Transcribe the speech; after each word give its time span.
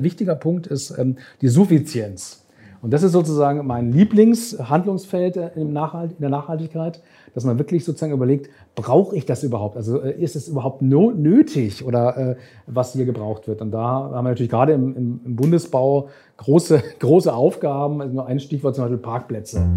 Wichtiger 0.00 0.36
Punkt 0.36 0.68
ist 0.68 0.96
ähm, 0.96 1.16
die 1.40 1.48
Suffizienz. 1.48 2.44
Und 2.82 2.92
das 2.92 3.02
ist 3.02 3.10
sozusagen 3.10 3.66
mein 3.66 3.90
Lieblingshandlungsfeld 3.90 5.36
in 5.56 5.74
der 5.74 6.30
Nachhaltigkeit, 6.30 7.02
dass 7.34 7.42
man 7.42 7.58
wirklich 7.58 7.84
sozusagen 7.84 8.12
überlegt, 8.12 8.48
brauche 8.76 9.16
ich 9.16 9.26
das 9.26 9.42
überhaupt? 9.42 9.76
Also 9.76 10.00
äh, 10.00 10.12
ist 10.12 10.36
es 10.36 10.46
überhaupt 10.46 10.82
nötig 10.82 11.84
oder 11.84 12.16
äh, 12.16 12.36
was 12.68 12.92
hier 12.92 13.06
gebraucht 13.06 13.48
wird? 13.48 13.60
Und 13.60 13.72
da 13.72 13.82
haben 13.82 14.12
wir 14.12 14.22
natürlich 14.22 14.52
gerade 14.52 14.74
im, 14.74 14.96
im, 14.96 15.20
im 15.24 15.34
Bundesbau 15.34 16.10
große, 16.36 16.80
große 17.00 17.34
Aufgaben. 17.34 18.00
Also 18.00 18.14
nur 18.14 18.26
ein 18.26 18.38
Stichwort 18.38 18.76
zum 18.76 18.84
Beispiel 18.84 18.98
Parkplätze. 18.98 19.68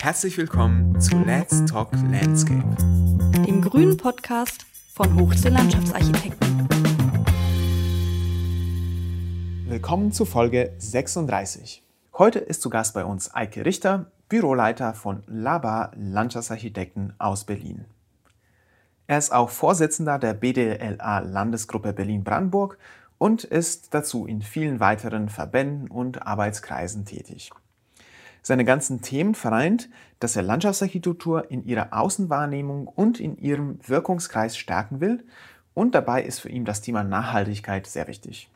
Herzlich 0.00 0.38
willkommen 0.38 0.98
zu 0.98 1.18
Let's 1.18 1.62
Talk 1.66 1.90
Landscape, 2.10 2.74
dem 3.46 3.60
grünen 3.60 3.98
Podcast 3.98 4.64
von 4.94 5.14
Hochsee 5.20 5.50
Landschaftsarchitekten. 5.50 6.71
Willkommen 9.72 10.12
zu 10.12 10.26
Folge 10.26 10.74
36. 10.76 11.82
Heute 12.18 12.40
ist 12.40 12.60
zu 12.60 12.68
Gast 12.68 12.92
bei 12.92 13.06
uns 13.06 13.34
Eike 13.34 13.64
Richter, 13.64 14.04
Büroleiter 14.28 14.92
von 14.92 15.22
Laba 15.26 15.92
Landschaftsarchitekten 15.96 17.14
aus 17.16 17.44
Berlin. 17.44 17.86
Er 19.06 19.16
ist 19.16 19.32
auch 19.32 19.48
Vorsitzender 19.48 20.18
der 20.18 20.34
BDLA 20.34 21.20
Landesgruppe 21.20 21.94
Berlin-Brandenburg 21.94 22.76
und 23.16 23.44
ist 23.44 23.94
dazu 23.94 24.26
in 24.26 24.42
vielen 24.42 24.78
weiteren 24.78 25.30
Verbänden 25.30 25.88
und 25.88 26.26
Arbeitskreisen 26.26 27.06
tätig. 27.06 27.50
Seine 28.42 28.66
ganzen 28.66 29.00
Themen 29.00 29.34
vereint, 29.34 29.88
dass 30.20 30.36
er 30.36 30.42
Landschaftsarchitektur 30.42 31.50
in 31.50 31.64
ihrer 31.64 31.94
Außenwahrnehmung 31.94 32.88
und 32.88 33.20
in 33.20 33.38
ihrem 33.38 33.78
Wirkungskreis 33.86 34.54
stärken 34.54 35.00
will 35.00 35.24
und 35.72 35.94
dabei 35.94 36.22
ist 36.22 36.40
für 36.40 36.50
ihn 36.50 36.66
das 36.66 36.82
Thema 36.82 37.04
Nachhaltigkeit 37.04 37.86
sehr 37.86 38.06
wichtig 38.06 38.50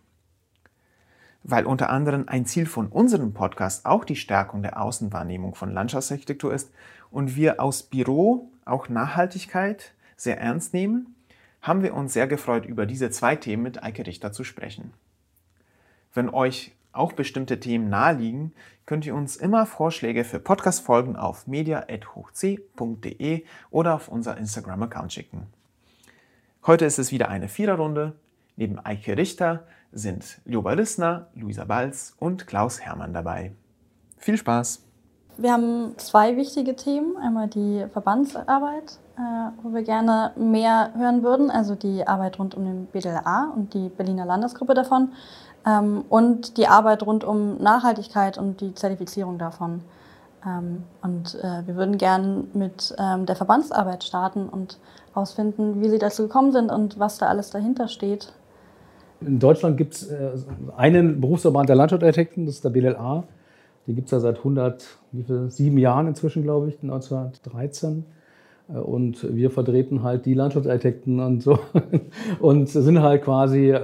weil 1.48 1.64
unter 1.64 1.90
anderem 1.90 2.24
ein 2.26 2.44
Ziel 2.44 2.66
von 2.66 2.88
unserem 2.88 3.32
Podcast 3.32 3.86
auch 3.86 4.04
die 4.04 4.16
Stärkung 4.16 4.62
der 4.62 4.82
Außenwahrnehmung 4.82 5.54
von 5.54 5.70
Landschaftsarchitektur 5.72 6.52
ist 6.52 6.72
und 7.10 7.36
wir 7.36 7.60
aus 7.60 7.84
Büro 7.84 8.50
auch 8.64 8.88
Nachhaltigkeit 8.88 9.92
sehr 10.16 10.40
ernst 10.40 10.74
nehmen, 10.74 11.14
haben 11.62 11.84
wir 11.84 11.94
uns 11.94 12.12
sehr 12.12 12.26
gefreut, 12.26 12.66
über 12.66 12.84
diese 12.84 13.10
zwei 13.10 13.36
Themen 13.36 13.62
mit 13.62 13.80
Eike 13.82 14.04
Richter 14.06 14.32
zu 14.32 14.42
sprechen. 14.42 14.92
Wenn 16.12 16.30
euch 16.30 16.72
auch 16.92 17.12
bestimmte 17.12 17.60
Themen 17.60 17.88
naheliegen, 17.90 18.52
könnt 18.84 19.06
ihr 19.06 19.14
uns 19.14 19.36
immer 19.36 19.66
Vorschläge 19.66 20.24
für 20.24 20.40
Podcast-Folgen 20.40 21.14
auf 21.14 21.46
media.hochc.de 21.46 23.44
oder 23.70 23.94
auf 23.94 24.08
unser 24.08 24.36
Instagram-Account 24.36 25.12
schicken. 25.12 25.46
Heute 26.66 26.86
ist 26.86 26.98
es 26.98 27.12
wieder 27.12 27.28
eine 27.28 27.48
Viererrunde. 27.48 28.14
Neben 28.56 28.84
Eike 28.84 29.16
Richter 29.16 29.64
sind 29.96 30.38
Lioba 30.44 30.74
Lissner, 30.74 31.26
Luisa 31.34 31.64
Balz 31.64 32.14
und 32.18 32.46
Klaus 32.46 32.80
Hermann 32.80 33.14
dabei. 33.14 33.52
Viel 34.18 34.36
Spaß! 34.36 34.82
Wir 35.38 35.52
haben 35.52 35.94
zwei 35.98 36.36
wichtige 36.36 36.76
Themen. 36.76 37.16
Einmal 37.18 37.48
die 37.48 37.84
Verbandsarbeit, 37.92 38.98
äh, 39.16 39.50
wo 39.62 39.74
wir 39.74 39.82
gerne 39.82 40.32
mehr 40.36 40.92
hören 40.96 41.22
würden, 41.22 41.50
also 41.50 41.74
die 41.74 42.06
Arbeit 42.06 42.38
rund 42.38 42.54
um 42.54 42.64
den 42.64 42.86
BDLA 42.86 43.52
und 43.54 43.74
die 43.74 43.88
Berliner 43.90 44.24
Landesgruppe 44.24 44.74
davon 44.74 45.12
ähm, 45.66 46.04
und 46.08 46.56
die 46.56 46.68
Arbeit 46.68 47.02
rund 47.02 47.22
um 47.24 47.58
Nachhaltigkeit 47.58 48.38
und 48.38 48.60
die 48.62 48.74
Zertifizierung 48.74 49.38
davon. 49.38 49.82
Ähm, 50.46 50.84
und 51.02 51.34
äh, 51.42 51.66
wir 51.66 51.76
würden 51.76 51.98
gerne 51.98 52.44
mit 52.54 52.94
ähm, 52.98 53.26
der 53.26 53.36
Verbandsarbeit 53.36 54.04
starten 54.04 54.48
und 54.48 54.78
herausfinden, 55.12 55.82
wie 55.82 55.90
Sie 55.90 55.98
dazu 55.98 56.22
gekommen 56.22 56.52
sind 56.52 56.70
und 56.70 56.98
was 56.98 57.18
da 57.18 57.26
alles 57.26 57.50
dahinter 57.50 57.88
steht 57.88 58.32
in 59.20 59.38
Deutschland 59.38 59.76
gibt 59.76 59.94
es 59.94 60.10
äh, 60.10 60.30
einen 60.76 61.20
Berufsverband 61.20 61.68
der 61.68 61.76
Landschaftsarchitekten, 61.76 62.46
das 62.46 62.56
ist 62.56 62.64
der 62.64 62.70
BLA. 62.70 63.24
Den 63.86 63.94
gibt 63.94 64.06
es 64.06 64.12
ja 64.12 64.20
seit 64.20 64.38
107 64.38 65.78
Jahren 65.78 66.08
inzwischen, 66.08 66.42
glaube 66.42 66.68
ich, 66.68 66.82
1913. 66.82 68.04
Äh, 68.68 68.78
und 68.78 69.34
wir 69.34 69.50
vertreten 69.50 70.02
halt 70.02 70.26
die 70.26 70.34
Landschaftsarchitekten 70.34 71.20
und 71.20 71.42
so 71.42 71.58
und 72.40 72.68
sind 72.68 73.00
halt 73.00 73.22
quasi 73.22 73.70
äh, 73.70 73.76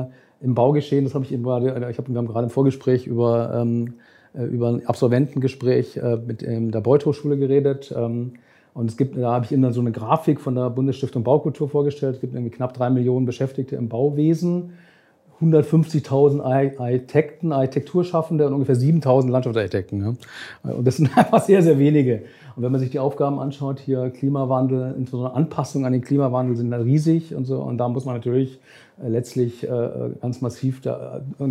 äh, 0.00 0.04
im 0.40 0.54
Baugeschehen. 0.54 1.04
Das 1.04 1.14
habe 1.14 1.24
ich 1.24 1.32
eben 1.32 1.42
gerade, 1.42 1.90
ich 1.90 1.98
hab, 1.98 2.08
wir 2.08 2.16
haben 2.16 2.28
gerade 2.28 2.44
im 2.44 2.50
Vorgespräch 2.50 3.06
über, 3.06 3.52
ähm, 3.54 3.94
über 4.34 4.68
ein 4.68 4.86
Absolventengespräch 4.86 5.96
äh, 5.96 6.16
mit 6.16 6.42
ähm, 6.42 6.70
der 6.70 6.80
Beuth 6.80 7.06
Hochschule 7.06 7.36
geredet. 7.36 7.92
Ähm, 7.96 8.34
und 8.74 8.90
es 8.90 8.96
gibt, 8.96 9.16
da 9.16 9.32
habe 9.32 9.44
ich 9.44 9.52
Ihnen 9.52 9.62
dann 9.62 9.72
so 9.72 9.80
eine 9.80 9.92
Grafik 9.92 10.40
von 10.40 10.54
der 10.54 10.70
Bundesstiftung 10.70 11.22
Baukultur 11.22 11.68
vorgestellt. 11.68 12.14
Es 12.14 12.20
gibt 12.20 12.34
irgendwie 12.34 12.50
knapp 12.50 12.72
drei 12.72 12.88
Millionen 12.88 13.26
Beschäftigte 13.26 13.76
im 13.76 13.88
Bauwesen, 13.88 14.72
150.000 15.42 16.40
Architekten, 16.40 17.52
Architekturschaffende 17.52 18.46
und 18.46 18.54
ungefähr 18.54 18.76
7.000 18.76 19.28
Landschaftsarchitekten. 19.28 20.00
Ja. 20.00 20.72
Und 20.72 20.86
das 20.86 20.96
sind 20.96 21.10
einfach 21.18 21.42
sehr, 21.42 21.62
sehr 21.62 21.78
wenige. 21.78 22.22
Und 22.56 22.62
wenn 22.62 22.72
man 22.72 22.80
sich 22.80 22.90
die 22.90 22.98
Aufgaben 22.98 23.38
anschaut, 23.40 23.78
hier 23.78 24.10
Klimawandel, 24.10 24.94
insbesondere 24.96 25.34
Anpassung 25.34 25.84
an 25.84 25.92
den 25.92 26.02
Klimawandel 26.02 26.56
sind 26.56 26.70
da 26.70 26.78
riesig 26.78 27.34
und 27.34 27.44
so. 27.44 27.60
Und 27.60 27.78
da 27.78 27.88
muss 27.88 28.04
man 28.04 28.14
natürlich 28.14 28.58
äh, 29.02 29.08
letztlich 29.08 29.68
äh, 29.68 29.88
ganz 30.20 30.40
massiv 30.40 30.80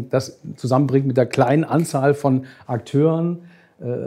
das 0.09 0.39
zusammenbringen 0.55 1.07
mit 1.07 1.17
der 1.17 1.25
kleinen 1.27 1.65
Anzahl 1.65 2.13
von 2.13 2.45
Akteuren 2.65 3.39
äh, 3.39 3.50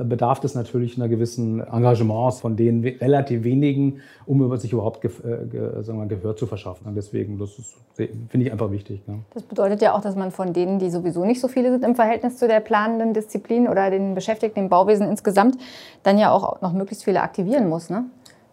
bedarf 0.05 0.45
es 0.45 0.55
natürlich 0.55 0.97
einer 0.97 1.09
gewissen 1.09 1.61
Engagements 1.61 2.41
von 2.41 2.57
den 2.57 2.85
relativ 2.85 3.43
wenigen, 3.43 4.01
um 4.25 4.57
sich 4.57 4.73
überhaupt 4.73 5.01
ge, 5.01 5.11
äh, 5.25 5.47
ge, 5.47 5.83
sagen 5.83 5.99
wir, 5.99 6.07
Gehör 6.07 6.37
zu 6.37 6.47
verschaffen. 6.47 6.87
Und 6.87 6.95
deswegen, 6.95 7.39
das 7.39 7.51
finde 7.97 8.47
ich 8.47 8.53
einfach 8.53 8.71
wichtig. 8.71 9.03
Ne? 9.09 9.21
Das 9.35 9.43
bedeutet 9.43 9.83
ja 9.83 9.95
auch, 9.95 10.01
dass 10.01 10.15
man 10.15 10.31
von 10.31 10.53
denen, 10.53 10.79
die 10.79 10.91
sowieso 10.91 11.25
nicht 11.25 11.41
so 11.41 11.49
viele 11.49 11.73
sind 11.73 11.85
im 11.85 11.97
Verhältnis 11.97 12.37
zu 12.37 12.47
der 12.47 12.61
planenden 12.61 13.15
Disziplin 13.15 13.67
oder 13.67 13.91
den 13.91 14.15
Beschäftigten 14.15 14.61
im 14.61 14.69
Bauwesen 14.69 15.09
insgesamt, 15.09 15.59
dann 16.05 16.19
ja 16.19 16.31
auch 16.31 16.61
noch 16.61 16.73
möglichst 16.73 17.05
viele 17.05 17.23
aktivieren 17.23 17.69
muss. 17.69 17.91
Ne? 17.91 18.05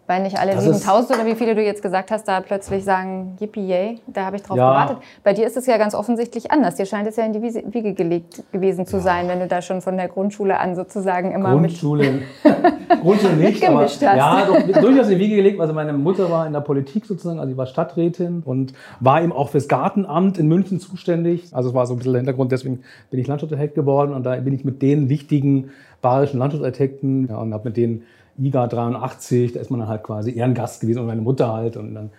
Weil 0.08 0.24
nicht 0.24 0.36
alle 0.36 0.60
7000 0.60 1.16
oder 1.16 1.26
wie 1.26 1.36
viele 1.36 1.54
du 1.54 1.62
jetzt 1.62 1.80
gesagt 1.80 2.10
hast, 2.10 2.26
da 2.26 2.40
plötzlich 2.40 2.82
sagen, 2.82 3.36
yippie, 3.40 3.66
yay, 3.66 4.00
da 4.08 4.26
habe 4.26 4.36
ich 4.36 4.42
drauf 4.42 4.56
ja. 4.56 4.68
gewartet. 4.68 4.96
Bei 5.22 5.32
dir 5.32 5.46
ist 5.46 5.56
es 5.56 5.66
ja 5.66 5.78
ganz 5.78 5.94
offensichtlich 5.94 6.50
anders. 6.50 6.74
Dir 6.74 6.86
scheint 6.86 7.06
es 7.06 7.16
ja 7.16 7.24
in 7.24 7.32
die 7.32 7.40
Wiege 7.40 7.94
gelegt 7.94 8.42
gewesen 8.50 8.84
zu 8.84 8.96
ja. 8.96 9.02
sein, 9.02 9.28
wenn 9.28 9.38
du 9.38 9.46
da 9.46 9.62
schon 9.62 9.80
von 9.80 9.96
der 9.96 10.08
Grundschule 10.08 10.58
an 10.58 10.74
sozusagen 10.74 11.30
immer 11.30 11.52
Grundschule, 11.52 12.12
mit 12.12 12.22
Grundschule 13.00 13.34
nicht, 13.34 13.66
aber 13.66 13.84
hast. 13.84 14.02
ja, 14.02 14.44
doch, 14.44 14.80
durchaus 14.80 15.06
in 15.08 15.18
die 15.18 15.24
Wiege 15.24 15.36
gelegt. 15.36 15.60
Also 15.60 15.72
meine 15.72 15.92
Mutter 15.92 16.28
war 16.30 16.48
in 16.48 16.52
der 16.52 16.60
Politik 16.60 17.06
sozusagen, 17.06 17.38
also 17.38 17.52
sie 17.52 17.56
war 17.56 17.66
Stadträtin 17.66 18.42
und 18.44 18.74
war 18.98 19.22
eben 19.22 19.32
auch 19.32 19.50
fürs 19.50 19.68
Gartenamt 19.68 20.36
in 20.36 20.48
München 20.48 20.80
zuständig. 20.80 21.48
Also 21.52 21.68
es 21.68 21.74
war 21.76 21.86
so 21.86 21.94
ein 21.94 21.98
bisschen 21.98 22.12
der 22.12 22.20
Hintergrund, 22.20 22.50
deswegen 22.50 22.80
bin 23.10 23.20
ich 23.20 23.28
Landschaftsarchitekt 23.28 23.76
geworden 23.76 24.14
und 24.14 24.24
da 24.24 24.34
bin 24.36 24.52
ich 24.52 24.64
mit 24.64 24.82
den 24.82 25.08
wichtigen 25.08 25.70
bayerischen 26.00 26.38
Landschaftsarchitekten 26.38 27.28
ja, 27.28 27.36
und 27.38 27.54
habe 27.54 27.68
mit 27.68 27.76
denen 27.76 28.02
IGA 28.38 28.66
83, 28.66 29.52
da 29.52 29.60
ist 29.60 29.70
man 29.70 29.80
dann 29.80 29.88
halt 29.88 30.02
quasi 30.02 30.34
Ehrengast 30.34 30.80
gewesen 30.80 31.00
und 31.00 31.06
meine 31.06 31.22
Mutter 31.22 31.52
halt. 31.52 31.76
Und 31.76 31.94
dann 31.94 32.10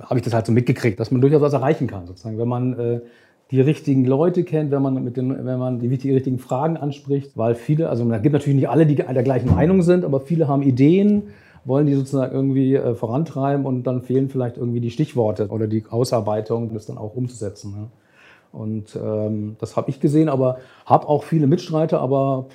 habe 0.00 0.18
ich 0.18 0.24
das 0.24 0.34
halt 0.34 0.46
so 0.46 0.52
mitgekriegt, 0.52 1.00
dass 1.00 1.10
man 1.10 1.20
durchaus 1.20 1.40
was 1.40 1.52
erreichen 1.52 1.86
kann, 1.86 2.06
sozusagen, 2.06 2.38
wenn 2.38 2.48
man 2.48 2.78
äh, 2.78 3.00
die 3.50 3.60
richtigen 3.60 4.04
Leute 4.04 4.44
kennt, 4.44 4.70
wenn 4.70 4.82
man, 4.82 5.02
mit 5.02 5.16
den, 5.16 5.44
wenn 5.44 5.58
man 5.58 5.78
die, 5.78 5.88
richtigen 5.88 6.38
Fragen 6.38 6.76
anspricht, 6.76 7.36
weil 7.36 7.54
viele, 7.54 7.88
also 7.88 8.10
es 8.10 8.22
gibt 8.22 8.32
natürlich 8.32 8.56
nicht 8.56 8.68
alle, 8.68 8.86
die 8.86 8.96
der 8.96 9.22
gleichen 9.22 9.54
Meinung 9.54 9.82
sind, 9.82 10.04
aber 10.04 10.20
viele 10.20 10.48
haben 10.48 10.62
Ideen, 10.62 11.28
wollen 11.64 11.86
die 11.86 11.94
sozusagen 11.94 12.32
irgendwie 12.32 12.74
äh, 12.74 12.94
vorantreiben 12.94 13.66
und 13.66 13.84
dann 13.84 14.02
fehlen 14.02 14.28
vielleicht 14.28 14.56
irgendwie 14.56 14.80
die 14.80 14.90
Stichworte 14.90 15.48
oder 15.48 15.66
die 15.66 15.84
Ausarbeitung, 15.88 16.72
das 16.74 16.86
dann 16.86 16.98
auch 16.98 17.14
umzusetzen. 17.14 17.72
Ne? 17.72 17.86
Und 18.52 18.96
ähm, 18.96 19.56
das 19.60 19.76
habe 19.76 19.90
ich 19.90 20.00
gesehen, 20.00 20.28
aber 20.28 20.58
habe 20.84 21.08
auch 21.08 21.24
viele 21.24 21.46
Mitstreiter, 21.46 22.00
aber 22.00 22.46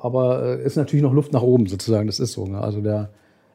aber 0.00 0.42
äh, 0.42 0.64
ist 0.64 0.76
natürlich 0.76 1.02
noch 1.02 1.12
Luft 1.12 1.32
nach 1.32 1.42
oben 1.42 1.66
sozusagen, 1.66 2.06
das 2.06 2.20
ist 2.20 2.32
so. 2.32 2.46
Ne? 2.46 2.60
Also 2.60 2.80
der, 2.80 3.10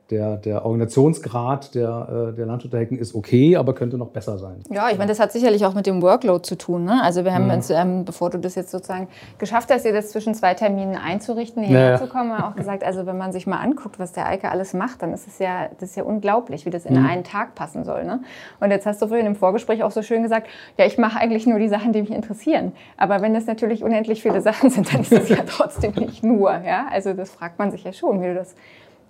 der, 0.10 0.38
der 0.38 0.66
Organisationsgrad 0.66 1.76
der, 1.76 2.30
äh, 2.32 2.36
der 2.36 2.46
Landschaftsarchitekten 2.46 2.98
ist 2.98 3.14
okay, 3.14 3.58
aber 3.58 3.74
könnte 3.74 3.98
noch 3.98 4.10
besser 4.10 4.38
sein. 4.38 4.62
Ja, 4.70 4.90
ich 4.90 4.98
meine, 4.98 5.10
das 5.10 5.20
hat 5.20 5.34
sicherlich 5.34 5.66
auch 5.66 5.74
mit 5.74 5.86
dem 5.86 6.02
Workload 6.02 6.44
zu 6.44 6.58
tun. 6.58 6.86
Ne? 6.86 7.02
Also 7.04 7.26
wir 7.26 7.34
haben 7.34 7.46
mhm. 7.46 7.52
uns, 7.52 7.70
ähm, 7.70 8.06
bevor 8.06 8.30
du 8.30 8.40
das 8.40 8.56
jetzt 8.56 8.72
sozusagen 8.72 9.10
geschafft 9.38 9.70
hast, 9.70 9.84
dir 9.84 9.92
das 9.92 10.12
zwischen 10.12 10.34
zwei 10.34 10.54
Terminen 10.54 10.96
einzurichten, 10.96 11.62
hierher 11.62 11.92
ja. 11.92 11.98
zu 11.98 12.08
kommen, 12.08 12.32
auch 12.32 12.56
gesagt, 12.56 12.86
also 12.86 13.06
wenn 13.06 13.18
man 13.18 13.34
sich 13.34 13.48
mal 13.48 13.58
anguckt, 13.58 14.00
was 14.00 14.14
der 14.14 14.28
Eike 14.28 14.50
alles 14.50 14.74
macht, 14.74 15.02
dann 15.02 15.14
ist 15.14 15.28
es 15.28 15.40
ja, 15.40 15.70
das 15.80 15.90
ist 15.90 15.96
ja 15.98 16.04
unglaublich, 16.04 16.66
wie 16.66 16.70
das 16.70 16.86
in 16.86 16.98
mhm. 16.98 17.06
einen 17.06 17.24
Tag 17.26 17.56
passen 17.56 17.84
soll. 17.84 18.06
Ne? 18.06 18.22
Und 18.62 18.72
jetzt 18.72 18.86
hast 18.86 19.02
du 19.02 19.08
vorhin 19.08 19.26
im 19.26 19.36
Vorgespräch 19.36 19.84
auch 19.84 19.92
so 19.92 20.02
schön 20.02 20.24
gesagt, 20.24 20.48
ja, 20.78 20.86
ich 20.86 20.98
mache 20.98 21.20
eigentlich 21.20 21.46
nur 21.48 21.60
die 21.60 21.68
Sachen, 21.68 21.92
die 21.92 22.02
mich 22.02 22.12
interessieren. 22.12 22.72
Aber 22.96 23.22
wenn 23.22 23.34
das 23.34 23.46
natürlich 23.46 23.84
unendlich 23.84 24.22
viele 24.22 24.42
Sachen 24.48 24.70
sind, 24.70 24.94
dann 24.94 25.02
ist 25.02 25.12
es 25.12 25.28
ja 25.28 25.44
trotzdem 25.46 25.92
nicht 25.96 26.24
nur. 26.24 26.54
Ja? 26.54 26.88
Also 26.92 27.12
das 27.14 27.30
fragt 27.32 27.60
man 27.60 27.72
sich 27.72 27.84
ja 27.84 27.92
schon, 27.92 28.22
wie 28.22 28.28
du 28.28 28.36
das 28.36 28.56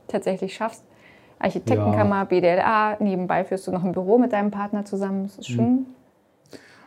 tatsächlich 0.08 0.54
schaffst. 0.54 0.84
Architektenkammer, 1.40 2.16
ja. 2.16 2.24
BDLA, 2.24 2.98
nebenbei 3.00 3.44
führst 3.44 3.68
du 3.68 3.72
noch 3.72 3.84
ein 3.84 3.92
Büro 3.92 4.18
mit 4.18 4.34
deinem 4.34 4.52
Partner 4.52 4.86
zusammen. 4.86 5.24
Das 5.24 5.38
ist 5.38 5.50
schon. 5.50 5.66
Hm. 5.66 5.86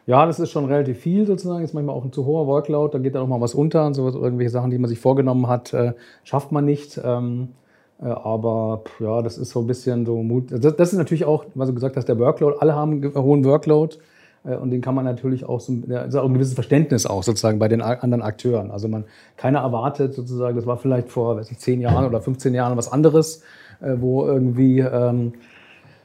Ja, 0.07 0.27
das 0.27 0.41
ist 0.41 0.51
schon 0.51 0.65
relativ 0.65 0.99
viel 0.99 1.25
sozusagen. 1.25 1.63
Ist 1.63 1.73
manchmal 1.73 1.95
auch 1.95 2.05
ein 2.05 2.13
zu 2.13 2.27
hoher 2.27 2.47
Workload. 2.47 2.93
Da 2.93 2.99
geht 2.99 3.15
dann 3.15 3.23
auch 3.23 3.29
mal 3.29 3.41
was 3.41 3.55
unter 3.55 3.87
und 3.87 3.95
so 3.95 4.09
irgendwelche 4.09 4.51
Sachen, 4.51 4.71
die 4.71 4.79
man 4.79 4.89
sich 4.89 4.99
vorgenommen 4.99 5.47
hat, 5.47 5.73
äh, 5.73 5.93
schafft 6.25 6.51
man 6.51 6.65
nicht. 6.65 7.01
Ähm, 7.05 7.51
äh, 8.01 8.07
aber 8.07 8.83
ja, 8.99 9.23
das 9.23 9.39
ist 9.39 9.51
so 9.51 9.61
ein 9.61 9.67
bisschen 9.67 10.07
so 10.07 10.23
Mut. 10.23 10.51
Das, 10.51 10.75
das, 10.75 10.93
ist 10.93 10.99
natürlich 10.99 11.27
auch, 11.27 11.45
was 11.55 11.69
du 11.69 11.75
gesagt 11.75 11.97
hast, 11.97 12.09
der 12.09 12.19
Workload. 12.19 12.57
Alle 12.59 12.75
haben 12.75 12.93
einen 13.03 13.15
hohen 13.15 13.45
Workload. 13.45 13.99
Äh, 14.45 14.57
und 14.57 14.71
den 14.71 14.81
kann 14.81 14.95
man 14.95 15.05
natürlich 15.05 15.45
auch 15.45 15.61
so 15.61 15.73
ist 15.73 16.15
auch 16.17 16.25
ein 16.25 16.35
gewisses 16.35 16.55
Verständnis 16.55 17.07
auch 17.07 17.23
sozusagen 17.23 17.59
bei 17.59 17.69
den 17.69 17.83
anderen 17.83 18.23
Akteuren. 18.23 18.71
Also 18.71 18.89
man 18.89 19.05
keiner 19.37 19.61
erwartet 19.61 20.15
sozusagen, 20.15 20.57
das 20.57 20.67
war 20.67 20.77
vielleicht 20.77 21.09
vor 21.09 21.37
weiß 21.37 21.51
ich, 21.51 21.59
zehn 21.59 21.81
Jahren 21.81 22.07
oder 22.07 22.21
15 22.21 22.55
Jahren 22.55 22.77
was 22.77 22.91
anderes, 22.91 23.43
äh, 23.81 23.95
wo 23.99 24.27
irgendwie 24.27 24.81
ähm, 24.81 25.33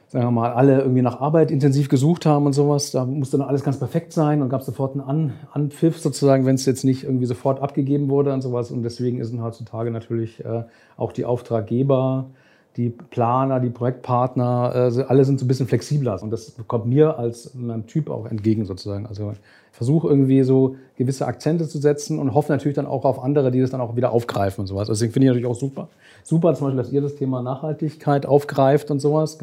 sagen 0.08 0.26
wir 0.26 0.30
mal, 0.30 0.52
alle 0.52 0.80
irgendwie 0.80 1.02
nach 1.02 1.20
Arbeit 1.20 1.50
intensiv 1.50 1.88
gesucht 1.88 2.26
haben 2.26 2.46
und 2.46 2.52
sowas. 2.52 2.92
Da 2.92 3.04
musste 3.04 3.38
dann 3.38 3.48
alles 3.48 3.64
ganz 3.64 3.78
perfekt 3.78 4.12
sein 4.12 4.40
und 4.40 4.48
gab 4.48 4.62
sofort 4.62 4.92
einen 4.92 5.00
An 5.00 5.32
Anpfiff 5.52 5.98
sozusagen, 5.98 6.46
wenn 6.46 6.54
es 6.54 6.64
jetzt 6.64 6.84
nicht 6.84 7.04
irgendwie 7.04 7.26
sofort 7.26 7.60
abgegeben 7.60 8.08
wurde 8.08 8.32
und 8.32 8.40
sowas. 8.40 8.70
Und 8.70 8.82
deswegen 8.82 9.22
sind 9.24 9.42
heutzutage 9.42 9.90
natürlich 9.90 10.44
äh, 10.44 10.64
auch 10.96 11.12
die 11.12 11.24
Auftraggeber, 11.24 12.30
die 12.76 12.90
Planer, 12.90 13.60
die 13.60 13.70
Projektpartner, 13.70 14.90
äh, 14.96 15.02
alle 15.08 15.24
sind 15.24 15.38
so 15.38 15.44
ein 15.44 15.48
bisschen 15.48 15.66
flexibler. 15.66 16.22
Und 16.22 16.30
das 16.30 16.54
kommt 16.66 16.86
mir 16.86 17.18
als 17.18 17.54
meinem 17.54 17.86
Typ 17.86 18.10
auch 18.10 18.26
entgegen 18.26 18.64
sozusagen. 18.64 19.06
Also 19.06 19.32
ich 19.32 19.38
versuche 19.72 20.08
irgendwie 20.08 20.42
so 20.42 20.76
gewisse 20.96 21.26
Akzente 21.26 21.68
zu 21.68 21.78
setzen 21.78 22.18
und 22.18 22.34
hoffe 22.34 22.52
natürlich 22.52 22.76
dann 22.76 22.86
auch 22.86 23.04
auf 23.04 23.22
andere, 23.22 23.50
die 23.50 23.60
das 23.60 23.70
dann 23.70 23.80
auch 23.80 23.96
wieder 23.96 24.12
aufgreifen 24.12 24.62
und 24.62 24.66
sowas. 24.66 24.88
Deswegen 24.88 25.12
finde 25.12 25.26
ich 25.26 25.30
natürlich 25.30 25.46
auch 25.46 25.58
super, 25.58 25.88
super 26.22 26.54
zum 26.54 26.66
Beispiel, 26.66 26.82
dass 26.82 26.92
ihr 26.92 27.00
das 27.00 27.14
Thema 27.16 27.42
Nachhaltigkeit 27.42 28.26
aufgreift 28.26 28.90
und 28.90 29.00
sowas 29.00 29.38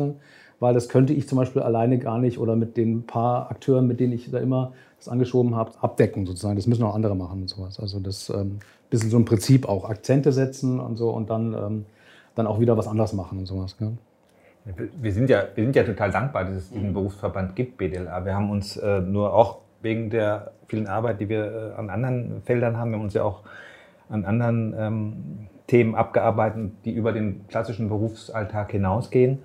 weil 0.59 0.73
das 0.73 0.87
könnte 0.87 1.11
ich 1.11 1.27
zum 1.27 1.37
Beispiel 1.37 1.61
alleine 1.61 1.99
gar 1.99 2.19
nicht 2.19 2.39
oder 2.39 2.55
mit 2.55 2.77
den 2.77 3.05
paar 3.05 3.51
Akteuren, 3.51 3.85
mit 3.85 3.99
denen 3.99 4.13
ich 4.13 4.31
da 4.31 4.37
immer 4.37 4.71
das 4.97 5.09
angeschoben 5.09 5.55
habe, 5.55 5.71
abdecken 5.81 6.25
sozusagen. 6.25 6.55
Das 6.55 6.67
müssen 6.67 6.83
auch 6.83 6.95
andere 6.95 7.17
machen 7.17 7.41
und 7.41 7.49
sowas. 7.49 7.81
Also 7.81 7.99
das 7.99 8.29
ähm, 8.29 8.59
bisschen 8.89 9.09
so 9.09 9.17
ein 9.17 9.25
Prinzip 9.25 9.67
auch 9.67 9.89
Akzente 9.89 10.31
setzen 10.31 10.79
und 10.79 10.95
so 10.95 11.09
und 11.09 11.29
dann, 11.29 11.53
ähm, 11.53 11.85
dann 12.35 12.47
auch 12.47 12.59
wieder 12.59 12.77
was 12.77 12.87
anderes 12.87 13.13
machen 13.13 13.39
und 13.39 13.45
sowas. 13.45 13.77
Gell? 13.77 13.97
Wir 15.01 15.11
sind, 15.11 15.29
ja, 15.29 15.43
wir 15.55 15.63
sind 15.63 15.75
ja 15.75 15.83
total 15.83 16.11
dankbar, 16.11 16.45
dass 16.45 16.55
es 16.55 16.69
diesen 16.71 16.93
Berufsverband 16.93 17.55
gibt, 17.55 17.77
BDLA. 17.77 18.25
Wir 18.25 18.33
haben 18.33 18.49
uns 18.49 18.77
äh, 18.77 19.01
nur 19.01 19.33
auch 19.33 19.59
wegen 19.81 20.09
der 20.09 20.51
vielen 20.67 20.87
Arbeit, 20.87 21.19
die 21.19 21.27
wir 21.27 21.73
äh, 21.75 21.79
an 21.79 21.89
anderen 21.89 22.41
Feldern 22.43 22.77
haben, 22.77 22.91
wir 22.91 22.97
haben 22.97 23.03
uns 23.03 23.13
ja 23.13 23.23
auch 23.23 23.43
an 24.09 24.25
anderen 24.25 24.73
ähm, 24.77 25.13
Themen 25.67 25.95
abgearbeitet, 25.95 26.71
die 26.85 26.91
über 26.91 27.11
den 27.11 27.47
klassischen 27.47 27.89
Berufsalltag 27.89 28.71
hinausgehen. 28.71 29.39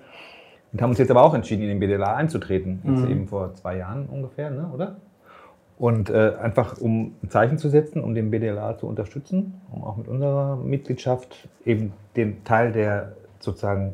Und 0.71 0.81
haben 0.81 0.91
uns 0.91 0.99
jetzt 0.99 1.09
aber 1.09 1.23
auch 1.23 1.33
entschieden, 1.33 1.63
in 1.63 1.69
den 1.69 1.79
BDLA 1.79 2.15
einzutreten. 2.15 2.81
Jetzt 2.83 3.01
mhm. 3.05 3.11
eben 3.11 3.27
vor 3.27 3.53
zwei 3.55 3.77
Jahren 3.77 4.05
ungefähr, 4.05 4.51
ne? 4.51 4.69
oder? 4.73 4.97
Und 5.79 6.09
äh, 6.09 6.33
einfach 6.41 6.77
um 6.77 7.15
ein 7.23 7.29
Zeichen 7.29 7.57
zu 7.57 7.69
setzen, 7.69 8.03
um 8.03 8.13
den 8.13 8.29
BDLA 8.29 8.77
zu 8.77 8.85
unterstützen, 8.85 9.61
um 9.71 9.83
auch 9.83 9.95
mit 9.95 10.07
unserer 10.07 10.57
Mitgliedschaft 10.57 11.47
eben 11.65 11.93
den 12.17 12.43
Teil 12.43 12.73
der 12.73 13.13
sozusagen 13.39 13.93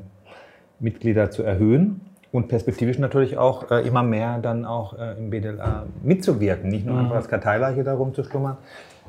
Mitglieder 0.80 1.30
zu 1.30 1.44
erhöhen 1.44 2.02
und 2.32 2.48
perspektivisch 2.48 2.98
natürlich 3.00 3.38
auch 3.38 3.72
äh, 3.72 3.88
immer 3.88 4.04
mehr 4.04 4.40
dann 4.40 4.66
auch 4.66 4.98
äh, 4.98 5.14
im 5.18 5.30
BDLA 5.30 5.86
mitzuwirken, 6.04 6.70
nicht 6.70 6.86
nur 6.86 6.96
mhm. 6.96 7.02
einfach 7.04 7.16
als 7.18 7.28
Karteileiche 7.30 7.84
darum 7.84 8.14
zu 8.14 8.24
schlummern. 8.24 8.58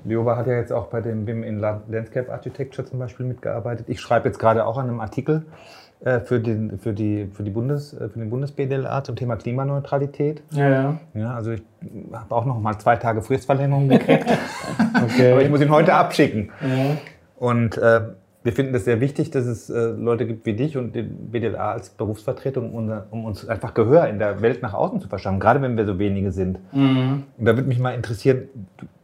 Lioba 0.05 0.37
hat 0.37 0.47
ja 0.47 0.55
jetzt 0.55 0.73
auch 0.73 0.87
bei 0.87 1.01
dem 1.01 1.25
BIM 1.25 1.43
in 1.43 1.59
Landscape 1.59 2.33
Architecture 2.33 2.87
zum 2.87 2.99
Beispiel 2.99 3.27
mitgearbeitet. 3.27 3.89
Ich 3.89 4.01
schreibe 4.01 4.29
jetzt 4.29 4.39
gerade 4.39 4.65
auch 4.65 4.77
an 4.77 4.89
einem 4.89 5.01
Artikel 5.01 5.47
für, 6.21 6.41
den, 6.41 6.79
für, 6.79 6.93
die, 6.93 7.29
für, 7.33 7.43
die 7.43 7.51
Bundes, 7.51 7.95
äh, 7.95 8.09
für 8.09 8.19
den 8.19 8.31
Bundes-BDLA 8.31 9.05
zum 9.05 9.17
Thema 9.17 9.37
Klimaneutralität. 9.37 10.43
Ja, 10.51 10.69
ja. 10.69 11.01
ja 11.15 11.35
also 11.35 11.53
ich 11.53 11.63
habe 12.13 12.35
auch 12.35 12.45
noch 12.45 12.61
mal 12.61 12.79
zwei 12.79 12.97
Tage 12.97 13.23
Fristverlängerung 13.23 13.89
gekriegt. 13.89 14.27
okay. 15.03 15.33
Aber 15.33 15.43
ich 15.43 15.51
muss 15.51 15.61
ihn 15.61 15.71
heute 15.71 15.95
abschicken. 15.95 16.51
Ja. 16.61 16.97
Und 17.39 17.79
äh, 17.79 18.01
wir 18.47 18.53
finden 18.53 18.77
es 18.77 18.85
sehr 18.85 19.01
wichtig, 19.01 19.33
dass 19.33 19.45
es 19.45 19.69
äh, 19.71 19.87
Leute 19.87 20.25
gibt 20.25 20.47
wie 20.47 20.53
dich 20.53 20.77
und 20.77 20.95
den 20.95 21.33
BDLA 21.33 21.73
als 21.73 21.91
Berufsvertretung, 21.91 22.75
um, 22.75 22.93
um, 23.11 23.25
uns 23.25 23.49
einfach 23.49 23.75
Gehör 23.75 24.07
in 24.07 24.21
der 24.21 24.41
Welt 24.41 24.63
nach 24.63 24.73
außen 24.73 25.01
zu 25.01 25.09
verschaffen, 25.09 25.41
gerade 25.41 25.61
wenn 25.63 25.77
wir 25.77 25.85
so 25.85 25.99
wenige 25.99 26.31
sind. 26.31 26.61
Mhm. 26.73 27.25
Und 27.37 27.45
da 27.45 27.57
würde 27.57 27.67
mich 27.67 27.81
mal 27.81 27.91
interessieren, 27.91 28.45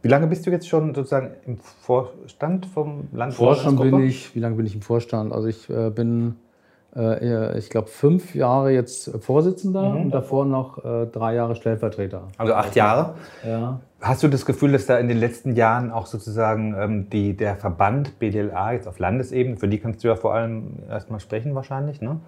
wie 0.01 0.07
lange 0.07 0.27
bist 0.27 0.45
du 0.45 0.49
jetzt 0.49 0.69
schon 0.69 0.95
sozusagen 0.95 1.31
im 1.45 1.57
Vorstand 1.57 2.67
vom 2.67 3.09
Land? 3.11 3.33
Vorstand 3.33 3.81
bin 3.81 3.99
ich, 3.99 4.33
wie 4.33 4.39
lange 4.39 4.55
bin 4.55 4.65
ich 4.65 4.75
im 4.75 4.81
Vorstand? 4.81 5.33
Also 5.33 5.49
ich 5.49 5.69
äh, 5.69 5.89
bin 5.89 6.29
äh, 6.29 6.42
ich 6.95 7.71
glaube, 7.71 7.87
fünf 7.87 8.35
Jahre 8.35 8.71
jetzt 8.71 9.09
Vorsitzender 9.19 9.89
mhm. 9.89 10.01
und 10.01 10.11
davor 10.11 10.45
noch 10.45 10.85
äh, 10.85 11.07
drei 11.07 11.33
Jahre 11.33 11.55
Stellvertreter. 11.55 12.27
Also 12.37 12.53
acht 12.53 12.75
Jahre? 12.75 13.15
Ja. 13.43 13.79
Hast 14.03 14.21
du 14.21 14.27
das 14.27 14.45
Gefühl, 14.45 14.73
dass 14.73 14.85
da 14.85 14.97
in 14.97 15.07
den 15.07 15.17
letzten 15.17 15.55
Jahren 15.55 15.89
auch 15.89 16.07
sozusagen 16.07 16.75
ähm, 16.77 17.09
die, 17.09 17.37
der 17.37 17.55
Verband 17.55 18.19
BDLA 18.19 18.73
jetzt 18.73 18.87
auf 18.87 18.99
Landesebene, 18.99 19.55
für 19.55 19.69
die 19.69 19.79
kannst 19.79 20.03
du 20.03 20.09
ja 20.09 20.17
vor 20.17 20.33
allem 20.33 20.83
erstmal 20.89 21.21
sprechen 21.21 21.55
wahrscheinlich, 21.55 22.01
ne? 22.01 22.19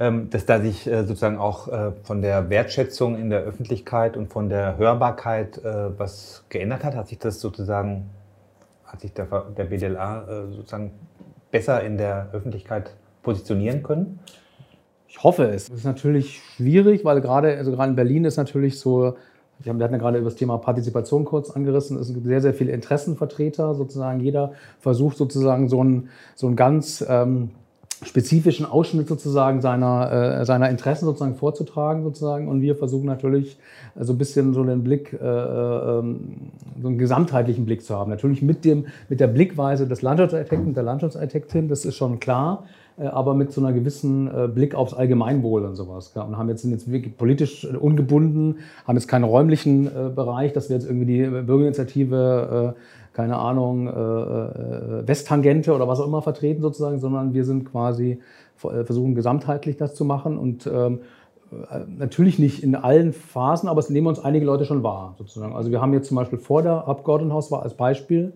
Ähm, 0.00 0.30
dass 0.30 0.46
da 0.46 0.58
sich 0.58 0.86
äh, 0.88 1.04
sozusagen 1.04 1.38
auch 1.38 1.68
äh, 1.68 1.92
von 2.02 2.22
der 2.22 2.50
Wertschätzung 2.50 3.16
in 3.16 3.30
der 3.30 3.42
Öffentlichkeit 3.42 4.16
und 4.16 4.32
von 4.32 4.48
der 4.48 4.78
Hörbarkeit 4.78 5.58
äh, 5.58 5.96
was 5.96 6.44
geändert 6.48 6.82
hat? 6.82 6.96
Hat 6.96 7.06
sich 7.06 7.18
das 7.18 7.40
sozusagen, 7.40 8.10
hat 8.84 9.00
sich 9.02 9.12
der, 9.12 9.26
der 9.56 9.64
BDLA 9.64 10.22
äh, 10.22 10.52
sozusagen 10.52 10.90
besser 11.52 11.84
in 11.84 11.98
der 11.98 12.30
Öffentlichkeit 12.32 12.96
positionieren 13.22 13.82
können? 13.82 14.18
Ich 15.08 15.22
hoffe 15.22 15.44
es. 15.44 15.68
Es 15.68 15.78
ist 15.78 15.84
natürlich 15.84 16.40
schwierig, 16.56 17.04
weil 17.04 17.20
gerade, 17.20 17.56
also 17.56 17.70
gerade 17.70 17.90
in 17.90 17.96
Berlin 17.96 18.24
ist 18.24 18.36
natürlich 18.36 18.78
so, 18.78 19.14
wir 19.58 19.72
hatten 19.72 19.94
ja 19.94 19.98
gerade 19.98 20.18
über 20.18 20.28
das 20.28 20.36
Thema 20.36 20.58
Partizipation 20.58 21.24
kurz 21.24 21.50
angerissen. 21.50 21.98
Es 21.98 22.08
sind 22.08 22.24
sehr, 22.24 22.40
sehr 22.40 22.54
viele 22.54 22.72
Interessenvertreter 22.72 23.74
sozusagen. 23.74 24.20
Jeder 24.20 24.52
versucht 24.80 25.16
sozusagen 25.16 25.68
so 25.68 25.80
einen, 25.80 26.08
so 26.34 26.46
einen 26.46 26.56
ganz 26.56 27.04
ähm, 27.08 27.50
spezifischen 28.04 28.66
Ausschnitt 28.66 29.08
sozusagen 29.08 29.60
seiner, 29.60 30.40
äh, 30.40 30.44
seiner 30.44 30.70
Interessen 30.70 31.04
sozusagen 31.04 31.36
vorzutragen 31.36 32.02
sozusagen. 32.02 32.48
Und 32.48 32.60
wir 32.60 32.76
versuchen 32.76 33.06
natürlich 33.06 33.58
äh, 33.94 34.04
so 34.04 34.12
ein 34.12 34.18
bisschen 34.18 34.54
so 34.54 34.62
einen 34.62 34.82
Blick, 34.82 35.12
äh, 35.12 35.16
ähm, 35.16 36.50
so 36.80 36.88
einen 36.88 36.98
gesamtheitlichen 36.98 37.64
Blick 37.64 37.84
zu 37.84 37.96
haben. 37.96 38.10
Natürlich 38.10 38.42
mit 38.42 38.64
dem, 38.64 38.86
mit 39.08 39.20
der 39.20 39.28
Blickweise 39.28 39.86
des 39.86 40.02
Landschaftsarchitekten, 40.02 40.74
der 40.74 40.82
Landschaftsarchitektin, 40.82 41.68
das 41.68 41.84
ist 41.84 41.96
schon 41.96 42.18
klar. 42.18 42.64
Äh, 42.98 43.06
aber 43.06 43.34
mit 43.34 43.52
so 43.52 43.60
einer 43.60 43.72
gewissen 43.72 44.28
äh, 44.28 44.48
Blick 44.48 44.74
aufs 44.74 44.94
Allgemeinwohl 44.94 45.64
und 45.64 45.76
sowas. 45.76 46.12
Und 46.14 46.36
haben 46.36 46.48
jetzt, 46.48 46.62
sind 46.62 46.72
jetzt 46.72 46.90
wirklich 46.90 47.16
politisch 47.16 47.64
äh, 47.64 47.76
ungebunden, 47.76 48.56
haben 48.86 48.96
jetzt 48.96 49.08
keinen 49.08 49.24
räumlichen 49.24 49.90
Bereich, 50.14 50.52
dass 50.52 50.68
wir 50.68 50.76
jetzt 50.76 50.86
irgendwie 50.86 51.06
die 51.06 51.22
Bürgerinitiative, 51.26 52.74
keine 53.12 53.36
Ahnung, 53.36 53.86
Westtangente 53.86 55.74
oder 55.74 55.88
was 55.88 56.00
auch 56.00 56.06
immer 56.06 56.22
vertreten 56.22 56.62
sozusagen, 56.62 56.98
sondern 56.98 57.34
wir 57.34 57.44
sind 57.44 57.70
quasi, 57.70 58.20
versuchen 58.56 59.14
gesamtheitlich 59.14 59.76
das 59.76 59.94
zu 59.94 60.04
machen 60.04 60.38
und 60.38 60.66
ähm, 60.66 61.00
natürlich 61.98 62.38
nicht 62.38 62.62
in 62.62 62.74
allen 62.74 63.12
Phasen, 63.12 63.68
aber 63.68 63.80
es 63.80 63.90
nehmen 63.90 64.06
uns 64.06 64.18
einige 64.20 64.46
Leute 64.46 64.64
schon 64.64 64.82
wahr, 64.82 65.14
sozusagen. 65.18 65.54
Also 65.54 65.70
wir 65.70 65.80
haben 65.80 65.92
jetzt 65.92 66.08
zum 66.08 66.16
Beispiel 66.16 66.38
vor 66.38 66.62
der 66.62 66.88
Abgeordnetenhauswahl 66.88 67.62
als 67.62 67.74
Beispiel, 67.74 68.32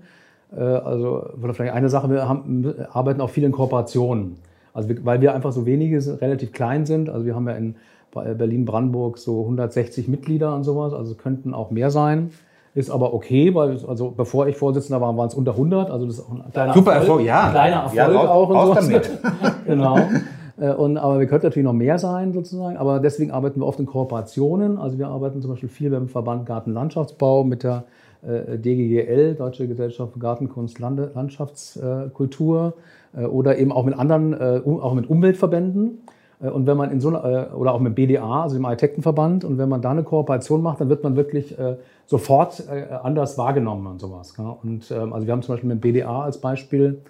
also 0.54 1.30
vielleicht 1.52 1.72
eine 1.72 1.88
Sache, 1.88 2.10
wir 2.10 2.28
haben, 2.28 2.74
arbeiten 2.92 3.20
auch 3.20 3.30
viel 3.30 3.44
in 3.44 3.52
Kooperationen. 3.52 4.36
Also 4.76 4.90
weil 5.02 5.20
wir 5.20 5.34
einfach 5.34 5.52
so 5.52 5.66
wenige 5.66 6.20
relativ 6.20 6.52
klein 6.52 6.84
sind. 6.86 7.08
Also 7.08 7.24
wir 7.24 7.34
haben 7.34 7.48
ja 7.48 7.54
in 7.54 7.76
Berlin-Brandenburg 8.12 9.18
so 9.18 9.42
160 9.42 10.08
Mitglieder 10.08 10.54
und 10.54 10.64
sowas. 10.64 10.92
Also 10.92 11.12
es 11.12 11.18
könnten 11.18 11.54
auch 11.54 11.70
mehr 11.70 11.90
sein. 11.90 12.30
Ist 12.74 12.90
aber 12.90 13.14
okay, 13.14 13.54
weil 13.54 13.78
also 13.88 14.10
bevor 14.10 14.48
ich 14.48 14.56
Vorsitzender 14.56 15.00
war, 15.00 15.16
waren 15.16 15.28
es 15.28 15.34
unter 15.34 15.52
100. 15.52 15.90
Also 15.90 16.04
das 16.04 16.18
ist 16.18 16.26
auch 16.26 16.32
ein 16.32 16.52
kleiner 16.52 16.74
Super 16.74 16.92
Erfolg, 16.92 17.08
Erfolg 17.08 17.26
ja. 17.26 17.44
Ein 17.44 17.50
kleiner 17.52 17.76
Erfolg 17.76 17.94
ja, 17.96 18.06
raus, 18.06 18.28
auch. 18.28 18.68
Und 18.68 18.76
damit. 18.76 19.10
genau. 19.66 19.98
Äh, 20.58 20.72
und, 20.72 20.98
aber 20.98 21.18
wir 21.18 21.26
könnten 21.26 21.46
natürlich 21.46 21.64
noch 21.64 21.72
mehr 21.72 21.98
sein 21.98 22.34
sozusagen. 22.34 22.76
Aber 22.76 23.00
deswegen 23.00 23.30
arbeiten 23.30 23.60
wir 23.60 23.66
oft 23.66 23.80
in 23.80 23.86
Kooperationen. 23.86 24.76
Also 24.76 24.98
wir 24.98 25.08
arbeiten 25.08 25.40
zum 25.40 25.52
Beispiel 25.52 25.70
viel 25.70 25.90
beim 25.90 26.08
Verband 26.08 26.44
Gartenlandschaftsbau 26.44 27.44
mit 27.44 27.62
der 27.62 27.84
äh, 28.22 28.58
DGGL, 28.58 29.36
Deutsche 29.36 29.66
Gesellschaft 29.68 30.12
für 30.12 30.18
Gartenkunst, 30.18 30.78
Lande, 30.78 31.10
Landschaftskultur 31.14 32.74
äh, 32.76 32.80
oder 33.24 33.58
eben 33.58 33.72
auch 33.72 33.84
mit 33.84 33.98
anderen, 33.98 34.32
äh, 34.32 34.60
auch 34.64 34.94
mit 34.94 35.08
Umweltverbänden. 35.08 36.02
Und 36.38 36.66
wenn 36.66 36.76
man 36.76 36.90
in 36.90 37.00
so 37.00 37.08
einer, 37.08 37.56
oder 37.56 37.72
auch 37.72 37.80
mit 37.80 37.94
BDA, 37.94 38.42
also 38.42 38.56
dem 38.56 38.66
Architektenverband, 38.66 39.42
und 39.42 39.56
wenn 39.56 39.70
man 39.70 39.80
da 39.80 39.92
eine 39.92 40.02
Kooperation 40.02 40.60
macht, 40.60 40.82
dann 40.82 40.90
wird 40.90 41.02
man 41.02 41.16
wirklich 41.16 41.56
sofort 42.04 42.62
anders 43.02 43.38
wahrgenommen 43.38 43.86
und 43.86 44.00
sowas. 44.02 44.34
Und 44.62 44.90
ähm, 44.90 45.14
also 45.14 45.26
wir 45.26 45.32
haben 45.32 45.40
zum 45.40 45.54
Beispiel 45.54 45.70
mit 45.70 45.80
BDA 45.80 46.24
als 46.24 46.38
Beispiel 46.38 47.00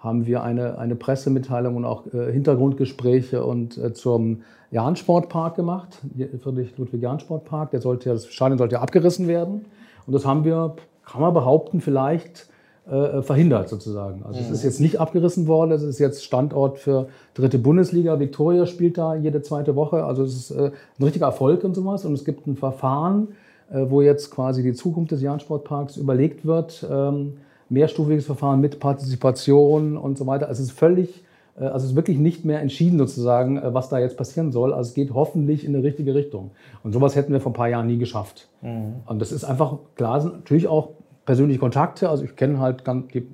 haben 0.00 0.26
wir 0.26 0.42
eine, 0.42 0.78
eine 0.78 0.96
Pressemitteilung 0.96 1.76
und 1.76 1.84
auch 1.84 2.02
Hintergrundgespräche 2.10 3.44
und 3.44 3.96
zum 3.96 4.42
Jahn-Sportpark 4.72 5.54
gemacht, 5.54 5.98
Friedrich-Ludwig-Jahn-Sportpark. 6.42 7.70
Der 7.70 7.80
sollte, 7.80 8.08
das 8.08 8.26
Stadion 8.26 8.58
sollte 8.58 8.74
ja 8.74 8.80
abgerissen 8.80 9.28
werden. 9.28 9.66
Und 10.06 10.12
das 10.12 10.26
haben 10.26 10.44
wir, 10.44 10.74
kann 11.04 11.20
man 11.20 11.34
behaupten, 11.34 11.80
vielleicht 11.80 12.48
äh, 12.90 13.22
verhindert 13.22 13.68
sozusagen. 13.68 14.22
Also 14.24 14.40
mhm. 14.40 14.46
es 14.46 14.50
ist 14.50 14.64
jetzt 14.64 14.80
nicht 14.80 14.98
abgerissen 14.98 15.46
worden, 15.46 15.70
es 15.70 15.82
ist 15.82 15.98
jetzt 15.98 16.24
Standort 16.24 16.78
für 16.78 17.08
dritte 17.34 17.58
Bundesliga. 17.58 18.18
Victoria 18.18 18.66
spielt 18.66 18.98
da 18.98 19.14
jede 19.14 19.42
zweite 19.42 19.76
Woche. 19.76 20.04
Also 20.04 20.24
es 20.24 20.34
ist 20.34 20.50
äh, 20.50 20.72
ein 20.98 21.02
richtiger 21.02 21.26
Erfolg 21.26 21.62
und 21.64 21.74
sowas. 21.74 22.04
Und 22.04 22.14
es 22.14 22.24
gibt 22.24 22.46
ein 22.46 22.56
Verfahren, 22.56 23.28
äh, 23.70 23.86
wo 23.88 24.02
jetzt 24.02 24.30
quasi 24.30 24.62
die 24.62 24.72
Zukunft 24.72 25.12
des 25.12 25.22
Jahn-Sportparks 25.22 25.96
überlegt 25.96 26.44
wird. 26.44 26.86
Ähm, 26.90 27.34
mehrstufiges 27.68 28.26
Verfahren 28.26 28.60
mit 28.60 28.80
Partizipation 28.80 29.96
und 29.96 30.18
so 30.18 30.26
weiter. 30.26 30.48
Also 30.48 30.62
es 30.62 30.70
ist 30.70 30.78
völlig 30.78 31.22
Äh, 31.58 31.64
also 31.64 31.84
es 31.84 31.90
ist 31.90 31.96
wirklich 31.96 32.18
nicht 32.18 32.44
mehr 32.44 32.60
entschieden 32.60 32.98
sozusagen, 32.98 33.58
äh, 33.58 33.74
was 33.74 33.88
da 33.88 33.98
jetzt 33.98 34.16
passieren 34.16 34.52
soll. 34.52 34.72
Also 34.72 34.88
es 34.88 34.94
geht 34.94 35.14
hoffentlich 35.14 35.64
in 35.64 35.72
die 35.72 35.80
richtige 35.80 36.14
Richtung. 36.14 36.50
Und 36.82 36.92
sowas 36.92 37.16
hätten 37.16 37.32
wir 37.32 37.40
vor 37.40 37.52
ein 37.52 37.54
paar 37.54 37.68
Jahren 37.68 37.86
nie 37.86 37.98
geschafft. 37.98 38.48
Mhm. 38.62 38.94
Und 39.06 39.20
das 39.20 39.32
ist 39.32 39.44
einfach 39.44 39.78
klar, 39.94 40.24
natürlich 40.24 40.68
auch 40.68 40.90
persönliche 41.24 41.60
Kontakte. 41.60 42.08
Also 42.08 42.24
ich 42.24 42.36
kenne 42.36 42.58
halt 42.58 42.82
die 43.14 43.26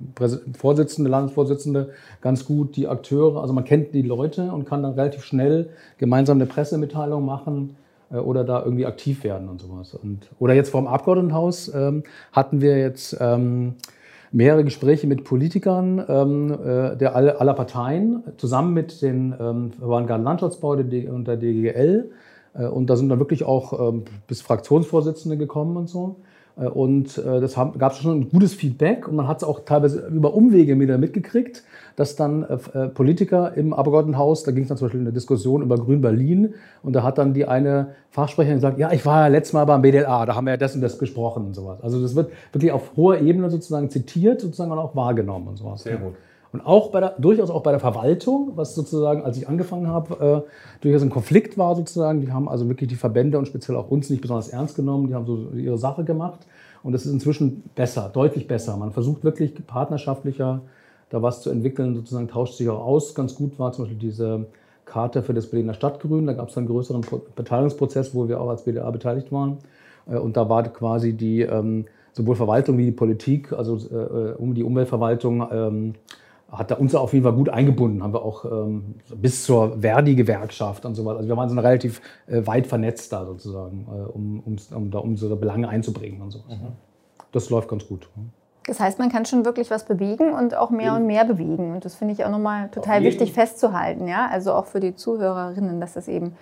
Vorsitzende, 0.57 1.09
Landesvorsitzende 1.09 1.89
ganz 2.21 2.45
gut, 2.45 2.75
die 2.75 2.87
Akteure. 2.87 3.41
Also 3.41 3.53
man 3.53 3.63
kennt 3.63 3.93
die 3.93 4.01
Leute 4.01 4.51
und 4.51 4.65
kann 4.65 4.83
dann 4.83 4.93
relativ 4.93 5.23
schnell 5.23 5.69
gemeinsam 5.97 6.37
eine 6.37 6.45
Pressemitteilung 6.45 7.25
machen 7.25 7.75
äh, 8.11 8.17
oder 8.17 8.43
da 8.43 8.63
irgendwie 8.63 8.85
aktiv 8.85 9.23
werden 9.23 9.49
und 9.49 9.61
sowas. 9.61 9.93
Und, 9.93 10.29
oder 10.39 10.53
jetzt 10.53 10.69
vor 10.69 10.81
dem 10.81 10.87
Abgeordnetenhaus 10.87 11.73
ähm, 11.73 12.03
hatten 12.31 12.61
wir 12.61 12.77
jetzt 12.77 13.17
ähm, 13.19 13.75
mehrere 14.31 14.63
Gespräche 14.63 15.07
mit 15.07 15.23
Politikern 15.23 16.03
ähm, 16.07 16.51
äh, 16.51 16.95
der 16.95 17.15
aller, 17.15 17.41
aller 17.41 17.53
Parteien, 17.53 18.23
zusammen 18.37 18.73
mit 18.73 19.01
den 19.01 19.33
ähm, 19.39 19.71
Landschaftsbau 19.79 20.71
und 20.71 21.27
der 21.27 21.37
DGL. 21.37 22.11
Äh, 22.53 22.67
und 22.67 22.87
da 22.89 22.95
sind 22.95 23.09
dann 23.09 23.19
wirklich 23.19 23.43
auch 23.43 23.89
ähm, 23.89 24.03
bis 24.27 24.41
Fraktionsvorsitzende 24.41 25.37
gekommen 25.37 25.77
und 25.77 25.89
so. 25.89 26.17
Äh, 26.59 26.67
und 26.67 27.17
äh, 27.17 27.39
das 27.41 27.55
gab 27.55 27.91
es 27.91 27.99
schon 27.99 28.19
ein 28.19 28.29
gutes 28.29 28.53
Feedback 28.53 29.07
und 29.07 29.15
man 29.15 29.27
hat 29.27 29.37
es 29.37 29.43
auch 29.43 29.61
teilweise 29.65 30.07
über 30.07 30.33
Umwege 30.33 30.79
wieder 30.79 30.97
mitgekriegt, 30.97 31.63
dass 31.95 32.15
dann 32.15 32.43
äh, 32.43 32.87
Politiker 32.87 33.53
im 33.55 33.73
Abgeordnetenhaus, 33.73 34.43
da 34.43 34.51
ging 34.51 34.63
es 34.63 34.69
dann 34.69 34.77
zum 34.77 34.87
Beispiel 34.87 34.99
in 34.99 35.05
der 35.05 35.13
Diskussion 35.13 35.61
über 35.61 35.77
Grün-Berlin 35.77 36.53
und 36.83 36.93
da 36.93 37.03
hat 37.03 37.17
dann 37.17 37.33
die 37.33 37.45
eine 37.45 37.95
Fachsprecherin 38.11 38.57
gesagt, 38.57 38.79
ja, 38.79 38.91
ich 38.91 39.05
war 39.05 39.21
ja 39.21 39.27
letztes 39.27 39.53
Mal 39.53 39.65
beim 39.65 39.81
BDLA, 39.81 40.25
da 40.25 40.35
haben 40.35 40.45
wir 40.45 40.51
ja 40.51 40.57
das 40.57 40.75
und 40.75 40.81
das 40.81 40.97
gesprochen 40.97 41.45
und 41.47 41.53
sowas. 41.53 41.81
Also 41.81 42.01
das 42.01 42.15
wird 42.15 42.31
wirklich 42.51 42.71
auf 42.71 42.95
hoher 42.95 43.19
Ebene 43.19 43.49
sozusagen 43.49 43.89
zitiert 43.89 44.41
sozusagen 44.41 44.71
und 44.71 44.79
auch 44.79 44.95
wahrgenommen 44.95 45.47
und 45.47 45.57
sowas. 45.57 45.83
Sehr 45.83 45.97
gut. 45.97 46.15
Und 46.51 46.65
auch 46.65 46.89
bei 46.89 46.99
der, 46.99 47.15
durchaus 47.19 47.49
auch 47.51 47.61
bei 47.61 47.71
der 47.71 47.79
Verwaltung, 47.79 48.53
was 48.55 48.73
sozusagen, 48.73 49.23
als 49.23 49.37
ich 49.37 49.47
angefangen 49.47 49.87
habe, 49.87 50.45
äh, 50.47 50.81
durchaus 50.81 51.03
ein 51.03 51.11
Konflikt 51.11 51.57
war 51.57 51.75
sozusagen. 51.75 52.21
Die 52.21 52.31
haben 52.31 52.49
also 52.49 52.67
wirklich 52.67 52.89
die 52.89 52.95
Verbände 52.95 53.37
und 53.37 53.47
speziell 53.47 53.77
auch 53.77 53.91
uns 53.91 54.09
nicht 54.09 54.21
besonders 54.21 54.49
ernst 54.49 54.75
genommen. 54.75 55.07
Die 55.07 55.13
haben 55.13 55.25
so 55.25 55.49
ihre 55.55 55.77
Sache 55.77 56.03
gemacht. 56.03 56.39
Und 56.81 56.93
das 56.93 57.05
ist 57.05 57.11
inzwischen 57.11 57.63
besser, 57.75 58.09
deutlich 58.11 58.47
besser. 58.47 58.77
Man 58.77 58.91
versucht 58.91 59.23
wirklich 59.23 59.53
partnerschaftlicher 59.67 60.61
da 61.09 61.21
was 61.21 61.41
zu 61.41 61.49
entwickeln, 61.49 61.95
sozusagen 61.95 62.27
tauscht 62.27 62.55
sich 62.55 62.69
auch 62.69 62.85
aus. 62.85 63.15
Ganz 63.15 63.35
gut 63.35 63.57
war 63.59 63.71
zum 63.71 63.85
Beispiel 63.85 63.99
diese 63.99 64.45
Karte 64.85 65.23
für 65.23 65.33
das 65.33 65.47
Berliner 65.47 65.73
Stadtgrün. 65.73 66.27
Da 66.27 66.33
gab 66.33 66.49
es 66.49 66.57
einen 66.57 66.67
größeren 66.67 67.03
Beteiligungsprozess, 67.35 68.13
wo 68.13 68.27
wir 68.27 68.39
auch 68.39 68.49
als 68.49 68.63
BDA 68.63 68.89
beteiligt 68.91 69.31
waren. 69.31 69.57
Äh, 70.07 70.17
und 70.17 70.37
da 70.37 70.49
war 70.49 70.63
quasi 70.63 71.13
die 71.13 71.41
ähm, 71.41 71.85
sowohl 72.13 72.35
Verwaltung 72.35 72.77
wie 72.77 72.85
die 72.85 72.91
Politik, 72.91 73.53
also 73.53 73.77
äh, 73.77 74.33
um 74.33 74.53
die 74.53 74.63
Umweltverwaltung, 74.63 75.47
ähm, 75.51 75.93
hat 76.51 76.71
da 76.71 76.75
uns 76.75 76.95
auf 76.95 77.13
jeden 77.13 77.23
Fall 77.23 77.33
gut 77.33 77.49
eingebunden. 77.49 78.03
Haben 78.03 78.13
wir 78.13 78.23
auch 78.23 78.45
ähm, 78.45 78.95
bis 79.15 79.43
zur 79.43 79.81
Verdi-Gewerkschaft 79.81 80.85
und 80.85 80.95
so 80.95 81.05
weiter. 81.05 81.17
Also 81.17 81.29
wir 81.29 81.37
waren 81.37 81.49
so 81.49 81.59
relativ 81.59 82.01
äh, 82.27 82.45
weit 82.45 82.67
vernetzt 82.67 83.13
da 83.13 83.25
sozusagen, 83.25 83.87
äh, 83.87 84.11
um, 84.11 84.39
um, 84.39 84.57
um, 84.75 84.91
da 84.91 84.99
unsere 84.99 85.35
Belange 85.35 85.69
einzubringen 85.69 86.21
und 86.21 86.31
so. 86.31 86.39
Mhm. 86.47 86.73
Das 87.31 87.49
läuft 87.49 87.69
ganz 87.69 87.87
gut. 87.87 88.09
Das 88.65 88.79
heißt, 88.79 88.99
man 88.99 89.09
kann 89.09 89.25
schon 89.25 89.45
wirklich 89.45 89.71
was 89.71 89.85
bewegen 89.85 90.33
und 90.33 90.55
auch 90.55 90.69
mehr 90.69 90.93
und 90.95 91.05
mehr 91.05 91.25
bewegen. 91.25 91.73
Und 91.73 91.85
das 91.85 91.95
finde 91.95 92.13
ich 92.13 92.25
auch 92.25 92.31
nochmal 92.31 92.69
total 92.69 93.03
wichtig 93.03 93.33
festzuhalten. 93.33 94.07
Ja? 94.07 94.27
Also 94.31 94.53
auch 94.53 94.65
für 94.65 94.79
die 94.79 94.95
Zuhörerinnen, 94.95 95.79
dass 95.79 95.93
das 95.93 96.07
eben 96.07 96.33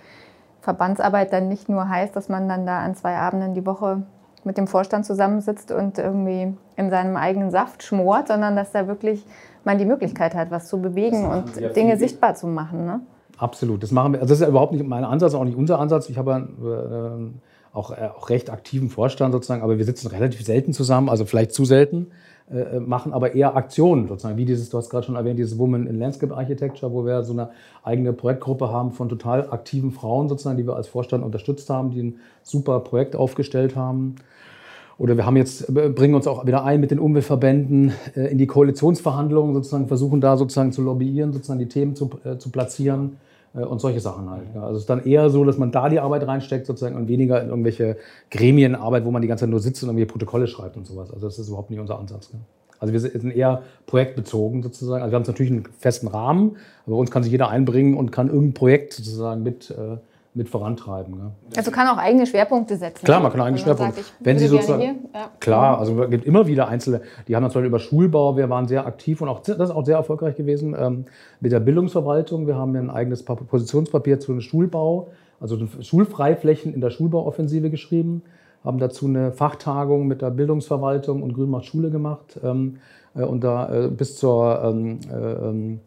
Verbandsarbeit 0.62 1.32
dann 1.32 1.48
nicht 1.48 1.70
nur 1.70 1.88
heißt, 1.88 2.16
dass 2.16 2.28
man 2.28 2.50
dann 2.50 2.66
da 2.66 2.80
an 2.80 2.96
zwei 2.96 3.16
Abenden 3.16 3.54
die 3.54 3.66
Woche 3.66 4.04
mit 4.48 4.58
dem 4.58 4.66
Vorstand 4.66 5.06
zusammensitzt 5.06 5.72
und 5.72 6.00
irgendwie 6.00 6.54
in 6.76 6.90
seinem 6.90 7.16
eigenen 7.18 7.52
Saft 7.52 7.84
schmort, 7.84 8.30
sondern 8.30 8.56
dass 8.56 8.72
da 8.72 8.88
wirklich 8.88 9.24
man 9.64 9.78
die 9.78 9.86
Möglichkeit 9.86 10.34
hat, 10.34 10.50
was 10.50 10.68
zu 10.68 10.82
bewegen 10.82 11.26
und 11.26 11.76
Dinge 11.76 11.98
sichtbar 11.98 12.34
zu 12.34 12.48
machen. 12.48 12.86
Ne? 12.86 13.02
Absolut, 13.38 13.84
das 13.84 13.92
machen 13.92 14.14
wir. 14.14 14.22
Also 14.22 14.32
das 14.32 14.40
ist 14.40 14.44
ja 14.44 14.50
überhaupt 14.50 14.72
nicht 14.72 14.88
mein 14.88 15.04
Ansatz, 15.04 15.36
auch 15.36 15.44
nicht 15.44 15.58
unser 15.58 15.80
Ansatz. 15.80 16.10
Ich 16.10 16.18
habe 16.18 16.32
äh, 16.32 17.76
auch, 17.78 17.92
äh, 17.92 18.10
auch 18.18 18.30
recht 18.30 18.50
aktiven 18.50 18.90
Vorstand 18.90 19.34
sozusagen, 19.34 19.62
aber 19.62 19.78
wir 19.78 19.86
sitzen 19.86 20.08
relativ 20.08 20.44
selten 20.44 20.74
zusammen, 20.74 21.10
also 21.10 21.26
vielleicht 21.26 21.52
zu 21.52 21.66
selten, 21.66 22.08
äh, 22.50 22.80
machen 22.80 23.14
aber 23.14 23.36
eher 23.36 23.58
Aktionen 23.58 24.08
sozusagen, 24.08 24.38
wie 24.38 24.46
dieses, 24.46 24.70
du 24.70 24.78
hast 24.78 24.90
gerade 24.90 25.06
schon 25.06 25.16
erwähnt, 25.16 25.38
dieses 25.38 25.60
Women 25.60 25.86
in 25.86 26.00
Landscape 26.00 26.36
Architecture, 26.36 26.92
wo 26.94 27.06
wir 27.06 27.24
so 27.24 27.34
eine 27.34 27.50
eigene 27.84 28.14
Projektgruppe 28.14 28.72
haben 28.72 28.92
von 28.92 29.10
total 29.10 29.50
aktiven 29.52 29.92
Frauen 29.92 30.30
sozusagen, 30.30 30.58
die 30.58 30.66
wir 30.66 30.78
als 30.78 30.88
Vorstand 30.88 31.26
unterstützt 31.26 31.70
haben, 31.70 31.92
die 31.92 32.04
ein 32.04 32.20
super 32.44 32.80
Projekt 32.80 33.18
aufgestellt 33.18 33.76
haben. 33.76 34.16
Oder 34.98 35.16
wir 35.16 35.26
haben 35.26 35.38
jetzt, 35.38 35.70
äh, 35.70 35.90
bringen 35.90 36.16
uns 36.16 36.28
auch 36.28 36.46
wieder 36.46 36.64
ein 36.64 36.80
mit 36.80 36.92
den 36.92 37.00
Umweltverbänden 37.00 37.94
äh, 38.16 38.32
in 38.32 38.38
die 38.38 38.48
Koalitionsverhandlungen, 38.48 39.54
sozusagen 39.54 39.88
versuchen 39.88 40.22
da 40.22 40.38
sozusagen 40.38 40.72
zu 40.72 40.82
lobbyieren, 40.82 41.34
sozusagen 41.34 41.60
die 41.60 41.68
Themen 41.68 41.96
zu, 41.96 42.10
äh, 42.24 42.38
zu 42.38 42.50
platzieren 42.50 43.18
und 43.54 43.82
solche 43.82 44.02
Sachen 44.02 44.30
halt. 44.30 44.44
Also 44.56 44.76
es 44.76 44.80
ist 44.82 44.90
dann 44.90 45.04
eher 45.04 45.32
so, 45.32 45.44
dass 45.44 45.58
man 45.58 45.72
da 45.72 45.90
die 45.90 46.00
Arbeit 46.00 46.28
reinsteckt 46.28 46.68
sozusagen 46.68 46.96
und 46.96 47.08
weniger 47.08 47.42
in 47.42 47.50
irgendwelche 47.50 47.98
Gremienarbeit, 48.30 49.04
wo 49.04 49.10
man 49.10 49.24
die 49.24 49.28
ganze 49.28 49.46
Zeit 49.46 49.50
nur 49.50 49.62
sitzt 49.62 49.82
und 49.82 49.90
irgendwie 49.90 50.06
Protokolle 50.06 50.46
schreibt 50.46 50.78
und 50.78 50.86
sowas. 50.86 51.12
Also 51.12 51.26
das 51.26 51.40
ist 51.40 51.48
überhaupt 51.48 51.72
nicht 51.72 51.80
unser 51.80 51.98
Ansatz. 51.98 52.30
Gell? 52.30 52.40
Also 52.78 52.94
wir 52.94 53.00
sind 53.00 53.32
eher 53.32 53.64
projektbezogen 53.88 54.62
sozusagen. 54.62 55.02
Also 55.02 55.12
wir 55.12 55.16
haben 55.16 55.26
natürlich 55.26 55.52
einen 55.52 55.64
festen 55.80 56.08
Rahmen, 56.08 56.58
aber 56.86 56.98
bei 56.98 57.00
uns 57.00 57.10
kann 57.10 57.24
sich 57.24 57.32
jeder 57.32 57.50
einbringen 57.50 57.98
und 57.98 58.12
kann 58.12 58.28
irgendein 58.28 58.54
Projekt 58.54 58.94
sozusagen 58.94 59.42
mit 59.42 59.74
mit 60.38 60.50
vorantreiben. 60.50 61.18
Ne? 61.18 61.32
Also 61.58 61.72
kann 61.72 61.88
auch 61.88 61.98
eigene 61.98 62.28
Schwerpunkte 62.28 62.78
setzen. 62.78 63.04
Klar, 63.04 63.20
man 63.20 63.32
kann 63.32 63.42
eigene 63.42 63.58
Schwerpunkte. 63.58 64.02
Sagt, 64.02 64.14
Wenn 64.20 64.38
Sie 64.38 64.46
sozusagen, 64.46 65.10
ja. 65.14 65.32
klar, 65.40 65.80
also 65.80 66.04
es 66.04 66.10
gibt 66.12 66.26
immer 66.26 66.46
wieder 66.46 66.68
einzelne. 66.68 67.02
Die 67.28 67.36
haben 67.36 67.44
zum 67.46 67.54
Beispiel 67.56 67.66
über 67.66 67.80
Schulbau. 67.80 68.38
Wir 68.38 68.48
waren 68.48 68.68
sehr 68.68 68.86
aktiv 68.86 69.20
und 69.20 69.30
auch 69.30 69.40
das 69.40 69.58
ist 69.58 69.72
auch 69.72 69.84
sehr 69.84 69.98
erfolgreich 69.98 70.36
gewesen 70.36 70.76
ähm, 70.78 71.06
mit 71.40 71.52
der 71.52 71.60
Bildungsverwaltung. 71.60 72.46
Wir 72.46 72.56
haben 72.56 72.76
ein 72.76 72.92
eigenes 72.92 73.24
Positionspapier 73.24 74.20
zu 74.20 74.32
einem 74.32 74.42
Schulbau, 74.42 75.08
also 75.42 75.58
Schulfreiflächen 75.82 76.72
in 76.72 76.82
der 76.82 76.92
Schulbauoffensive 76.92 77.72
geschrieben. 77.72 78.22
Haben 78.64 78.78
dazu 78.78 79.08
eine 79.08 79.32
Fachtagung 79.32 80.06
mit 80.06 80.22
der 80.22 80.30
Bildungsverwaltung 80.30 81.24
und 81.24 81.34
Grün 81.34 81.50
macht 81.50 81.66
Schule 81.66 81.90
gemacht 81.90 82.40
ähm, 82.44 82.78
äh, 83.16 83.24
und 83.24 83.44
da 83.44 83.86
äh, 83.86 83.88
bis 83.88 84.18
zur 84.18 84.62
ähm, 84.64 85.00
äh, 85.12 85.16
ähm 85.16 85.80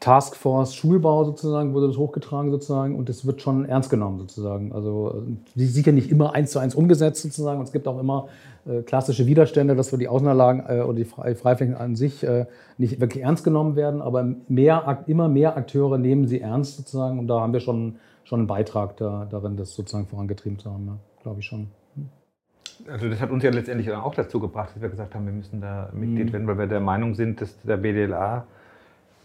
Taskforce 0.00 0.74
Schulbau 0.74 1.24
sozusagen 1.24 1.74
wurde 1.74 1.88
das 1.88 1.98
hochgetragen 1.98 2.50
sozusagen 2.50 2.96
und 2.96 3.10
es 3.10 3.26
wird 3.26 3.42
schon 3.42 3.66
ernst 3.66 3.90
genommen 3.90 4.18
sozusagen. 4.18 4.72
Also 4.72 5.22
die 5.54 5.66
sind 5.66 5.86
ja 5.86 5.92
nicht 5.92 6.10
immer 6.10 6.34
eins 6.34 6.52
zu 6.52 6.58
eins 6.58 6.74
umgesetzt 6.74 7.20
sozusagen 7.20 7.60
und 7.60 7.66
es 7.66 7.72
gibt 7.72 7.86
auch 7.86 8.00
immer 8.00 8.28
äh, 8.66 8.80
klassische 8.80 9.26
Widerstände, 9.26 9.76
dass 9.76 9.92
wir 9.92 9.98
die 9.98 10.08
Außenanlagen 10.08 10.64
äh, 10.66 10.80
oder 10.80 10.94
die 10.94 11.04
Freiflächen 11.04 11.74
an 11.74 11.96
sich 11.96 12.24
äh, 12.24 12.46
nicht 12.78 12.98
wirklich 12.98 13.22
ernst 13.22 13.44
genommen 13.44 13.76
werden, 13.76 14.00
aber 14.00 14.26
mehr, 14.48 15.04
immer 15.06 15.28
mehr 15.28 15.58
Akteure 15.58 15.98
nehmen 15.98 16.26
sie 16.26 16.40
ernst 16.40 16.78
sozusagen 16.78 17.18
und 17.18 17.28
da 17.28 17.40
haben 17.40 17.52
wir 17.52 17.60
schon, 17.60 17.96
schon 18.24 18.40
einen 18.40 18.46
Beitrag 18.46 18.96
da, 18.96 19.26
darin, 19.30 19.58
das 19.58 19.74
sozusagen 19.74 20.06
vorangetrieben 20.06 20.58
zu 20.58 20.72
haben, 20.72 20.86
ja, 20.86 20.96
glaube 21.22 21.40
ich 21.40 21.46
schon. 21.46 21.68
Hm. 21.96 22.08
Also 22.90 23.06
das 23.10 23.20
hat 23.20 23.30
uns 23.30 23.44
ja 23.44 23.50
letztendlich 23.50 23.92
auch 23.92 24.14
dazu 24.14 24.40
gebracht, 24.40 24.70
dass 24.74 24.80
wir 24.80 24.88
gesagt 24.88 25.14
haben, 25.14 25.26
wir 25.26 25.34
müssen 25.34 25.60
da 25.60 25.90
Mitglied 25.92 26.28
mhm. 26.28 26.32
werden, 26.32 26.46
weil 26.46 26.58
wir 26.58 26.66
der 26.68 26.80
Meinung 26.80 27.14
sind, 27.14 27.42
dass 27.42 27.60
der 27.60 27.76
BDLA 27.76 28.46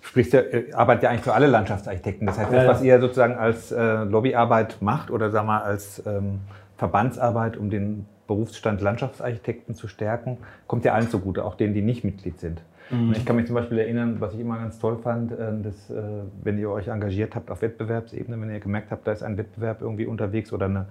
sprichst 0.05 0.33
ja, 0.33 0.41
arbeitet 0.73 1.03
ja 1.03 1.09
eigentlich 1.09 1.23
für 1.23 1.33
alle 1.33 1.47
Landschaftsarchitekten. 1.47 2.27
Das 2.27 2.37
heißt, 2.37 2.53
das, 2.53 2.67
was 2.67 2.83
ihr 2.83 2.99
sozusagen 2.99 3.35
als 3.35 3.71
äh, 3.71 4.03
Lobbyarbeit 4.03 4.77
macht 4.81 5.09
oder 5.11 5.31
sagen 5.31 5.47
wir 5.47 5.63
als 5.63 6.01
ähm, 6.05 6.39
Verbandsarbeit, 6.77 7.57
um 7.57 7.69
den 7.69 8.05
Berufsstand 8.27 8.81
Landschaftsarchitekten 8.81 9.75
zu 9.75 9.87
stärken, 9.87 10.37
kommt 10.67 10.85
ja 10.85 10.93
allen 10.93 11.09
zugute, 11.09 11.43
auch 11.43 11.55
denen, 11.55 11.73
die 11.73 11.81
nicht 11.81 12.03
Mitglied 12.03 12.39
sind. 12.39 12.61
Mhm. 12.89 13.13
Ich 13.13 13.25
kann 13.25 13.35
mich 13.35 13.47
zum 13.47 13.55
Beispiel 13.55 13.79
erinnern, 13.79 14.17
was 14.19 14.33
ich 14.33 14.39
immer 14.39 14.57
ganz 14.57 14.77
toll 14.79 14.97
fand, 15.01 15.31
äh, 15.31 15.37
dass, 15.63 15.89
äh, 15.89 16.03
wenn 16.43 16.59
ihr 16.59 16.69
euch 16.69 16.87
engagiert 16.87 17.35
habt 17.35 17.49
auf 17.49 17.61
Wettbewerbsebene, 17.61 18.39
wenn 18.39 18.51
ihr 18.51 18.59
gemerkt 18.59 18.91
habt, 18.91 19.07
da 19.07 19.11
ist 19.11 19.23
ein 19.23 19.37
Wettbewerb 19.37 19.81
irgendwie 19.81 20.05
unterwegs 20.05 20.53
oder 20.53 20.67
eine, 20.67 20.85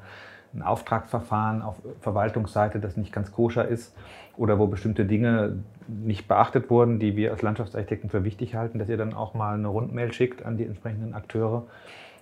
ein 0.55 0.63
Auftragsverfahren 0.63 1.63
auf 1.63 1.77
Verwaltungsseite, 2.01 2.79
das 2.81 2.97
nicht 2.97 3.13
ganz 3.13 3.33
koscher 3.33 3.67
ist 3.67 3.95
oder 4.37 4.59
wo 4.59 4.67
bestimmte 4.67 5.05
Dinge 5.05 5.59
nicht 5.89 6.29
beachtet 6.29 6.71
wurden, 6.71 6.99
die 6.99 7.17
wir 7.17 7.33
als 7.33 7.43
Landschaftsarchitekten 7.43 8.11
für 8.11 8.25
wichtig 8.25 8.55
halten, 8.55 8.79
dass 8.79 8.89
ihr 8.89 8.97
dann 8.97 9.15
auch 9.15 9.35
mal 9.35 9.55
eine 9.55 9.69
Rundmail 9.69 10.13
schickt 10.13 10.45
an 10.45 10.57
die 10.57 10.65
entsprechenden 10.65 11.15
Akteure 11.15 11.65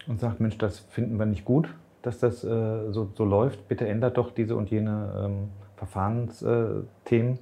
und 0.07 0.21
sagt, 0.21 0.41
Mensch, 0.41 0.59
das 0.59 0.81
finden 0.81 1.19
wir 1.19 1.27
nicht 1.27 1.45
gut, 1.45 1.73
dass 2.03 2.19
das 2.19 2.43
äh, 2.43 2.91
so, 2.91 3.11
so, 3.15 3.25
läuft. 3.25 3.69
Bitte 3.69 3.87
ändert 3.87 4.17
doch 4.17 4.33
diese 4.33 4.57
und 4.57 4.71
jene 4.71 5.25
ähm, 5.25 5.49
Verfahrensthemen. 5.77 7.39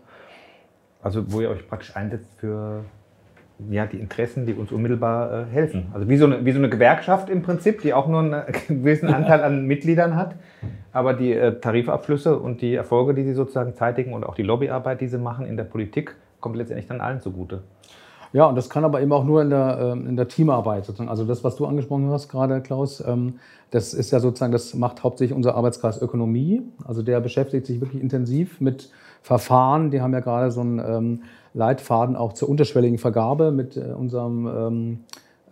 also 1.02 1.32
wo 1.32 1.40
ihr 1.40 1.50
euch 1.50 1.66
praktisch 1.68 1.96
einsetzt 1.96 2.32
für 2.38 2.84
ja, 3.70 3.86
die 3.86 3.98
Interessen, 3.98 4.46
die 4.46 4.54
uns 4.54 4.72
unmittelbar 4.72 5.32
äh, 5.32 5.44
helfen. 5.52 5.88
Also 5.92 6.08
wie 6.08 6.16
so, 6.16 6.26
eine, 6.26 6.44
wie 6.44 6.52
so 6.52 6.58
eine 6.58 6.68
Gewerkschaft 6.68 7.28
im 7.28 7.42
Prinzip, 7.42 7.82
die 7.82 7.92
auch 7.92 8.08
nur 8.08 8.20
einen 8.20 8.42
gewissen 8.68 9.08
Anteil 9.08 9.42
an 9.42 9.66
Mitgliedern 9.66 10.16
hat, 10.16 10.36
aber 10.92 11.14
die 11.14 11.32
äh, 11.32 11.60
Tarifabschlüsse 11.60 12.38
und 12.38 12.62
die 12.62 12.74
Erfolge, 12.74 13.14
die 13.14 13.24
sie 13.24 13.34
sozusagen 13.34 13.74
zeitigen 13.74 14.12
und 14.12 14.24
auch 14.24 14.34
die 14.34 14.42
Lobbyarbeit, 14.42 15.00
die 15.00 15.08
sie 15.08 15.18
machen 15.18 15.46
in 15.46 15.56
der 15.56 15.64
Politik, 15.64 16.16
kommt 16.40 16.56
letztendlich 16.56 16.86
dann 16.86 17.00
allen 17.00 17.20
zugute. 17.20 17.62
Ja, 18.32 18.46
und 18.46 18.54
das 18.54 18.70
kann 18.70 18.84
aber 18.84 19.00
eben 19.00 19.12
auch 19.12 19.24
nur 19.24 19.42
in 19.42 19.50
der, 19.50 19.78
ähm, 19.80 20.06
in 20.06 20.16
der 20.16 20.28
Teamarbeit 20.28 20.84
sozusagen. 20.84 21.10
Also 21.10 21.24
das, 21.24 21.42
was 21.42 21.56
du 21.56 21.66
angesprochen 21.66 22.10
hast 22.10 22.28
gerade, 22.28 22.60
Klaus, 22.60 23.02
ähm, 23.04 23.40
das 23.70 23.92
ist 23.92 24.12
ja 24.12 24.20
sozusagen, 24.20 24.52
das 24.52 24.74
macht 24.74 25.02
hauptsächlich 25.02 25.36
unser 25.36 25.56
Arbeitskreis 25.56 26.00
Ökonomie. 26.00 26.62
Also 26.84 27.02
der 27.02 27.20
beschäftigt 27.20 27.66
sich 27.66 27.80
wirklich 27.80 28.00
intensiv 28.00 28.60
mit 28.60 28.90
Verfahren. 29.22 29.90
Die 29.90 30.00
haben 30.00 30.12
ja 30.12 30.20
gerade 30.20 30.50
so 30.52 30.60
einen 30.60 30.78
ähm, 30.78 31.22
Leitfaden 31.54 32.16
auch 32.16 32.32
zur 32.32 32.48
unterschwelligen 32.48 32.98
Vergabe 32.98 33.50
mit 33.50 33.76
äh, 33.76 33.92
unserem 33.92 35.00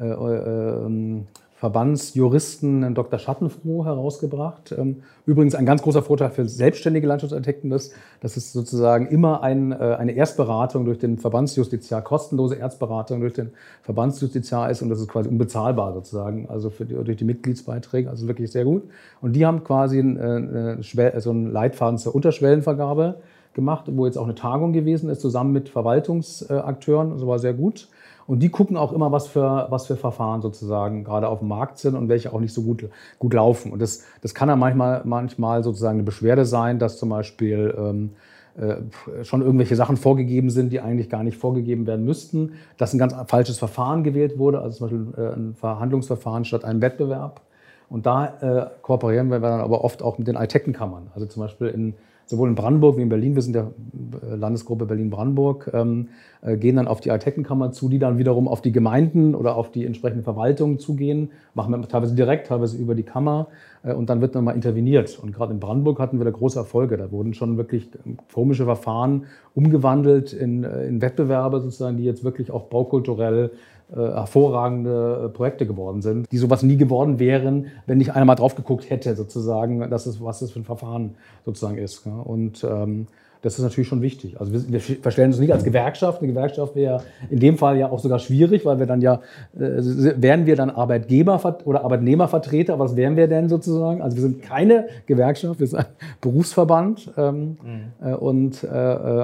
äh, 0.00 0.04
äh, 0.04 1.22
Verbandsjuristen 1.58 2.94
Dr. 2.94 3.18
Schattenfroh 3.18 3.84
herausgebracht. 3.84 4.72
Ähm, 4.78 5.02
übrigens 5.26 5.56
ein 5.56 5.66
ganz 5.66 5.82
großer 5.82 6.02
Vorteil 6.02 6.30
für 6.30 6.48
selbstständige 6.48 7.08
Landschaftsarchitekten 7.08 7.72
ist, 7.72 7.92
dass 8.20 8.36
es 8.36 8.52
sozusagen 8.52 9.08
immer 9.08 9.42
ein, 9.42 9.72
äh, 9.72 9.96
eine 9.98 10.12
Erstberatung 10.12 10.84
durch 10.84 11.00
den 11.00 11.18
Verbandsjustiziar, 11.18 12.02
kostenlose 12.02 12.54
Erstberatung 12.54 13.20
durch 13.20 13.32
den 13.32 13.50
Verbandsjustiziar 13.82 14.70
ist 14.70 14.82
und 14.82 14.88
das 14.88 15.00
ist 15.00 15.08
quasi 15.08 15.28
unbezahlbar 15.28 15.94
sozusagen, 15.94 16.48
also 16.48 16.70
die, 16.70 16.94
durch 16.94 17.16
die 17.16 17.24
Mitgliedsbeiträge, 17.24 18.08
also 18.08 18.28
wirklich 18.28 18.52
sehr 18.52 18.64
gut. 18.64 18.84
Und 19.20 19.32
die 19.32 19.44
haben 19.44 19.64
quasi 19.64 19.98
äh, 19.98 21.20
so 21.20 21.30
einen 21.30 21.50
Leitfaden 21.50 21.98
zur 21.98 22.14
Unterschwellenvergabe 22.14 23.16
gemacht, 23.58 23.86
wo 23.88 24.06
jetzt 24.06 24.16
auch 24.16 24.24
eine 24.24 24.36
Tagung 24.36 24.72
gewesen 24.72 25.10
ist, 25.10 25.20
zusammen 25.20 25.52
mit 25.52 25.68
Verwaltungsakteuren, 25.68 27.10
das 27.10 27.26
war 27.26 27.40
sehr 27.40 27.54
gut. 27.54 27.88
Und 28.28 28.40
die 28.40 28.50
gucken 28.50 28.76
auch 28.76 28.92
immer, 28.92 29.10
was 29.10 29.26
für, 29.26 29.66
was 29.70 29.86
für 29.88 29.96
Verfahren 29.96 30.42
sozusagen 30.42 31.02
gerade 31.02 31.28
auf 31.28 31.40
dem 31.40 31.48
Markt 31.48 31.78
sind 31.78 31.96
und 31.96 32.08
welche 32.08 32.32
auch 32.32 32.38
nicht 32.38 32.52
so 32.52 32.62
gut, 32.62 32.88
gut 33.18 33.34
laufen. 33.34 33.72
Und 33.72 33.82
das, 33.82 34.04
das 34.20 34.32
kann 34.32 34.46
dann 34.46 34.60
manchmal, 34.60 35.02
manchmal 35.04 35.64
sozusagen 35.64 35.96
eine 35.96 36.04
Beschwerde 36.04 36.44
sein, 36.44 36.78
dass 36.78 36.98
zum 36.98 37.08
Beispiel 37.08 37.74
ähm, 37.76 38.10
äh, 38.56 39.24
schon 39.24 39.42
irgendwelche 39.42 39.74
Sachen 39.74 39.96
vorgegeben 39.96 40.50
sind, 40.50 40.72
die 40.72 40.80
eigentlich 40.80 41.10
gar 41.10 41.24
nicht 41.24 41.36
vorgegeben 41.36 41.86
werden 41.86 42.04
müssten, 42.04 42.52
dass 42.76 42.92
ein 42.92 42.98
ganz 42.98 43.14
falsches 43.26 43.58
Verfahren 43.58 44.04
gewählt 44.04 44.38
wurde, 44.38 44.60
also 44.60 44.76
zum 44.76 44.86
Beispiel 44.86 45.24
äh, 45.24 45.34
ein 45.34 45.54
Verhandlungsverfahren 45.54 46.44
statt 46.44 46.64
einem 46.64 46.80
Wettbewerb. 46.80 47.40
Und 47.88 48.06
da 48.06 48.26
äh, 48.40 48.66
kooperieren 48.82 49.30
wir 49.30 49.40
dann 49.40 49.60
aber 49.60 49.82
oft 49.82 50.02
auch 50.02 50.18
mit 50.18 50.28
den 50.28 50.36
Architektenkammern. 50.36 51.10
Also 51.14 51.26
zum 51.26 51.42
Beispiel 51.42 51.68
in 51.68 51.94
sowohl 52.28 52.50
in 52.50 52.54
Brandenburg 52.54 52.98
wie 52.98 53.02
in 53.02 53.08
Berlin, 53.08 53.34
wir 53.34 53.42
sind 53.42 53.54
der 53.54 53.72
äh, 54.22 54.36
Landesgruppe 54.36 54.84
Berlin-Brandenburg, 54.84 55.70
ähm, 55.72 56.08
äh, 56.42 56.58
gehen 56.58 56.76
dann 56.76 56.86
auf 56.86 57.00
die 57.00 57.10
Architektenkammer 57.10 57.72
zu, 57.72 57.88
die 57.88 57.98
dann 57.98 58.18
wiederum 58.18 58.48
auf 58.48 58.60
die 58.60 58.70
Gemeinden 58.70 59.34
oder 59.34 59.56
auf 59.56 59.72
die 59.72 59.86
entsprechenden 59.86 60.24
Verwaltungen 60.24 60.78
zugehen, 60.78 61.30
machen 61.54 61.72
wir 61.72 61.88
teilweise 61.88 62.14
direkt, 62.14 62.48
teilweise 62.48 62.76
über 62.76 62.94
die 62.94 63.02
Kammer 63.02 63.48
äh, 63.82 63.94
und 63.94 64.10
dann 64.10 64.20
wird 64.20 64.34
nochmal 64.34 64.54
interveniert. 64.54 65.18
Und 65.18 65.34
gerade 65.34 65.54
in 65.54 65.58
Brandenburg 65.58 65.98
hatten 65.98 66.18
wir 66.18 66.24
da 66.24 66.30
große 66.30 66.58
Erfolge. 66.58 66.98
Da 66.98 67.10
wurden 67.10 67.32
schon 67.32 67.56
wirklich 67.56 67.88
ähm, 68.04 68.18
komische 68.32 68.66
Verfahren 68.66 69.24
umgewandelt 69.54 70.34
in, 70.34 70.64
äh, 70.64 70.86
in 70.86 71.00
Wettbewerbe 71.00 71.60
sozusagen, 71.60 71.96
die 71.96 72.04
jetzt 72.04 72.24
wirklich 72.24 72.50
auch 72.50 72.64
baukulturell 72.64 73.52
hervorragende 73.94 75.24
äh, 75.24 75.28
Projekte 75.30 75.66
geworden 75.66 76.02
sind, 76.02 76.30
die 76.30 76.38
sowas 76.38 76.62
nie 76.62 76.76
geworden 76.76 77.18
wären, 77.18 77.68
wenn 77.86 77.98
nicht 77.98 78.14
einer 78.14 78.24
mal 78.24 78.34
drauf 78.34 78.54
geguckt 78.54 78.90
hätte, 78.90 79.16
sozusagen, 79.16 79.88
dass 79.90 80.06
es, 80.06 80.22
was 80.22 80.40
das 80.40 80.50
für 80.50 80.60
ein 80.60 80.64
Verfahren 80.64 81.14
sozusagen 81.44 81.78
ist. 81.78 82.06
Und 82.06 82.64
ähm, 82.64 83.06
das 83.42 83.56
ist 83.56 83.62
natürlich 83.62 83.88
schon 83.88 84.02
wichtig. 84.02 84.40
Also 84.40 84.52
wir, 84.52 84.68
wir 84.68 84.80
verstellen 84.80 85.30
uns 85.30 85.38
nicht 85.38 85.52
als 85.52 85.64
Gewerkschaft. 85.64 86.20
Eine 86.20 86.32
Gewerkschaft 86.32 86.74
wäre 86.74 87.02
in 87.30 87.38
dem 87.38 87.56
Fall 87.56 87.78
ja 87.78 87.90
auch 87.90 88.00
sogar 88.00 88.18
schwierig, 88.18 88.64
weil 88.64 88.78
wir 88.78 88.86
dann 88.86 89.00
ja, 89.00 89.20
äh, 89.56 89.82
wären 90.16 90.46
wir 90.46 90.56
dann 90.56 90.70
Arbeitgeber 90.70 91.40
oder 91.64 91.84
Arbeitnehmervertreter, 91.84 92.78
was 92.78 92.96
wären 92.96 93.16
wir 93.16 93.28
denn 93.28 93.48
sozusagen? 93.48 94.02
Also 94.02 94.16
wir 94.16 94.22
sind 94.22 94.42
keine 94.42 94.88
Gewerkschaft, 95.06 95.60
wir 95.60 95.66
sind 95.66 95.78
ein 95.78 95.86
Berufsverband 96.20 97.12
ähm, 97.16 97.56
mhm. 97.62 98.06
äh, 98.06 98.14
und, 98.14 98.64
äh, 98.64 98.66
äh 98.66 98.70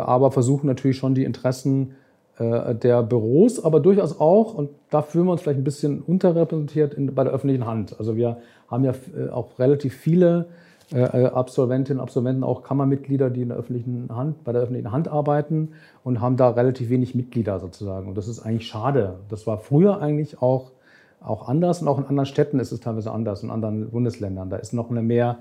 aber 0.05 0.31
versuchen 0.31 0.69
natürlich 0.69 0.97
schon 0.97 1.15
die 1.15 1.25
Interessen 1.25 1.91
äh, 1.91 2.04
der 2.39 3.03
Büros, 3.05 3.65
aber 3.65 3.79
durchaus 3.79 4.19
auch, 4.19 4.55
und 4.55 4.71
da 4.91 5.03
fühlen 5.03 5.27
wir 5.27 5.33
uns 5.33 5.43
vielleicht 5.43 5.61
ein 5.61 5.65
bisschen 5.65 6.01
unterrepräsentiert 6.01 6.95
in, 6.95 7.15
bei 7.15 7.23
der 7.23 7.33
öffentlichen 7.33 7.65
Hand. 7.65 7.95
Also 7.99 8.17
wir 8.17 8.39
haben 8.69 8.85
ja 8.85 8.93
äh, 9.17 9.29
auch 9.31 9.59
relativ 9.59 9.95
viele 9.95 10.47
äh, 10.93 11.27
Absolventinnen 11.27 12.01
und 12.01 12.03
Absolventen, 12.03 12.45
auch 12.45 12.63
Kammermitglieder, 12.63 13.31
die 13.31 13.43
in 13.43 13.49
der 13.49 13.59
öffentlichen 13.59 14.09
Hand, 14.15 14.45
bei 14.45 14.53
der 14.53 14.63
öffentlichen 14.63 14.93
Hand 14.93 15.09
arbeiten 15.09 15.71
und 16.03 16.21
haben 16.21 16.37
da 16.37 16.51
relativ 16.51 16.91
wenig 16.91 17.15
Mitglieder 17.15 17.61
sozusagen. 17.61 18.09
Und 18.09 18.19
das 18.19 18.29
ist 18.29 18.41
eigentlich 18.41 18.67
schade. 18.67 19.21
Das 19.29 19.47
war 19.47 19.59
früher 19.59 20.01
eigentlich 20.01 20.43
auch, 20.43 20.73
auch 21.21 21.49
anders 21.49 21.81
und 21.81 21.89
auch 21.89 21.99
in 21.99 22.05
anderen 22.05 22.27
Städten 22.27 22.59
ist 22.59 22.73
es 22.73 22.81
teilweise 22.81 23.13
anders, 23.13 23.43
in 23.43 23.51
anderen 23.51 23.91
Bundesländern. 23.91 24.51
Da 24.51 24.57
ist 24.57 24.75
noch 24.75 24.91
eine 24.91 25.03
mehr, 25.03 25.39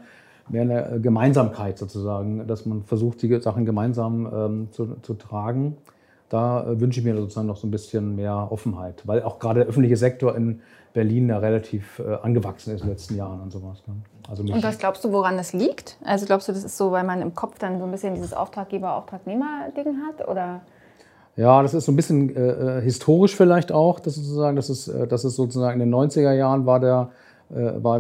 mehr 0.48 0.62
eine 0.62 1.02
Gemeinsamkeit 1.02 1.78
sozusagen, 1.78 2.48
dass 2.48 2.66
man 2.66 2.84
versucht, 2.84 3.22
die 3.22 3.42
Sachen 3.42 3.66
gemeinsam 3.66 4.30
ähm, 4.34 4.68
zu, 4.72 4.96
zu 5.02 5.16
tragen 5.16 5.78
da 6.34 6.64
äh, 6.64 6.80
wünsche 6.80 7.00
ich 7.00 7.06
mir 7.06 7.16
sozusagen 7.16 7.48
noch 7.48 7.58
so 7.58 7.68
ein 7.68 7.72
bisschen 7.72 8.16
mehr 8.16 8.48
Offenheit, 8.50 9.04
weil 9.06 9.22
auch 9.22 9.38
gerade 9.38 9.60
der 9.60 9.70
öffentliche 9.70 9.98
Sektor 9.98 10.36
in 10.36 10.62
Berlin 10.92 11.28
da 11.28 11.38
relativ 11.38 12.00
äh, 12.00 12.16
angewachsen 12.24 12.74
ist 12.74 12.82
in 12.82 12.88
den 12.88 12.94
letzten 12.94 13.16
Jahren 13.16 13.40
und 13.40 13.52
sowas. 13.52 13.84
Ne? 13.86 13.94
Also 14.28 14.42
und 14.42 14.64
was 14.64 14.80
glaubst 14.80 15.04
du, 15.04 15.12
woran 15.12 15.38
das 15.38 15.54
liegt? 15.54 15.98
Also 16.04 16.26
glaubst 16.26 16.48
du, 16.48 16.52
das 16.52 16.64
ist 16.64 16.76
so, 16.76 16.92
weil 16.92 17.04
man 17.04 17.22
im 17.22 17.36
Kopf 17.36 17.60
dann 17.60 17.78
so 17.78 17.86
ein 17.86 17.92
bisschen 17.92 18.16
dieses 18.16 18.34
Auftraggeber-Auftragnehmer-Ding 18.34 19.98
hat? 20.08 20.28
Oder? 20.28 20.62
Ja, 21.36 21.62
das 21.62 21.76
ist 21.76 21.86
so 21.86 21.92
ein 21.92 21.96
bisschen 21.96 22.36
äh, 22.36 22.80
äh 22.80 22.82
historisch 22.82 23.36
vielleicht 23.36 23.72
auch, 23.72 24.00
dass 24.00 24.16
sozusagen, 24.16 24.56
das 24.56 24.72
ist, 24.72 24.92
das 25.10 25.26
ist 25.26 25.36
sozusagen 25.36 25.82
in 25.82 25.92
den 25.92 25.94
90er 25.94 26.34
Jahren 26.34 26.66
war 26.66 26.80
der 26.80 27.12
war, 27.50 28.00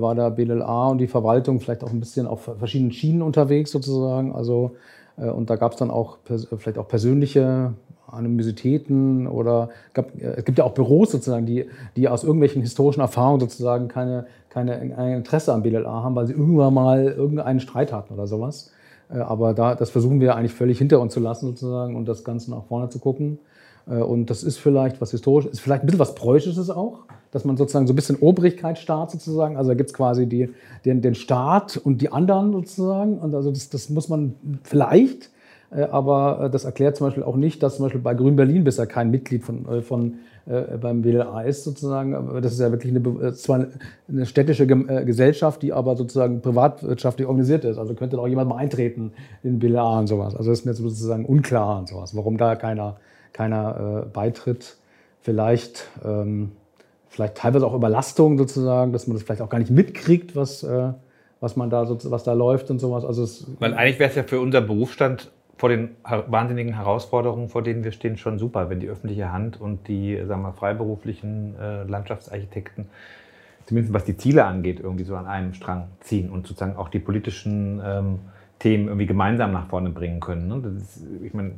war 0.00 0.14
der 0.14 0.30
BLA 0.30 0.88
und 0.88 0.98
die 0.98 1.08
Verwaltung 1.08 1.58
vielleicht 1.58 1.82
auch 1.82 1.90
ein 1.90 1.98
bisschen 1.98 2.28
auf 2.28 2.48
verschiedenen 2.58 2.92
Schienen 2.92 3.22
unterwegs 3.22 3.72
sozusagen. 3.72 4.32
Also 4.32 4.76
äh, 4.76 5.01
und 5.16 5.50
da 5.50 5.56
gab 5.56 5.72
es 5.72 5.78
dann 5.78 5.90
auch 5.90 6.18
vielleicht 6.56 6.78
auch 6.78 6.88
persönliche 6.88 7.74
Animositäten 8.12 9.26
oder 9.26 9.70
gab, 9.94 10.14
äh, 10.20 10.34
es 10.36 10.44
gibt 10.44 10.58
ja 10.58 10.64
auch 10.64 10.74
Büros 10.74 11.10
sozusagen, 11.10 11.46
die, 11.46 11.66
die 11.96 12.08
aus 12.08 12.24
irgendwelchen 12.24 12.62
historischen 12.62 13.00
Erfahrungen 13.00 13.40
sozusagen 13.40 13.88
keine, 13.88 14.26
keine, 14.50 14.90
kein 14.90 15.14
Interesse 15.14 15.52
am 15.52 15.62
BLA 15.62 16.02
haben, 16.02 16.14
weil 16.14 16.26
sie 16.26 16.34
irgendwann 16.34 16.74
mal 16.74 17.04
irgendeinen 17.04 17.60
Streit 17.60 17.92
hatten 17.92 18.14
oder 18.14 18.26
sowas. 18.26 18.70
Äh, 19.10 19.18
aber 19.18 19.54
da, 19.54 19.74
das 19.74 19.90
versuchen 19.90 20.20
wir 20.20 20.36
eigentlich 20.36 20.54
völlig 20.54 20.78
hinter 20.78 21.00
uns 21.00 21.14
zu 21.14 21.20
lassen 21.20 21.46
sozusagen 21.46 21.96
und 21.96 22.06
das 22.06 22.22
Ganze 22.22 22.50
nach 22.50 22.64
vorne 22.64 22.88
zu 22.88 22.98
gucken. 22.98 23.38
Und 23.84 24.30
das 24.30 24.44
ist 24.44 24.58
vielleicht 24.58 25.00
was 25.00 25.10
historisch, 25.10 25.46
ist 25.46 25.58
vielleicht 25.58 25.82
ein 25.82 25.86
bisschen 25.86 25.98
was 25.98 26.14
Preußisches 26.14 26.70
auch 26.70 27.00
dass 27.32 27.44
man 27.44 27.56
sozusagen 27.56 27.86
so 27.86 27.94
ein 27.94 27.96
bisschen 27.96 28.16
Obrigkeitsstaat 28.20 29.10
sozusagen, 29.10 29.56
also 29.56 29.70
da 29.70 29.74
gibt 29.74 29.90
es 29.90 29.94
quasi 29.94 30.26
die, 30.26 30.50
den, 30.84 31.00
den 31.00 31.14
Staat 31.14 31.78
und 31.78 32.00
die 32.00 32.12
anderen 32.12 32.52
sozusagen. 32.52 33.18
Und 33.18 33.34
also 33.34 33.50
das, 33.50 33.70
das 33.70 33.88
muss 33.88 34.08
man 34.08 34.34
vielleicht, 34.62 35.30
äh, 35.70 35.84
aber 35.84 36.44
äh, 36.44 36.50
das 36.50 36.64
erklärt 36.64 36.96
zum 36.96 37.06
Beispiel 37.06 37.24
auch 37.24 37.36
nicht, 37.36 37.62
dass 37.62 37.76
zum 37.76 37.86
Beispiel 37.86 38.02
bei 38.02 38.14
Grün 38.14 38.36
Berlin 38.36 38.64
bisher 38.64 38.86
kein 38.86 39.10
Mitglied 39.10 39.42
von, 39.42 39.66
äh, 39.66 39.80
von 39.80 40.18
äh, 40.44 40.76
beim 40.76 41.00
BLA 41.00 41.40
ist 41.42 41.64
sozusagen. 41.64 42.40
Das 42.42 42.52
ist 42.52 42.60
ja 42.60 42.70
wirklich 42.70 42.94
eine, 42.94 43.26
äh, 43.26 43.32
zwar 43.32 43.66
eine 44.08 44.26
städtische 44.26 44.64
äh, 44.64 45.04
Gesellschaft, 45.06 45.62
die 45.62 45.72
aber 45.72 45.96
sozusagen 45.96 46.42
privatwirtschaftlich 46.42 47.26
organisiert 47.26 47.64
ist. 47.64 47.78
Also 47.78 47.94
könnte 47.94 48.16
da 48.16 48.22
auch 48.22 48.28
jemand 48.28 48.50
mal 48.50 48.56
eintreten 48.56 49.12
in 49.42 49.58
BLA 49.58 50.00
und 50.00 50.06
sowas. 50.06 50.36
Also 50.36 50.50
das 50.50 50.60
ist 50.60 50.66
mir 50.66 50.74
sozusagen 50.74 51.24
unklar 51.24 51.78
und 51.78 51.88
sowas, 51.88 52.14
warum 52.14 52.36
da 52.36 52.56
keiner, 52.56 52.96
keiner 53.32 54.06
beitritt. 54.12 54.76
Vielleicht 55.22 55.88
ähm, 56.04 56.50
vielleicht 57.12 57.36
teilweise 57.36 57.66
auch 57.66 57.74
Überlastung 57.74 58.38
sozusagen, 58.38 58.92
dass 58.92 59.06
man 59.06 59.14
das 59.14 59.22
vielleicht 59.22 59.42
auch 59.42 59.50
gar 59.50 59.58
nicht 59.58 59.70
mitkriegt, 59.70 60.34
was, 60.34 60.62
äh, 60.62 60.92
was 61.40 61.56
man 61.56 61.68
da 61.68 61.84
so, 61.84 61.98
was 62.10 62.24
da 62.24 62.32
läuft 62.32 62.70
und 62.70 62.78
sowas. 62.78 63.04
Also 63.04 63.26
Weil 63.58 63.74
eigentlich 63.74 63.98
wäre 63.98 64.08
es 64.08 64.16
ja 64.16 64.22
für 64.22 64.40
unser 64.40 64.62
Berufsstand 64.62 65.30
vor 65.58 65.68
den 65.68 65.90
wahnsinnigen 66.26 66.74
Herausforderungen, 66.74 67.48
vor 67.48 67.62
denen 67.62 67.84
wir 67.84 67.92
stehen, 67.92 68.16
schon 68.16 68.38
super, 68.38 68.70
wenn 68.70 68.80
die 68.80 68.88
öffentliche 68.88 69.30
Hand 69.30 69.60
und 69.60 69.86
die 69.86 70.18
sagen 70.26 70.42
wir, 70.42 70.54
freiberuflichen 70.54 71.54
äh, 71.60 71.84
Landschaftsarchitekten, 71.84 72.86
zumindest 73.66 73.92
was 73.94 74.04
die 74.04 74.16
Ziele 74.16 74.44
angeht, 74.46 74.80
irgendwie 74.80 75.04
so 75.04 75.14
an 75.14 75.26
einem 75.26 75.52
Strang 75.52 75.88
ziehen 76.00 76.30
und 76.30 76.46
sozusagen 76.46 76.76
auch 76.76 76.88
die 76.88 76.98
politischen 76.98 77.80
ähm, 77.84 78.18
Themen 78.58 78.86
irgendwie 78.88 79.06
gemeinsam 79.06 79.52
nach 79.52 79.66
vorne 79.66 79.90
bringen 79.90 80.18
können. 80.18 80.48
Ne? 80.48 80.78
Ist, 80.78 81.04
ich 81.22 81.34
meine, 81.34 81.52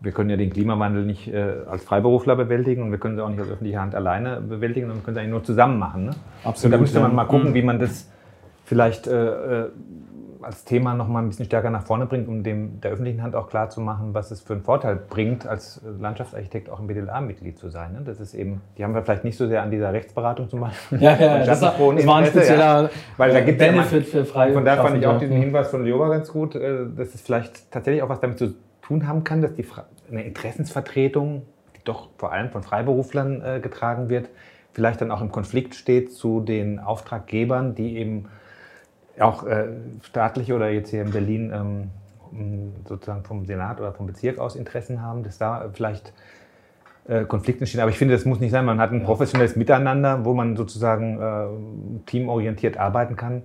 wir 0.00 0.12
können 0.12 0.30
ja 0.30 0.36
den 0.36 0.50
Klimawandel 0.50 1.04
nicht 1.04 1.28
äh, 1.28 1.56
als 1.70 1.84
Freiberufler 1.84 2.34
bewältigen 2.36 2.82
und 2.82 2.90
wir 2.90 2.98
können 2.98 3.16
sie 3.16 3.22
auch 3.22 3.28
nicht 3.28 3.40
als 3.40 3.50
öffentliche 3.50 3.78
Hand 3.78 3.94
alleine 3.94 4.40
bewältigen, 4.40 4.86
sondern 4.86 5.02
wir 5.02 5.04
können 5.04 5.16
es 5.16 5.20
eigentlich 5.20 5.32
nur 5.32 5.44
zusammen 5.44 5.78
machen. 5.78 6.06
Ne? 6.06 6.10
Absolut. 6.42 6.64
Und 6.64 6.70
da 6.72 6.78
müsste 6.78 7.00
man 7.00 7.14
mal 7.14 7.24
gucken, 7.24 7.50
mhm. 7.50 7.54
wie 7.54 7.62
man 7.62 7.78
das 7.78 8.10
vielleicht 8.64 9.06
äh, 9.06 9.64
äh, 9.64 9.70
als 10.42 10.64
Thema 10.64 10.94
noch 10.94 11.06
mal 11.06 11.20
ein 11.20 11.28
bisschen 11.28 11.44
stärker 11.44 11.68
nach 11.68 11.82
vorne 11.82 12.06
bringt, 12.06 12.28
um 12.28 12.42
dem 12.42 12.80
der 12.80 12.92
öffentlichen 12.92 13.22
Hand 13.22 13.36
auch 13.36 13.50
klar 13.50 13.68
zu 13.68 13.82
machen, 13.82 14.14
was 14.14 14.30
es 14.30 14.40
für 14.40 14.54
einen 14.54 14.62
Vorteil 14.62 14.96
bringt, 14.96 15.46
als 15.46 15.82
Landschaftsarchitekt 16.00 16.70
auch 16.70 16.80
im 16.80 16.86
BDLA-Mitglied 16.86 17.58
zu 17.58 17.68
sein. 17.68 17.92
Ne? 17.92 18.00
Das 18.04 18.20
ist 18.20 18.32
eben, 18.32 18.62
die 18.78 18.84
haben 18.84 18.94
wir 18.94 19.02
vielleicht 19.02 19.24
nicht 19.24 19.36
so 19.36 19.46
sehr 19.48 19.62
an 19.62 19.70
dieser 19.70 19.92
Rechtsberatung 19.92 20.48
zum 20.48 20.60
Beispiel. 20.60 21.02
Ja, 21.02 21.14
ja, 21.14 21.38
das, 21.44 21.60
das 21.60 21.78
war 21.78 22.16
ein 22.16 22.26
spezieller 22.26 22.82
ja, 22.84 22.90
weil 23.18 23.32
da 23.32 23.40
gibt 23.40 23.58
Benefit 23.58 24.06
ja 24.06 24.10
für 24.10 24.24
freie 24.24 24.54
Von 24.54 24.64
daher 24.64 24.82
fand 24.82 24.96
ich 24.96 25.06
auch 25.06 25.18
diesen 25.18 25.36
Hinweis 25.36 25.68
von 25.68 25.84
Lioba 25.84 26.08
ganz 26.08 26.32
gut, 26.32 26.54
äh, 26.54 26.86
dass 26.96 27.14
es 27.14 27.20
vielleicht 27.20 27.70
tatsächlich 27.70 28.02
auch 28.02 28.08
was 28.08 28.20
damit 28.20 28.38
zu 28.38 28.54
tun 28.90 29.06
haben 29.06 29.22
kann, 29.22 29.40
dass 29.40 29.54
die 29.54 29.64
eine 30.10 30.24
Interessensvertretung, 30.24 31.42
die 31.76 31.84
doch 31.84 32.08
vor 32.18 32.32
allem 32.32 32.50
von 32.50 32.64
Freiberuflern 32.64 33.42
äh, 33.42 33.60
getragen 33.60 34.08
wird, 34.08 34.28
vielleicht 34.72 35.00
dann 35.00 35.12
auch 35.12 35.20
im 35.20 35.30
Konflikt 35.30 35.76
steht 35.76 36.12
zu 36.12 36.40
den 36.40 36.80
Auftraggebern, 36.80 37.76
die 37.76 37.96
eben 37.96 38.26
auch 39.20 39.46
äh, 39.46 39.68
staatliche 40.02 40.54
oder 40.54 40.70
jetzt 40.70 40.90
hier 40.90 41.02
in 41.02 41.12
Berlin 41.12 41.52
ähm, 42.32 42.72
sozusagen 42.88 43.22
vom 43.22 43.46
Senat 43.46 43.80
oder 43.80 43.92
vom 43.92 44.06
Bezirk 44.06 44.38
aus 44.38 44.56
Interessen 44.56 45.02
haben, 45.02 45.22
dass 45.22 45.38
da 45.38 45.70
vielleicht 45.72 46.12
äh, 47.06 47.24
Konflikte 47.24 47.60
entstehen. 47.60 47.80
Aber 47.80 47.90
ich 47.90 47.98
finde, 47.98 48.14
das 48.14 48.24
muss 48.24 48.40
nicht 48.40 48.50
sein. 48.50 48.64
Man 48.64 48.80
hat 48.80 48.90
ein 48.90 49.04
professionelles 49.04 49.54
Miteinander, 49.54 50.24
wo 50.24 50.34
man 50.34 50.56
sozusagen 50.56 51.20
äh, 51.20 52.00
teamorientiert 52.06 52.76
arbeiten 52.76 53.14
kann. 53.14 53.42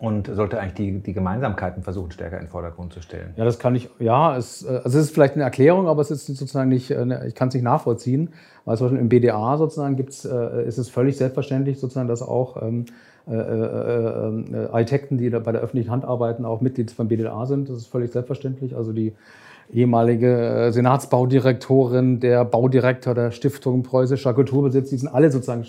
Und 0.00 0.28
sollte 0.34 0.58
eigentlich 0.58 0.74
die, 0.74 0.98
die 1.00 1.12
Gemeinsamkeiten 1.12 1.82
versuchen, 1.82 2.10
stärker 2.10 2.38
in 2.38 2.44
den 2.44 2.50
Vordergrund 2.50 2.92
zu 2.92 3.02
stellen. 3.02 3.34
Ja, 3.36 3.44
das 3.44 3.58
kann 3.58 3.74
ich, 3.76 3.90
ja, 3.98 4.34
es, 4.34 4.64
äh, 4.64 4.80
also 4.82 4.98
es 4.98 5.04
ist 5.06 5.10
vielleicht 5.14 5.34
eine 5.34 5.44
Erklärung, 5.44 5.88
aber 5.88 6.00
es 6.00 6.10
ist 6.10 6.26
sozusagen 6.26 6.70
nicht, 6.70 6.90
äh, 6.90 7.28
ich 7.28 7.34
kann 7.34 7.48
es 7.48 7.54
nicht 7.54 7.62
nachvollziehen, 7.62 8.30
weil 8.64 8.78
zum 8.78 8.86
Beispiel 8.86 9.00
im 9.00 9.10
BDA 9.10 9.58
sozusagen 9.58 9.96
gibt's, 9.96 10.24
äh, 10.24 10.66
ist 10.66 10.78
es 10.78 10.88
völlig 10.88 11.18
selbstverständlich 11.18 11.78
sozusagen, 11.78 12.08
dass 12.08 12.22
auch 12.22 12.62
ähm, 12.62 12.86
äh, 13.28 13.34
äh, 13.34 14.68
Architekten, 14.72 15.18
die 15.18 15.28
bei 15.28 15.52
der 15.52 15.60
öffentlichen 15.60 15.90
Hand 15.90 16.06
arbeiten, 16.06 16.46
auch 16.46 16.62
Mitglied 16.62 16.90
von 16.90 17.08
BDA 17.08 17.44
sind. 17.44 17.68
Das 17.68 17.76
ist 17.76 17.86
völlig 17.86 18.10
selbstverständlich. 18.10 18.74
Also 18.74 18.94
die 18.94 19.12
ehemalige 19.70 20.70
Senatsbaudirektorin, 20.72 22.20
der 22.20 22.46
Baudirektor 22.46 23.14
der 23.14 23.32
Stiftung 23.32 23.82
Preußischer 23.82 24.32
Kulturbesitz, 24.32 24.88
die 24.88 24.96
sind 24.96 25.08
alle 25.08 25.30
sozusagen 25.30 25.66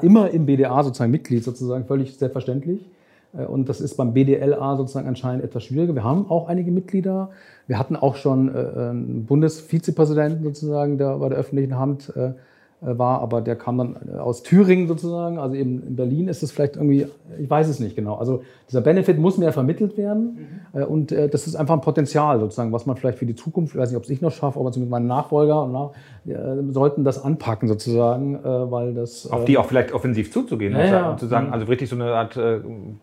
immer 0.00 0.30
im 0.30 0.46
BDA 0.46 0.82
sozusagen 0.82 1.10
Mitglied 1.10 1.44
sozusagen, 1.44 1.84
völlig 1.84 2.16
selbstverständlich. 2.16 2.88
Äh, 3.36 3.46
und 3.46 3.68
das 3.68 3.80
ist 3.80 3.96
beim 3.96 4.12
BDLA 4.12 4.76
sozusagen 4.76 5.08
anscheinend 5.08 5.44
etwas 5.44 5.64
schwieriger. 5.64 5.94
Wir 5.94 6.04
haben 6.04 6.30
auch 6.30 6.48
einige 6.48 6.70
Mitglieder. 6.70 7.30
Wir 7.66 7.78
hatten 7.78 7.96
auch 7.96 8.16
schon 8.16 8.54
äh, 8.54 8.58
einen 8.58 9.26
Bundesvizepräsidenten 9.26 10.44
sozusagen, 10.44 10.98
der 10.98 11.18
bei 11.18 11.28
der 11.28 11.38
öffentlichen 11.38 11.78
Hand 11.78 12.12
äh, 12.16 12.32
war, 12.80 13.20
aber 13.20 13.40
der 13.40 13.56
kam 13.56 13.78
dann 13.78 13.96
äh, 14.06 14.18
aus 14.18 14.42
Thüringen 14.42 14.86
sozusagen, 14.86 15.38
also 15.38 15.56
eben 15.56 15.82
in 15.82 15.96
Berlin 15.96 16.28
ist 16.28 16.42
es 16.42 16.52
vielleicht 16.52 16.76
irgendwie, 16.76 17.06
ich 17.38 17.48
weiß 17.48 17.68
es 17.68 17.80
nicht 17.80 17.96
genau. 17.96 18.16
Also 18.16 18.42
dieser 18.68 18.82
Benefit 18.82 19.18
muss 19.18 19.38
mehr 19.38 19.52
vermittelt 19.52 19.96
werden 19.96 20.62
mhm. 20.72 20.82
und 20.82 21.12
äh, 21.12 21.28
das 21.28 21.46
ist 21.46 21.56
einfach 21.56 21.74
ein 21.74 21.80
Potenzial 21.80 22.38
sozusagen, 22.38 22.72
was 22.72 22.84
man 22.84 22.96
vielleicht 22.96 23.18
für 23.18 23.26
die 23.26 23.34
Zukunft, 23.34 23.74
ich 23.74 23.80
weiß 23.80 23.90
nicht, 23.90 23.96
ob 23.96 24.04
es 24.04 24.10
ich 24.10 24.20
noch 24.20 24.30
schaffe, 24.30 24.60
aber 24.60 24.72
zumindest 24.72 24.90
meine 24.90 25.06
Nachfolger 25.06 25.62
und 25.62 25.72
nach, 25.72 25.90
sollten 26.70 27.04
das 27.04 27.22
anpacken 27.22 27.68
sozusagen, 27.68 28.40
weil 28.42 28.94
das... 28.94 29.30
Auf 29.30 29.44
die 29.44 29.58
auch 29.58 29.66
vielleicht 29.66 29.92
offensiv 29.92 30.32
zuzugehen 30.32 30.72
ja, 30.74 30.84
ja. 30.84 31.10
und 31.10 31.20
zu 31.20 31.26
sagen, 31.26 31.48
mhm. 31.48 31.52
also 31.52 31.66
richtig 31.66 31.88
so 31.88 31.94
eine 31.94 32.12
Art 32.12 32.38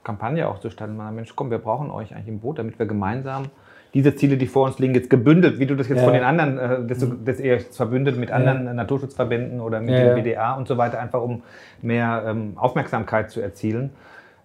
Kampagne 0.04 0.50
auch 0.50 0.60
zu 0.60 0.70
starten, 0.70 0.98
Mensch, 1.16 1.34
komm, 1.36 1.50
wir 1.50 1.60
brauchen 1.60 1.90
euch 1.90 2.14
eigentlich 2.14 2.28
im 2.28 2.40
Boot, 2.40 2.60
damit 2.60 2.78
wir 2.80 2.86
gemeinsam 2.86 3.46
diese 3.94 4.16
Ziele, 4.16 4.38
die 4.38 4.48
vor 4.48 4.66
uns 4.66 4.80
liegen, 4.80 4.96
jetzt 4.96 5.10
gebündelt, 5.10 5.60
wie 5.60 5.66
du 5.66 5.76
das 5.76 5.88
jetzt 5.88 6.00
ja. 6.00 6.04
von 6.04 6.14
den 6.14 6.24
anderen, 6.24 6.58
äh, 6.58 6.88
das, 6.88 7.02
mhm. 7.02 7.26
das 7.26 7.40
eher 7.40 7.60
verbündet 7.60 8.18
mit 8.18 8.32
anderen 8.32 8.66
ja. 8.66 8.74
Naturschutzverbänden 8.74 9.62
oder 9.62 9.80
mit 9.80 9.92
ja, 9.92 10.16
dem 10.16 10.24
BDA 10.24 10.54
und 10.54 10.68
so 10.68 10.78
weiter, 10.78 11.00
einfach 11.00 11.22
um 11.22 11.44
mehr 11.82 12.24
ähm, 12.28 12.54
Aufmerksamkeit 12.56 13.30
zu 13.30 13.42
erzielen. 13.42 13.92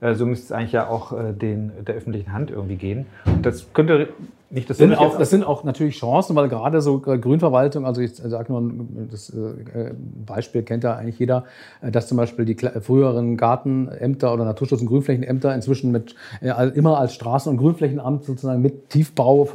Äh, 0.00 0.14
so 0.14 0.26
müsste 0.26 0.46
es 0.46 0.52
eigentlich 0.52 0.72
ja 0.72 0.86
auch 0.88 1.12
äh, 1.12 1.32
den, 1.32 1.72
der 1.86 1.94
öffentlichen 1.94 2.32
Hand 2.32 2.50
irgendwie 2.50 2.76
gehen. 2.76 3.06
Und 3.24 3.46
das 3.46 3.72
könnte 3.72 4.08
nicht 4.50 4.70
das 4.70 4.78
sind 4.78 4.94
auch, 4.94 5.18
Das 5.18 5.28
sind 5.28 5.44
auch 5.44 5.62
natürlich 5.64 5.98
Chancen, 5.98 6.34
weil 6.34 6.48
gerade 6.48 6.80
so 6.80 7.02
äh, 7.06 7.18
Grünverwaltung, 7.18 7.84
also 7.84 8.00
ich 8.00 8.16
sage 8.16 8.50
nur, 8.50 8.70
das 9.10 9.28
äh, 9.28 9.92
Beispiel 10.24 10.62
kennt 10.62 10.84
ja 10.84 10.94
eigentlich 10.94 11.18
jeder, 11.18 11.44
äh, 11.82 11.90
dass 11.90 12.08
zum 12.08 12.16
Beispiel 12.16 12.46
die 12.46 12.56
früheren 12.80 13.36
Gartenämter 13.36 14.32
oder 14.32 14.44
Naturschutz- 14.44 14.80
und 14.80 14.86
Grünflächenämter 14.86 15.54
inzwischen 15.54 15.92
mit 15.92 16.14
immer 16.74 16.98
als 16.98 17.12
Straßen- 17.14 17.50
und 17.50 17.58
Grünflächenamt 17.58 18.24
sozusagen 18.24 18.62
mit 18.62 18.88
Tiefbau 18.88 19.46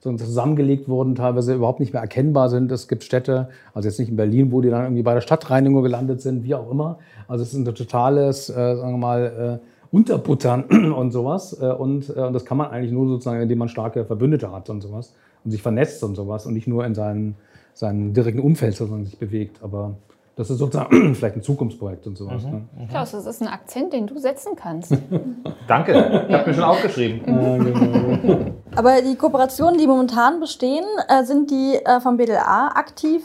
zusammengelegt 0.00 0.88
wurden, 0.88 1.14
teilweise 1.14 1.54
überhaupt 1.54 1.80
nicht 1.80 1.92
mehr 1.92 2.02
erkennbar 2.02 2.48
sind. 2.48 2.70
Es 2.70 2.88
gibt 2.88 3.04
Städte, 3.04 3.48
also 3.74 3.88
jetzt 3.88 3.98
nicht 3.98 4.08
in 4.08 4.16
Berlin, 4.16 4.52
wo 4.52 4.60
die 4.60 4.70
dann 4.70 4.84
irgendwie 4.84 5.02
bei 5.02 5.14
der 5.14 5.20
Stadtreinigung 5.20 5.82
gelandet 5.82 6.20
sind, 6.20 6.44
wie 6.44 6.54
auch 6.54 6.70
immer. 6.70 6.98
Also 7.28 7.42
es 7.42 7.52
ist 7.52 7.58
ein 7.58 7.64
totales, 7.64 8.46
sagen 8.46 8.92
wir 8.92 8.98
mal, 8.98 9.60
unterbuttern 9.92 10.64
und 10.96 11.12
sowas. 11.12 11.56
Äh, 11.60 11.66
und, 11.66 12.08
äh, 12.08 12.20
und 12.20 12.32
das 12.32 12.44
kann 12.44 12.56
man 12.56 12.70
eigentlich 12.70 12.92
nur 12.92 13.06
sozusagen, 13.06 13.40
indem 13.40 13.58
man 13.58 13.68
starke 13.68 14.04
Verbündete 14.04 14.50
hat 14.50 14.70
und 14.70 14.80
sowas 14.80 15.14
und 15.44 15.50
sich 15.50 15.62
vernetzt 15.62 16.02
und 16.02 16.16
sowas 16.16 16.46
und 16.46 16.54
nicht 16.54 16.66
nur 16.66 16.84
in 16.84 16.94
seinem, 16.94 17.34
seinem 17.74 18.14
direkten 18.14 18.40
Umfeld 18.40 18.74
sozusagen 18.74 19.04
sich 19.04 19.18
bewegt. 19.18 19.62
Aber 19.62 19.94
das 20.34 20.48
ist 20.48 20.58
sozusagen 20.58 21.14
vielleicht 21.14 21.36
ein 21.36 21.42
Zukunftsprojekt 21.42 22.06
und 22.06 22.16
sowas. 22.16 22.42
Mhm. 22.42 22.50
Ne? 22.50 22.62
Mhm. 22.78 22.88
Klaus, 22.88 23.10
das 23.10 23.26
ist 23.26 23.42
ein 23.42 23.48
Akzent, 23.48 23.92
den 23.92 24.06
du 24.06 24.18
setzen 24.18 24.56
kannst. 24.56 24.96
Danke, 25.68 25.92
ich 26.26 26.34
habe 26.34 26.48
mir 26.48 26.54
schon 26.54 26.64
aufgeschrieben. 26.64 27.20
Ja, 27.26 27.58
genau. 27.58 28.52
Aber 28.74 29.02
die 29.02 29.16
Kooperationen, 29.16 29.76
die 29.76 29.86
momentan 29.86 30.40
bestehen, 30.40 30.86
äh, 31.08 31.24
sind 31.24 31.50
die 31.50 31.78
vom 32.02 32.16
BDLA 32.16 32.68
aktiv 32.68 33.22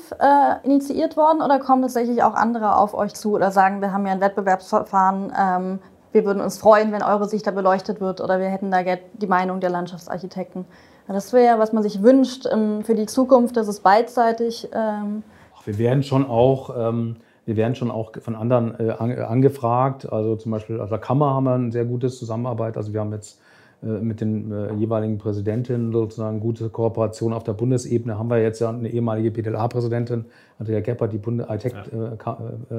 initiiert 0.63 1.15
worden 1.15 1.41
oder 1.41 1.59
kommen 1.59 1.83
tatsächlich 1.83 2.21
auch 2.23 2.33
andere 2.33 2.75
auf 2.75 2.93
euch 2.93 3.13
zu 3.13 3.35
oder 3.35 3.51
sagen, 3.51 3.79
wir 3.79 3.93
haben 3.93 4.05
ja 4.05 4.11
ein 4.11 4.19
Wettbewerbsverfahren, 4.19 5.31
ähm, 5.39 5.79
wir 6.11 6.25
würden 6.25 6.41
uns 6.41 6.57
freuen, 6.57 6.91
wenn 6.91 7.03
eure 7.03 7.27
Sicht 7.27 7.45
da 7.47 7.51
beleuchtet 7.51 8.01
wird 8.01 8.21
oder 8.21 8.39
wir 8.39 8.47
hätten 8.47 8.71
da 8.71 8.79
die 9.13 9.27
Meinung 9.27 9.59
der 9.59 9.69
Landschaftsarchitekten. 9.69 10.65
Das 11.07 11.31
wäre 11.31 11.45
ja, 11.45 11.59
was 11.59 11.71
man 11.71 11.83
sich 11.83 12.03
wünscht 12.03 12.45
ähm, 12.51 12.83
für 12.83 12.95
die 12.95 13.05
Zukunft, 13.05 13.55
dass 13.55 13.67
es 13.67 13.79
beidseitig. 13.79 14.69
Ähm 14.73 15.23
wir 15.63 15.77
werden 15.77 16.03
schon 16.03 16.25
auch, 16.25 16.69
ähm, 16.77 17.17
wir 17.45 17.55
werden 17.55 17.75
schon 17.75 17.91
auch 17.91 18.11
von 18.19 18.35
anderen 18.35 18.77
äh, 18.79 18.91
angefragt. 18.91 20.11
Also 20.11 20.35
zum 20.35 20.51
Beispiel 20.51 20.81
aus 20.81 20.89
der 20.89 20.97
Kammer 20.97 21.33
haben 21.33 21.45
wir 21.45 21.55
ein 21.55 21.71
sehr 21.71 21.85
gutes 21.85 22.19
Zusammenarbeit. 22.19 22.75
Also 22.77 22.93
wir 22.93 22.99
haben 22.99 23.13
jetzt 23.13 23.39
äh, 23.39 23.43
mit 23.81 24.21
den 24.21 24.51
äh, 24.51 24.73
jeweiligen 24.73 25.17
Präsidentinnen 25.17 25.91
sozusagen 25.91 26.39
gute 26.39 26.69
Kooperation 26.69 27.33
auf 27.33 27.43
der 27.43 27.53
Bundesebene. 27.53 28.17
Haben 28.17 28.29
wir 28.29 28.41
jetzt 28.41 28.59
ja 28.59 28.69
eine 28.69 28.89
ehemalige 28.89 29.31
PDLA-Präsidentin, 29.31 30.25
Andrea 30.59 30.79
Geppert, 30.79 31.13
die 31.13 31.19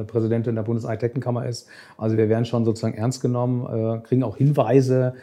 Präsidentin 0.07 0.55
der 0.57 0.63
Bundesarchitektenkammer 0.63 1.47
ist. 1.47 1.69
Also 1.97 2.17
wir 2.17 2.29
werden 2.29 2.45
schon 2.45 2.65
sozusagen 2.65 2.95
ernst 2.95 3.23
genommen, 3.23 4.03
kriegen 4.03 4.25
auch 4.25 4.37
Hinweise 4.37 5.15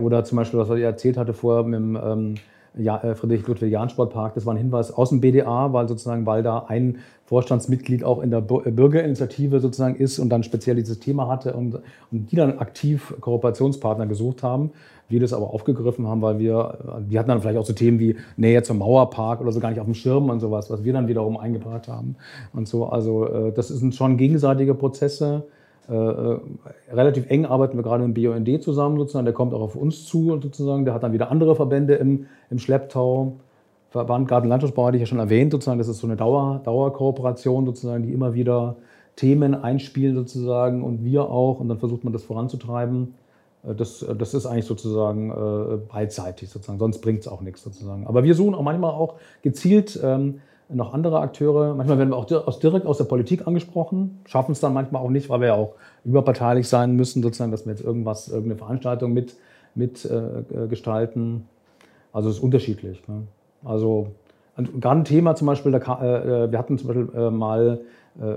oder 0.00 0.24
zum 0.24 0.36
Beispiel, 0.36 0.60
was 0.60 0.70
ich 0.70 0.82
erzählt 0.82 1.18
hatte 1.18 1.34
vorher 1.34 1.64
mit 1.64 1.78
dem 1.78 1.98
ähm, 2.02 2.34
Friedrich-Ludwig-Jahn-Sportpark, 2.74 4.34
das 4.34 4.46
war 4.46 4.54
ein 4.54 4.58
Hinweis 4.58 4.92
aus 4.92 5.10
dem 5.10 5.20
BDA, 5.20 5.72
weil 5.72 5.88
sozusagen, 5.88 6.24
weil 6.24 6.42
da 6.42 6.66
ein 6.68 6.98
Vorstandsmitglied 7.30 8.04
auch 8.04 8.22
in 8.22 8.30
der 8.30 8.42
Bürgerinitiative 8.42 9.60
sozusagen 9.60 9.96
ist 9.96 10.18
und 10.18 10.28
dann 10.28 10.42
speziell 10.42 10.76
dieses 10.76 10.98
Thema 10.98 11.28
hatte 11.28 11.54
und, 11.54 11.76
und 12.12 12.30
die 12.30 12.36
dann 12.36 12.58
aktiv 12.58 13.14
Kooperationspartner 13.20 14.06
gesucht 14.06 14.42
haben 14.42 14.72
wir 15.10 15.20
das 15.20 15.32
aber 15.32 15.52
aufgegriffen 15.52 16.06
haben, 16.06 16.22
weil 16.22 16.38
wir, 16.38 16.78
die 17.10 17.18
hatten 17.18 17.28
dann 17.28 17.40
vielleicht 17.40 17.58
auch 17.58 17.66
so 17.66 17.72
Themen 17.72 17.98
wie 17.98 18.16
Nähe 18.36 18.62
zum 18.62 18.78
Mauerpark 18.78 19.40
oder 19.40 19.52
so 19.52 19.60
gar 19.60 19.70
nicht 19.70 19.80
auf 19.80 19.86
dem 19.86 19.94
Schirm 19.94 20.30
und 20.30 20.40
sowas, 20.40 20.70
was 20.70 20.84
wir 20.84 20.92
dann 20.92 21.08
wiederum 21.08 21.36
eingebracht 21.36 21.88
haben 21.88 22.16
und 22.52 22.68
so. 22.68 22.86
Also 22.86 23.26
äh, 23.26 23.52
das 23.52 23.68
sind 23.68 23.94
schon 23.94 24.16
gegenseitige 24.16 24.74
Prozesse. 24.74 25.42
Äh, 25.88 25.94
äh, 25.94 26.40
relativ 26.92 27.28
eng 27.28 27.44
arbeiten 27.44 27.76
wir 27.76 27.82
gerade 27.82 28.04
im 28.04 28.14
BUND 28.14 28.62
zusammen 28.62 28.98
sozusagen. 28.98 29.24
Der 29.24 29.34
kommt 29.34 29.52
auch 29.52 29.60
auf 29.60 29.74
uns 29.74 30.04
zu 30.06 30.38
sozusagen. 30.40 30.84
Der 30.84 30.94
hat 30.94 31.02
dann 31.02 31.12
wieder 31.12 31.30
andere 31.30 31.56
Verbände 31.56 31.94
im, 31.94 32.26
im 32.48 32.58
Schlepptau. 32.58 33.32
Verband 33.90 34.28
Garten 34.28 34.48
Landschaftsbau 34.48 34.86
hatte 34.86 34.96
ich 34.96 35.00
ja 35.00 35.06
schon 35.06 35.18
erwähnt 35.18 35.50
sozusagen. 35.52 35.78
Das 35.78 35.88
ist 35.88 35.98
so 35.98 36.06
eine 36.06 36.16
Dauer, 36.16 36.60
Dauerkooperation 36.64 37.66
sozusagen, 37.66 38.04
die 38.04 38.12
immer 38.12 38.34
wieder 38.34 38.76
Themen 39.16 39.54
einspielen 39.54 40.14
sozusagen 40.14 40.82
und 40.82 41.04
wir 41.04 41.28
auch. 41.28 41.60
Und 41.60 41.68
dann 41.68 41.78
versucht 41.78 42.04
man 42.04 42.12
das 42.12 42.22
voranzutreiben. 42.22 43.14
Äh, 43.64 43.74
das, 43.74 44.02
äh, 44.02 44.14
das 44.14 44.34
ist 44.34 44.46
eigentlich 44.46 44.66
sozusagen 44.66 45.30
äh, 45.30 45.76
beidseitig 45.92 46.50
sozusagen, 46.50 46.78
sonst 46.78 47.00
bringt 47.00 47.20
es 47.20 47.28
auch 47.28 47.40
nichts 47.40 47.62
sozusagen. 47.62 48.06
Aber 48.06 48.22
wir 48.22 48.34
suchen 48.34 48.54
auch 48.54 48.62
manchmal 48.62 48.92
auch 48.92 49.14
gezielt 49.42 49.98
ähm, 50.02 50.40
noch 50.68 50.94
andere 50.94 51.18
Akteure. 51.18 51.74
Manchmal 51.74 51.98
werden 51.98 52.10
wir 52.10 52.16
auch 52.16 52.58
direkt 52.60 52.86
aus 52.86 52.98
der 52.98 53.04
Politik 53.04 53.46
angesprochen, 53.48 54.20
schaffen 54.24 54.52
es 54.52 54.60
dann 54.60 54.72
manchmal 54.72 55.02
auch 55.02 55.10
nicht, 55.10 55.28
weil 55.28 55.40
wir 55.40 55.48
ja 55.48 55.54
auch 55.54 55.74
überparteilich 56.04 56.68
sein 56.68 56.94
müssen, 56.94 57.24
sozusagen, 57.24 57.50
dass 57.50 57.66
wir 57.66 57.72
jetzt 57.72 57.82
irgendwas, 57.82 58.28
irgendeine 58.28 58.56
Veranstaltung 58.56 59.12
mit, 59.12 59.34
mit 59.74 60.04
äh, 60.04 60.68
gestalten. 60.68 61.48
Also 62.12 62.28
es 62.28 62.36
ist 62.36 62.42
unterschiedlich. 62.42 63.02
Ne? 63.08 63.22
Also 63.64 64.08
gerade 64.56 65.00
ein 65.00 65.04
Thema 65.04 65.34
zum 65.34 65.46
Beispiel, 65.46 65.74
äh, 65.74 65.80
wir 65.80 66.58
hatten 66.58 66.78
zum 66.78 66.88
Beispiel 66.88 67.08
äh, 67.14 67.30
mal 67.30 67.80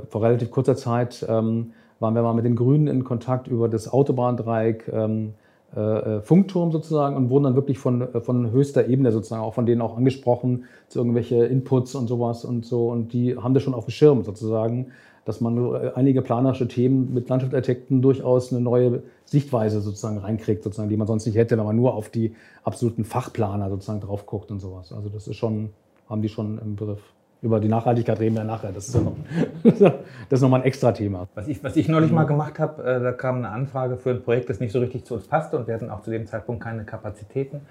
vor 0.10 0.22
relativ 0.22 0.52
kurzer 0.52 0.76
Zeit 0.76 1.26
ähm, 1.28 1.74
waren 2.00 2.14
wir 2.14 2.22
mal 2.22 2.34
mit 2.34 2.46
den 2.46 2.56
Grünen 2.56 2.88
in 2.88 3.04
Kontakt 3.04 3.48
über 3.48 3.68
das 3.68 3.92
Autobahndreieck 3.92 4.88
ähm, 4.94 5.34
äh, 5.76 6.22
Funkturm 6.22 6.72
sozusagen 6.72 7.16
und 7.16 7.30
wurden 7.30 7.46
dann 7.46 7.56
wirklich 7.56 7.80
von, 7.80 8.02
äh, 8.02 8.22
von 8.22 8.52
höchster 8.52 8.88
Ebene 8.88 9.12
sozusagen 9.12 9.42
auch 9.42 9.56
von 9.56 9.66
denen 9.66 9.82
auch 9.82 9.98
angesprochen 9.98 10.66
zu 10.88 11.00
irgendwelche 11.00 11.46
Inputs 11.46 11.96
und 11.96 12.08
sowas 12.08 12.46
und 12.46 12.66
so. 12.66 12.90
Und 12.90 13.14
die 13.14 13.36
haben 13.38 13.56
das 13.56 13.64
schon 13.64 13.74
auf 13.74 13.86
dem 13.86 13.92
Schirm 13.92 14.24
sozusagen, 14.24 14.92
dass 15.26 15.42
man 15.42 15.58
äh, 15.58 15.92
einige 15.96 16.22
planerische 16.22 16.68
Themen 16.68 17.14
mit 17.14 17.30
Landschaftsarchitekten 17.30 18.02
durchaus 18.02 18.52
eine 18.52 18.62
neue 18.62 19.04
Sichtweise 19.26 19.82
sozusagen 19.82 20.18
reinkriegt, 20.18 20.64
sozusagen, 20.64 20.90
die 20.90 20.98
man 20.98 21.08
sonst 21.08 21.26
nicht 21.26 21.36
hätte, 21.36 21.58
wenn 21.58 21.66
man 21.66 21.76
nur 21.76 21.94
auf 21.94 22.10
die 22.10 22.36
absoluten 22.64 23.06
Fachplaner 23.06 23.70
sozusagen 23.70 24.02
drauf 24.02 24.26
guckt 24.26 24.52
und 24.52 24.60
sowas. 24.60 24.92
Also 24.92 25.10
das 25.10 25.28
ist 25.28 25.38
schon, 25.38 25.70
haben 26.10 26.22
die 26.22 26.30
schon 26.30 26.60
im 26.60 26.76
Begriff. 26.76 27.02
Über 27.42 27.60
die 27.60 27.68
Nachhaltigkeit 27.68 28.22
reden 28.22 28.38
wir 28.38 28.46
nachher. 28.46 28.72
Das 28.72 28.88
ist 28.88 28.96
ja 28.96 29.02
noch, 29.02 29.16
das 29.64 29.94
ist 30.30 30.42
nochmal 30.42 30.62
ein 30.62 30.66
extra 30.66 30.94
Thema. 30.94 31.28
Was 31.36 31.50
ich, 31.50 31.62
was 31.62 31.76
ich 31.76 31.90
neulich 31.90 32.10
mal 32.10 32.24
gemacht 32.24 32.58
habe, 32.58 32.82
äh, 32.84 33.02
da 33.02 33.12
kam 33.12 33.38
eine 33.38 33.50
Anfrage 33.50 33.98
für 33.98 34.12
ein 34.12 34.24
Projekt, 34.24 34.50
das 34.50 34.62
nicht 34.62 34.72
so 34.72 34.80
richtig 34.80 35.04
zu 35.04 35.16
uns 35.16 35.28
passte 35.28 35.58
und 35.58 35.68
wir 35.68 35.74
hatten 35.74 35.90
auch 35.90 36.02
zu 36.04 36.12
dem 36.12 36.26
Zeitpunkt 36.26 36.64
keine 36.64 36.86
Kapazitäten. 36.86 37.62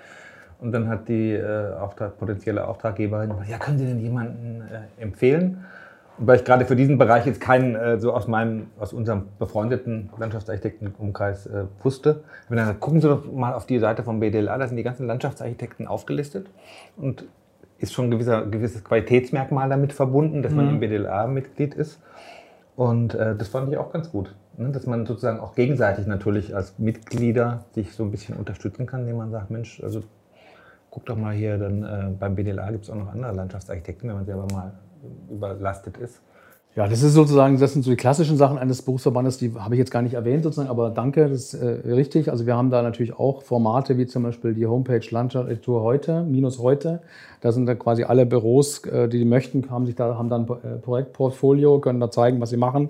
Und 0.61 0.73
dann 0.73 0.89
hat 0.89 1.09
die 1.09 1.33
äh, 1.33 1.73
Auftrag, 1.75 2.19
potenzielle 2.19 2.69
Auftraggeberin 2.69 3.31
gesagt, 3.31 3.49
ja, 3.49 3.59
können 3.59 3.79
Sie 3.79 3.87
denn 3.87 3.99
jemanden 3.99 4.61
äh, 4.61 5.03
empfehlen? 5.03 5.65
Weil 6.19 6.37
ich 6.37 6.45
gerade 6.45 6.67
für 6.67 6.77
diesen 6.77 6.99
Bereich 6.99 7.27
jetzt 7.27 7.41
keinen 7.41 7.75
äh, 7.75 7.99
so 7.99 8.13
aus 8.13 8.29
meinem, 8.29 8.69
aus 8.79 8.93
unserem 8.93 9.29
befreundeten 9.39 10.11
Landschaftsarchitektenumkreis 10.17 11.47
äh, 11.47 11.65
wusste, 11.83 12.23
habe 12.45 12.57
dann 12.57 12.67
gesagt, 12.67 12.81
gucken 12.81 13.01
Sie 13.01 13.09
doch 13.09 13.31
mal 13.33 13.55
auf 13.55 13.67
die 13.67 13.79
Seite 13.79 14.03
vom 14.03 14.21
BDLA, 14.21 14.59
da 14.59 14.69
sind 14.69 14.77
die 14.77 14.83
ganzen 14.83 15.07
Landschaftsarchitekten 15.07 15.87
aufgelistet. 15.87 16.51
Und 16.97 17.25
ist 17.79 17.93
schon 17.93 18.07
ein 18.07 18.11
gewisser, 18.13 18.47
gewisses 18.47 18.85
Qualitätsmerkmal 18.85 19.69
damit 19.69 19.93
verbunden, 19.93 20.43
dass 20.43 20.53
man 20.53 20.67
mhm. 20.67 20.75
im 20.75 20.81
BDLA 20.81 21.27
Mitglied 21.27 21.75
ist. 21.75 22.01
Und 22.77 23.15
äh, 23.15 23.35
das 23.35 23.49
fand 23.49 23.71
ich 23.71 23.77
auch 23.77 23.93
ganz 23.93 24.11
gut. 24.11 24.35
Ne, 24.57 24.71
dass 24.71 24.87
man 24.87 25.07
sozusagen 25.07 25.41
auch 25.41 25.55
gegenseitig 25.55 26.07
natürlich 26.07 26.55
als 26.55 26.79
Mitglieder 26.79 27.65
sich 27.73 27.95
so 27.95 28.05
ein 28.05 28.11
bisschen 28.11 28.37
unterstützen 28.37 28.87
kann, 28.87 29.01
indem 29.03 29.17
man 29.17 29.31
sagt, 29.31 29.51
Mensch, 29.51 29.83
also 29.83 30.03
guck 30.91 31.07
doch 31.07 31.17
mal 31.17 31.35
hier, 31.35 31.57
dann 31.57 31.83
äh, 31.83 32.11
beim 32.19 32.35
BDLA 32.35 32.71
gibt 32.71 32.85
es 32.85 32.91
auch 32.91 32.97
noch 32.97 33.13
andere 33.13 33.33
Landschaftsarchitekten, 33.33 34.11
wenn 34.11 34.17
man 34.17 34.27
selber 34.27 34.47
mal 34.53 34.73
überlastet 35.31 35.97
ist. 35.99 36.21
Ja, 36.75 36.89
das 36.89 37.03
ist 37.03 37.13
sozusagen, 37.13 37.59
das 37.61 37.75
sind 37.75 37.83
so 37.83 37.91
die 37.91 37.99
klassischen 37.99 38.39
Sachen 38.39 38.57
eines 38.57 38.81
Berufsverbandes, 38.81 39.37
die 39.37 39.53
habe 39.55 39.75
ich 39.75 39.79
jetzt 39.79 39.91
gar 39.91 40.01
nicht 40.01 40.15
erwähnt 40.15 40.43
sozusagen, 40.43 40.71
aber 40.71 40.89
danke, 40.89 41.29
das 41.29 41.53
ist 41.53 41.55
äh, 41.55 41.67
richtig. 41.67 42.31
Also 42.31 42.47
wir 42.47 42.57
haben 42.57 42.71
da 42.71 42.81
natürlich 42.81 43.13
auch 43.13 43.43
Formate 43.43 43.99
wie 43.99 44.07
zum 44.07 44.23
Beispiel 44.23 44.55
die 44.55 44.67
Homepage 44.67 45.07
Landschaftsarchitektur 45.11 45.83
heute, 45.83 46.23
minus 46.23 46.61
heute. 46.61 47.03
Da 47.43 47.53
sind 47.53 47.67
dann 47.67 47.79
quasi 47.79 48.05
alle 48.05 48.25
Büros, 48.25 48.87
äh, 48.87 49.07
die, 49.07 49.19
die 49.19 49.27
möchten, 49.27 49.71
haben 49.71 49.85
sich 49.85 49.97
da, 49.97 50.17
haben 50.17 50.31
dann 50.31 50.45
äh, 50.45 50.79
Projektportfolio, 50.81 51.79
können 51.79 52.01
da 52.01 52.11
zeigen, 52.11 52.41
was 52.41 52.49
sie 52.49 52.57
machen, 52.57 52.89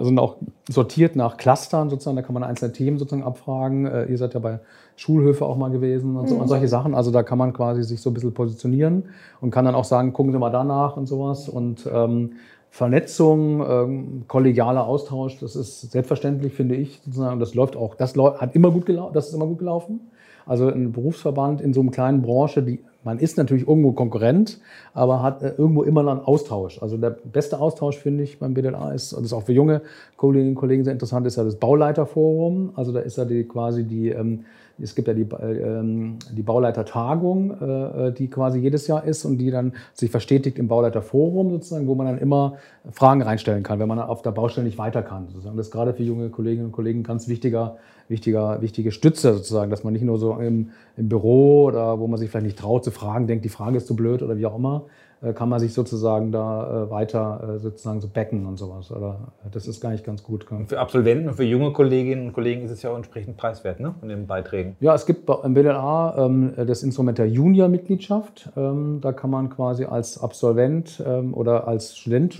sind 0.00 0.18
auch 0.18 0.38
sortiert 0.68 1.14
nach 1.14 1.36
Clustern 1.36 1.90
sozusagen, 1.90 2.16
da 2.16 2.22
kann 2.22 2.34
man 2.34 2.42
einzelne 2.42 2.72
Themen 2.72 2.98
sozusagen 2.98 3.22
abfragen. 3.22 3.86
Äh, 3.86 4.06
ihr 4.06 4.18
seid 4.18 4.34
ja 4.34 4.40
bei 4.40 4.58
Schulhöfe 4.96 5.44
auch 5.44 5.56
mal 5.56 5.70
gewesen 5.70 6.16
und, 6.16 6.28
so, 6.28 6.36
und 6.36 6.48
solche 6.48 6.68
Sachen. 6.68 6.94
Also 6.94 7.10
da 7.10 7.22
kann 7.22 7.38
man 7.38 7.52
quasi 7.52 7.82
sich 7.82 8.00
so 8.00 8.10
ein 8.10 8.14
bisschen 8.14 8.34
positionieren 8.34 9.04
und 9.40 9.50
kann 9.50 9.64
dann 9.64 9.74
auch 9.74 9.84
sagen, 9.84 10.12
gucken 10.12 10.32
Sie 10.32 10.38
mal 10.38 10.50
danach 10.50 10.96
und 10.96 11.06
sowas. 11.06 11.48
Und 11.48 11.88
ähm, 11.92 12.32
Vernetzung, 12.70 13.62
ähm, 13.68 14.24
kollegialer 14.28 14.86
Austausch, 14.86 15.38
das 15.38 15.56
ist 15.56 15.92
selbstverständlich, 15.92 16.54
finde 16.54 16.74
ich. 16.74 17.00
Sozusagen. 17.04 17.38
Das 17.38 17.54
läuft 17.54 17.76
auch, 17.76 17.94
das 17.94 18.16
hat 18.16 18.54
immer 18.54 18.70
gut 18.70 18.86
gelaufen, 18.86 19.12
das 19.12 19.28
ist 19.28 19.34
immer 19.34 19.46
gut 19.46 19.58
gelaufen. 19.58 20.00
Also 20.46 20.68
ein 20.68 20.92
Berufsverband 20.92 21.60
in 21.60 21.72
so 21.72 21.80
einer 21.80 21.90
kleinen 21.90 22.22
Branche, 22.22 22.62
die, 22.62 22.80
man 23.04 23.18
ist 23.18 23.36
natürlich 23.36 23.68
irgendwo 23.68 23.92
Konkurrent, 23.92 24.60
aber 24.94 25.22
hat 25.22 25.42
äh, 25.42 25.50
irgendwo 25.56 25.82
immer 25.82 26.00
einen 26.00 26.20
Austausch. 26.20 26.80
Also 26.82 26.96
der 26.96 27.10
beste 27.10 27.60
Austausch, 27.60 27.98
finde 27.98 28.24
ich, 28.24 28.38
beim 28.38 28.54
BDLA 28.54 28.92
ist, 28.92 29.12
und 29.12 29.22
das 29.22 29.32
ist 29.32 29.36
auch 29.36 29.44
für 29.44 29.52
junge 29.52 29.82
Kolleginnen 30.16 30.50
und 30.50 30.56
Kollegen 30.56 30.84
sehr 30.84 30.92
interessant, 30.92 31.26
ist 31.26 31.36
ja 31.36 31.44
das 31.44 31.56
Bauleiterforum. 31.56 32.72
Also 32.74 32.92
da 32.92 33.00
ist 33.00 33.18
ja 33.18 33.24
die, 33.24 33.44
quasi 33.44 33.84
die, 33.84 34.08
ähm, 34.08 34.44
es 34.82 34.94
gibt 34.94 35.08
ja 35.08 35.14
die, 35.14 35.22
ähm, 35.22 36.18
die 36.32 36.42
Bauleitertagung, 36.42 37.50
äh, 37.60 38.12
die 38.12 38.28
quasi 38.28 38.58
jedes 38.58 38.86
Jahr 38.86 39.04
ist 39.04 39.24
und 39.24 39.38
die 39.38 39.50
dann 39.50 39.72
sich 39.94 40.10
verstetigt 40.10 40.58
im 40.58 40.68
Bauleiterforum 40.68 41.50
sozusagen, 41.50 41.86
wo 41.86 41.94
man 41.94 42.06
dann 42.06 42.18
immer 42.18 42.56
Fragen 42.90 43.22
reinstellen 43.22 43.62
kann, 43.62 43.78
wenn 43.78 43.88
man 43.88 43.98
auf 44.00 44.22
der 44.22 44.32
Baustelle 44.32 44.66
nicht 44.66 44.78
weiter 44.78 45.02
kann. 45.02 45.28
Sozusagen. 45.28 45.56
Das 45.56 45.66
ist 45.66 45.72
gerade 45.72 45.94
für 45.94 46.02
junge 46.02 46.28
Kolleginnen 46.30 46.66
und 46.66 46.72
Kollegen 46.72 47.02
ganz 47.02 47.28
wichtiger, 47.28 47.76
wichtiger, 48.08 48.60
wichtige 48.60 48.92
Stütze 48.92 49.34
sozusagen, 49.34 49.70
dass 49.70 49.84
man 49.84 49.92
nicht 49.92 50.02
nur 50.04 50.18
so 50.18 50.36
im, 50.36 50.70
im 50.96 51.08
Büro 51.08 51.64
oder 51.64 52.00
wo 52.00 52.06
man 52.06 52.18
sich 52.18 52.30
vielleicht 52.30 52.46
nicht 52.46 52.58
traut 52.58 52.84
zu 52.84 52.90
fragen, 52.90 53.26
denkt, 53.26 53.44
die 53.44 53.50
Frage 53.50 53.76
ist 53.76 53.86
zu 53.86 53.96
blöd 53.96 54.22
oder 54.22 54.36
wie 54.36 54.46
auch 54.46 54.56
immer, 54.56 54.84
äh, 54.84 55.11
kann 55.34 55.48
man 55.48 55.60
sich 55.60 55.72
sozusagen 55.72 56.32
da 56.32 56.86
äh, 56.86 56.90
weiter 56.90 57.54
äh, 57.54 57.58
sozusagen 57.60 58.00
so 58.00 58.08
backen 58.08 58.44
und 58.44 58.58
sowas. 58.58 58.90
Oder 58.90 59.32
das 59.52 59.68
ist 59.68 59.80
gar 59.80 59.90
nicht 59.90 60.04
ganz 60.04 60.24
gut. 60.24 60.50
Und 60.50 60.68
für 60.68 60.80
Absolventen 60.80 61.28
und 61.28 61.34
für 61.34 61.44
junge 61.44 61.72
Kolleginnen 61.72 62.26
und 62.26 62.32
Kollegen 62.32 62.64
ist 62.64 62.72
es 62.72 62.82
ja 62.82 62.90
auch 62.90 62.96
entsprechend 62.96 63.36
preiswert, 63.36 63.78
ne? 63.78 63.94
Von 64.00 64.08
den 64.08 64.26
Beiträgen. 64.26 64.76
Ja, 64.80 64.94
es 64.94 65.06
gibt 65.06 65.30
im 65.30 65.54
BLA 65.54 66.26
ähm, 66.26 66.54
das 66.66 66.82
Instrument 66.82 67.18
der 67.18 67.28
Junior-Mitgliedschaft. 67.28 68.50
Ähm, 68.56 68.98
da 69.00 69.12
kann 69.12 69.30
man 69.30 69.48
quasi 69.48 69.84
als 69.84 70.20
Absolvent 70.20 71.00
ähm, 71.06 71.34
oder 71.34 71.68
als 71.68 71.96
Student, 71.96 72.34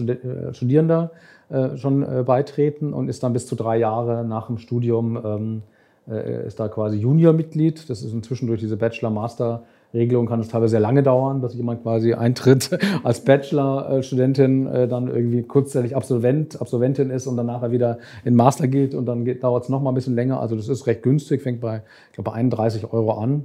Studierender 0.52 1.10
schon 1.76 2.24
beitreten 2.24 2.94
und 2.94 3.08
ist 3.08 3.22
dann 3.22 3.34
bis 3.34 3.46
zu 3.46 3.56
drei 3.56 3.76
Jahre 3.76 4.24
nach 4.24 4.46
dem 4.46 4.56
Studium 4.56 5.62
ist 6.06 6.58
da 6.58 6.68
quasi 6.68 6.96
Junior-Mitglied. 6.96 7.90
Das 7.90 8.02
ist 8.02 8.14
inzwischen 8.14 8.46
durch 8.46 8.60
diese 8.60 8.78
Bachelor-Master- 8.78 9.62
Regelung 9.94 10.26
kann 10.26 10.40
es 10.40 10.48
teilweise 10.48 10.72
sehr 10.72 10.80
lange 10.80 11.02
dauern, 11.02 11.42
dass 11.42 11.54
jemand 11.54 11.82
quasi 11.82 12.14
eintritt 12.14 12.70
als 13.02 13.20
Bachelor-Studentin, 13.24 14.66
äh, 14.66 14.88
dann 14.88 15.08
irgendwie 15.08 15.42
kurzzeitig 15.42 15.94
Absolvent, 15.94 16.60
Absolventin 16.60 17.10
ist 17.10 17.26
und 17.26 17.36
dann 17.36 17.46
nachher 17.46 17.72
wieder 17.72 17.98
in 18.24 18.34
Master 18.34 18.68
geht 18.68 18.94
und 18.94 19.06
dann 19.06 19.24
dauert 19.40 19.64
es 19.64 19.68
noch 19.68 19.82
mal 19.82 19.90
ein 19.90 19.94
bisschen 19.94 20.14
länger. 20.14 20.40
Also 20.40 20.56
das 20.56 20.68
ist 20.68 20.86
recht 20.86 21.02
günstig, 21.02 21.42
fängt 21.42 21.60
bei, 21.60 21.82
ich 22.08 22.14
glaube, 22.14 22.30
bei 22.30 22.36
31 22.36 22.92
Euro 22.92 23.12
an. 23.12 23.44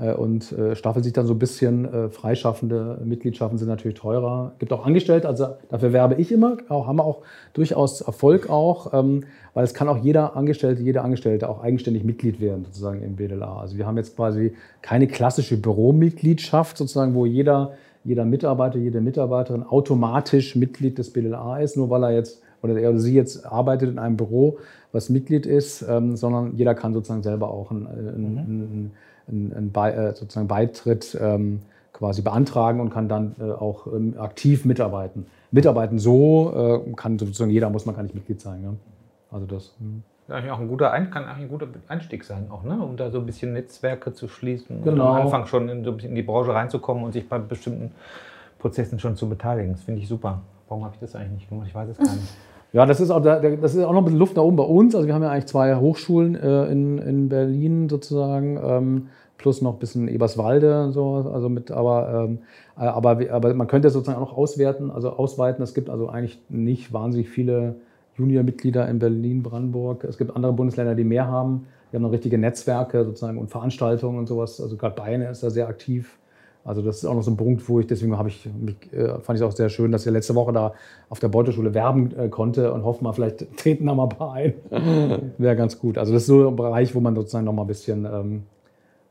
Äh, 0.00 0.14
und 0.14 0.52
äh, 0.52 0.74
staffelt 0.74 1.04
sich 1.04 1.12
dann 1.12 1.26
so 1.26 1.34
ein 1.34 1.38
bisschen. 1.38 1.84
Äh, 1.92 2.08
freischaffende 2.08 3.00
Mitgliedschaften 3.04 3.58
sind 3.58 3.68
natürlich 3.68 3.98
teurer. 3.98 4.52
Gibt 4.58 4.72
auch 4.72 4.86
Angestellte, 4.86 5.28
also 5.28 5.48
dafür 5.68 5.92
werbe 5.92 6.14
ich 6.14 6.32
immer. 6.32 6.56
Auch, 6.68 6.86
haben 6.86 6.96
wir 6.96 7.04
auch 7.04 7.22
durchaus 7.52 8.00
Erfolg 8.00 8.48
auch, 8.48 8.92
ähm, 8.92 9.24
weil 9.54 9.64
es 9.64 9.74
kann 9.74 9.88
auch 9.88 9.98
jeder 9.98 10.36
Angestellte, 10.36 10.82
jede 10.82 11.02
Angestellte 11.02 11.48
auch 11.48 11.62
eigenständig 11.62 12.04
Mitglied 12.04 12.40
werden 12.40 12.64
sozusagen 12.64 13.02
im 13.02 13.16
BDLA. 13.16 13.60
Also 13.60 13.76
wir 13.76 13.86
haben 13.86 13.96
jetzt 13.96 14.16
quasi 14.16 14.54
keine 14.82 15.06
klassische 15.06 15.56
Büromitgliedschaft 15.56 16.76
sozusagen, 16.76 17.14
wo 17.14 17.26
jeder 17.26 17.72
jeder 18.02 18.24
Mitarbeiter, 18.24 18.78
jede 18.78 19.02
Mitarbeiterin 19.02 19.62
automatisch 19.62 20.56
Mitglied 20.56 20.96
des 20.96 21.12
BDLA 21.12 21.58
ist, 21.58 21.76
nur 21.76 21.90
weil 21.90 22.04
er 22.04 22.12
jetzt 22.12 22.40
oder 22.62 22.78
er 22.78 22.90
oder 22.90 22.98
sie 22.98 23.14
jetzt 23.14 23.44
arbeitet 23.44 23.90
in 23.90 23.98
einem 23.98 24.16
Büro, 24.16 24.58
was 24.92 25.10
Mitglied 25.10 25.44
ist, 25.44 25.84
ähm, 25.88 26.16
sondern 26.16 26.56
jeder 26.56 26.74
kann 26.74 26.94
sozusagen 26.94 27.22
selber 27.22 27.50
auch 27.50 27.70
ein, 27.70 27.86
ein, 27.86 28.32
mhm. 28.32 28.38
ein 28.38 28.92
einen, 29.30 29.72
einen 29.74 29.74
äh, 29.74 30.14
sozusagen 30.14 30.48
Beitritt 30.48 31.16
ähm, 31.20 31.60
quasi 31.92 32.22
beantragen 32.22 32.80
und 32.80 32.90
kann 32.90 33.08
dann 33.08 33.34
äh, 33.40 33.44
auch 33.44 33.86
ähm, 33.86 34.14
aktiv 34.18 34.64
mitarbeiten. 34.64 35.26
Mitarbeiten 35.50 35.98
so 35.98 36.82
äh, 36.86 36.92
kann 36.94 37.18
sozusagen 37.18 37.50
jeder, 37.50 37.70
muss 37.70 37.86
man 37.86 37.94
gar 37.94 38.02
nicht 38.02 38.14
Mitglied 38.14 38.40
sein. 38.40 38.62
Ja? 38.62 38.72
Also 39.30 39.46
das. 39.46 39.74
Hm. 39.78 40.02
Ja, 40.28 40.52
auch 40.52 40.60
ein 40.60 40.68
guter 40.68 40.92
ein, 40.92 41.10
kann 41.10 41.24
eigentlich 41.24 41.46
ein 41.46 41.48
guter 41.48 41.66
Einstieg 41.88 42.22
sein, 42.22 42.46
auch, 42.50 42.62
ne? 42.62 42.80
um 42.80 42.96
da 42.96 43.10
so 43.10 43.18
ein 43.18 43.26
bisschen 43.26 43.52
Netzwerke 43.52 44.12
zu 44.12 44.28
schließen 44.28 44.84
genau. 44.84 45.10
und 45.10 45.16
am 45.16 45.22
Anfang 45.22 45.46
schon 45.46 45.68
in, 45.68 45.82
so 45.82 45.90
ein 45.90 45.96
bisschen 45.96 46.10
in 46.10 46.16
die 46.16 46.22
Branche 46.22 46.54
reinzukommen 46.54 47.02
und 47.02 47.12
sich 47.12 47.28
bei 47.28 47.38
bestimmten 47.38 47.90
Prozessen 48.60 49.00
schon 49.00 49.16
zu 49.16 49.28
beteiligen. 49.28 49.72
Das 49.72 49.82
finde 49.82 50.00
ich 50.00 50.06
super. 50.06 50.42
Warum 50.68 50.84
habe 50.84 50.94
ich 50.94 51.00
das 51.00 51.16
eigentlich 51.16 51.32
nicht 51.32 51.48
gemacht? 51.48 51.66
Ich 51.68 51.74
weiß 51.74 51.88
es 51.88 51.98
gar 51.98 52.14
nicht. 52.14 52.28
Ja, 52.72 52.86
das 52.86 53.00
ist, 53.00 53.10
auch, 53.10 53.20
das 53.20 53.74
ist 53.74 53.82
auch 53.82 53.92
noch 53.92 53.98
ein 53.98 54.04
bisschen 54.04 54.20
Luft 54.20 54.36
nach 54.36 54.44
oben 54.44 54.54
bei 54.54 54.62
uns. 54.62 54.94
Also 54.94 55.04
wir 55.08 55.12
haben 55.12 55.24
ja 55.24 55.30
eigentlich 55.30 55.46
zwei 55.46 55.74
Hochschulen 55.74 56.36
äh, 56.36 56.66
in, 56.66 56.98
in 56.98 57.28
Berlin 57.28 57.88
sozusagen. 57.88 59.08
Ähm, 59.40 59.42
plus 59.42 59.62
noch 59.62 59.74
ein 59.74 59.78
bisschen 59.78 60.08
Eberswalde 60.08 60.84
und 60.84 60.92
so. 60.92 61.30
Also 61.32 61.48
mit, 61.48 61.70
aber, 61.70 62.26
ähm, 62.28 62.38
äh, 62.76 62.82
aber, 62.82 63.18
aber 63.30 63.54
man 63.54 63.66
könnte 63.66 63.90
sozusagen 63.90 64.18
auch 64.18 64.30
noch 64.30 64.36
auswerten, 64.36 64.90
also 64.90 65.10
ausweiten. 65.10 65.62
Es 65.62 65.74
gibt 65.74 65.90
also 65.90 66.08
eigentlich 66.08 66.40
nicht 66.48 66.92
wahnsinnig 66.92 67.28
viele 67.28 67.76
Junior-Mitglieder 68.16 68.88
in 68.88 68.98
Berlin, 68.98 69.42
Brandenburg. 69.42 70.04
Es 70.04 70.18
gibt 70.18 70.34
andere 70.36 70.52
Bundesländer, 70.52 70.94
die 70.94 71.04
mehr 71.04 71.26
haben. 71.26 71.66
Die 71.90 71.96
haben 71.96 72.02
noch 72.02 72.12
richtige 72.12 72.38
Netzwerke 72.38 73.04
sozusagen 73.04 73.38
und 73.38 73.50
Veranstaltungen 73.50 74.18
und 74.18 74.26
sowas. 74.26 74.60
Also 74.60 74.76
gerade 74.76 74.94
Bayern 74.94 75.22
ist 75.22 75.42
da 75.42 75.50
sehr 75.50 75.68
aktiv. 75.68 76.18
Also 76.62 76.82
das 76.82 76.98
ist 76.98 77.06
auch 77.06 77.14
noch 77.14 77.22
so 77.22 77.30
ein 77.30 77.38
Punkt, 77.38 77.66
wo 77.70 77.80
ich 77.80 77.86
deswegen 77.86 78.18
habe 78.18 78.28
ich 78.28 78.46
äh, 78.92 79.06
fand 79.20 79.30
ich 79.30 79.36
es 79.36 79.42
auch 79.42 79.52
sehr 79.52 79.70
schön, 79.70 79.90
dass 79.92 80.04
ich 80.04 80.12
letzte 80.12 80.34
Woche 80.34 80.52
da 80.52 80.74
auf 81.08 81.18
der 81.18 81.28
Beuteschule 81.28 81.72
werben 81.72 82.14
äh, 82.14 82.28
konnte 82.28 82.74
und 82.74 82.84
hoffen 82.84 83.04
mal 83.04 83.14
vielleicht 83.14 83.56
treten 83.56 83.86
da 83.86 83.94
mal 83.94 84.02
ein 84.04 84.08
paar 84.10 84.34
ein. 84.34 84.54
Wäre 85.38 85.56
ganz 85.56 85.78
gut. 85.78 85.96
Also 85.96 86.12
das 86.12 86.22
ist 86.22 86.26
so 86.26 86.48
ein 86.48 86.56
Bereich, 86.56 86.94
wo 86.94 87.00
man 87.00 87.14
sozusagen 87.14 87.46
noch 87.46 87.54
mal 87.54 87.62
ein 87.62 87.68
bisschen 87.68 88.04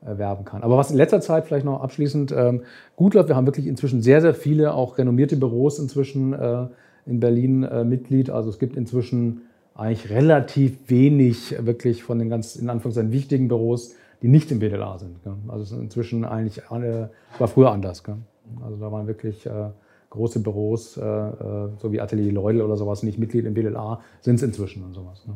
erwerben 0.01 0.45
kann. 0.45 0.63
Aber 0.63 0.77
was 0.77 0.91
in 0.91 0.97
letzter 0.97 1.21
Zeit 1.21 1.45
vielleicht 1.45 1.65
noch 1.65 1.81
abschließend 1.81 2.31
ähm, 2.31 2.61
gut 2.95 3.13
läuft, 3.13 3.29
wir 3.29 3.35
haben 3.35 3.45
wirklich 3.45 3.67
inzwischen 3.67 4.01
sehr, 4.01 4.21
sehr 4.21 4.33
viele 4.33 4.73
auch 4.73 4.97
renommierte 4.97 5.35
Büros 5.35 5.79
inzwischen 5.79 6.33
äh, 6.33 6.67
in 7.05 7.19
Berlin 7.19 7.63
äh, 7.63 7.83
Mitglied. 7.83 8.29
Also 8.29 8.49
es 8.49 8.59
gibt 8.59 8.75
inzwischen 8.77 9.41
eigentlich 9.75 10.09
relativ 10.09 10.89
wenig 10.89 11.55
wirklich 11.65 12.03
von 12.03 12.19
den 12.19 12.29
ganz 12.29 12.55
in 12.55 12.69
Anführungszeichen 12.69 13.11
wichtigen 13.11 13.47
Büros, 13.47 13.95
die 14.21 14.27
nicht 14.27 14.51
im 14.51 14.59
BDLA 14.59 14.97
sind. 14.99 15.23
Gell? 15.23 15.33
Also 15.47 15.63
es 15.63 15.71
ist 15.71 15.79
inzwischen 15.79 16.25
eigentlich 16.25 16.69
alle, 16.69 17.11
es 17.33 17.39
war 17.39 17.47
früher 17.47 17.71
anders. 17.71 18.03
Gell? 18.03 18.17
Also 18.63 18.77
da 18.77 18.91
waren 18.91 19.07
wirklich 19.07 19.45
äh, 19.45 19.69
große 20.09 20.41
Büros, 20.41 20.97
äh, 20.97 21.03
äh, 21.03 21.69
so 21.77 21.91
wie 21.91 22.01
Atelier 22.01 22.31
Leudel 22.31 22.61
oder 22.61 22.75
sowas, 22.75 23.03
nicht 23.03 23.19
Mitglied 23.19 23.45
im 23.45 23.53
BDLA, 23.53 24.01
sind 24.21 24.35
es 24.35 24.43
inzwischen 24.43 24.83
und 24.83 24.93
sowas. 24.93 25.25
Ne? 25.27 25.33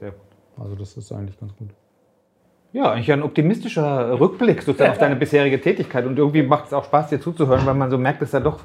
Sehr 0.00 0.10
gut. 0.10 0.20
Also 0.56 0.74
das 0.74 0.96
ist 0.96 1.12
eigentlich 1.12 1.38
ganz 1.38 1.54
gut. 1.56 1.68
Ja, 2.72 2.92
eigentlich 2.92 3.10
ein 3.12 3.22
optimistischer 3.22 4.20
Rückblick 4.20 4.62
sozusagen 4.62 4.92
auf 4.92 4.98
deine 4.98 5.16
bisherige 5.16 5.60
Tätigkeit. 5.60 6.04
Und 6.04 6.18
irgendwie 6.18 6.42
macht 6.42 6.66
es 6.66 6.72
auch 6.72 6.84
Spaß, 6.84 7.08
dir 7.08 7.20
zuzuhören, 7.20 7.64
weil 7.64 7.74
man 7.74 7.90
so 7.90 7.96
merkt, 7.96 8.20
dass 8.20 8.32
da 8.32 8.40
doch 8.40 8.60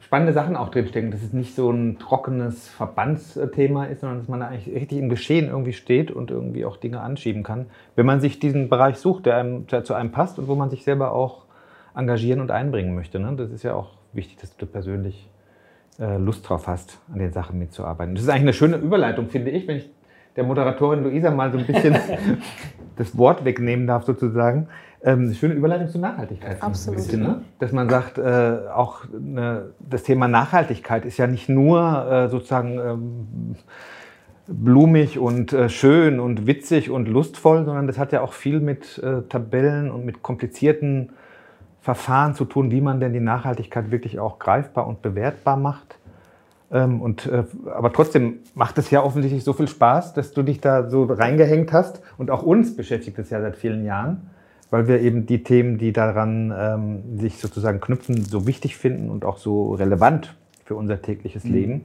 spannende 0.00 0.32
Sachen 0.32 0.56
auch 0.56 0.68
drinstecken. 0.68 1.10
Dass 1.10 1.22
es 1.22 1.32
nicht 1.32 1.54
so 1.54 1.70
ein 1.70 1.98
trockenes 1.98 2.68
Verbandsthema 2.68 3.86
ist, 3.86 4.00
sondern 4.00 4.18
dass 4.18 4.28
man 4.28 4.40
da 4.40 4.48
eigentlich 4.48 4.74
richtig 4.74 4.98
im 4.98 5.08
Geschehen 5.08 5.48
irgendwie 5.48 5.72
steht 5.72 6.10
und 6.10 6.30
irgendwie 6.30 6.66
auch 6.66 6.76
Dinge 6.76 7.00
anschieben 7.00 7.42
kann. 7.42 7.66
Wenn 7.96 8.04
man 8.04 8.20
sich 8.20 8.40
diesen 8.40 8.68
Bereich 8.68 8.98
sucht, 8.98 9.24
der, 9.26 9.36
einem, 9.36 9.66
der 9.68 9.84
zu 9.84 9.94
einem 9.94 10.12
passt 10.12 10.38
und 10.38 10.46
wo 10.46 10.54
man 10.54 10.68
sich 10.68 10.84
selber 10.84 11.12
auch 11.12 11.46
engagieren 11.94 12.40
und 12.40 12.50
einbringen 12.50 12.94
möchte. 12.94 13.18
Ne? 13.18 13.34
Das 13.36 13.50
ist 13.50 13.62
ja 13.62 13.74
auch 13.74 13.90
wichtig, 14.12 14.38
dass 14.38 14.56
du 14.56 14.66
persönlich 14.66 15.28
äh, 15.98 16.16
Lust 16.18 16.48
drauf 16.48 16.66
hast, 16.66 17.00
an 17.12 17.18
den 17.18 17.32
Sachen 17.32 17.58
mitzuarbeiten. 17.58 18.14
Das 18.14 18.24
ist 18.24 18.30
eigentlich 18.30 18.42
eine 18.42 18.52
schöne 18.52 18.76
Überleitung, 18.76 19.28
finde 19.28 19.50
ich, 19.50 19.66
wenn 19.66 19.78
ich 19.78 19.90
der 20.36 20.44
Moderatorin 20.44 21.02
Luisa 21.02 21.30
mal 21.30 21.50
so 21.50 21.58
ein 21.58 21.66
bisschen 21.66 21.96
das 22.98 23.16
Wort 23.16 23.44
wegnehmen 23.44 23.86
darf, 23.86 24.04
sozusagen. 24.04 24.68
Ähm, 25.02 25.26
eine 25.26 25.34
schöne 25.34 25.54
Überleitung 25.54 25.88
zur 25.88 26.00
Nachhaltigkeit. 26.00 26.60
Absolut. 26.62 26.96
Bisschen, 26.96 27.22
ne? 27.22 27.42
Dass 27.60 27.72
man 27.72 27.88
sagt, 27.88 28.18
äh, 28.18 28.58
auch 28.74 29.04
ne, 29.18 29.70
das 29.78 30.02
Thema 30.02 30.26
Nachhaltigkeit 30.26 31.04
ist 31.04 31.18
ja 31.18 31.26
nicht 31.28 31.48
nur 31.48 32.10
äh, 32.10 32.28
sozusagen 32.28 32.78
ähm, 32.78 33.56
blumig 34.48 35.18
und 35.18 35.52
äh, 35.52 35.68
schön 35.68 36.18
und 36.18 36.46
witzig 36.46 36.90
und 36.90 37.06
lustvoll, 37.06 37.64
sondern 37.64 37.86
das 37.86 37.98
hat 37.98 38.12
ja 38.12 38.22
auch 38.22 38.32
viel 38.32 38.60
mit 38.60 38.98
äh, 38.98 39.22
Tabellen 39.28 39.90
und 39.90 40.04
mit 40.04 40.22
komplizierten 40.22 41.10
Verfahren 41.80 42.34
zu 42.34 42.44
tun, 42.44 42.70
wie 42.72 42.80
man 42.80 42.98
denn 42.98 43.12
die 43.12 43.20
Nachhaltigkeit 43.20 43.90
wirklich 43.92 44.18
auch 44.18 44.38
greifbar 44.38 44.86
und 44.88 45.00
bewertbar 45.00 45.56
macht. 45.56 45.97
Ähm, 46.70 47.00
und, 47.00 47.26
äh, 47.26 47.44
aber 47.74 47.92
trotzdem 47.92 48.40
macht 48.54 48.78
es 48.78 48.90
ja 48.90 49.02
offensichtlich 49.02 49.44
so 49.44 49.52
viel 49.52 49.68
Spaß, 49.68 50.14
dass 50.14 50.32
du 50.32 50.42
dich 50.42 50.60
da 50.60 50.90
so 50.90 51.04
reingehängt 51.04 51.72
hast. 51.72 52.02
Und 52.18 52.30
auch 52.30 52.42
uns 52.42 52.76
beschäftigt 52.76 53.18
es 53.18 53.30
ja 53.30 53.40
seit 53.40 53.56
vielen 53.56 53.84
Jahren, 53.84 54.30
weil 54.70 54.86
wir 54.86 55.00
eben 55.00 55.26
die 55.26 55.42
Themen, 55.42 55.78
die 55.78 55.92
daran 55.92 56.52
ähm, 56.56 57.18
sich 57.18 57.38
sozusagen 57.38 57.80
knüpfen, 57.80 58.22
so 58.24 58.46
wichtig 58.46 58.76
finden 58.76 59.08
und 59.08 59.24
auch 59.24 59.38
so 59.38 59.72
relevant 59.74 60.36
für 60.64 60.74
unser 60.74 61.00
tägliches 61.00 61.44
mhm. 61.44 61.52
Leben, 61.54 61.84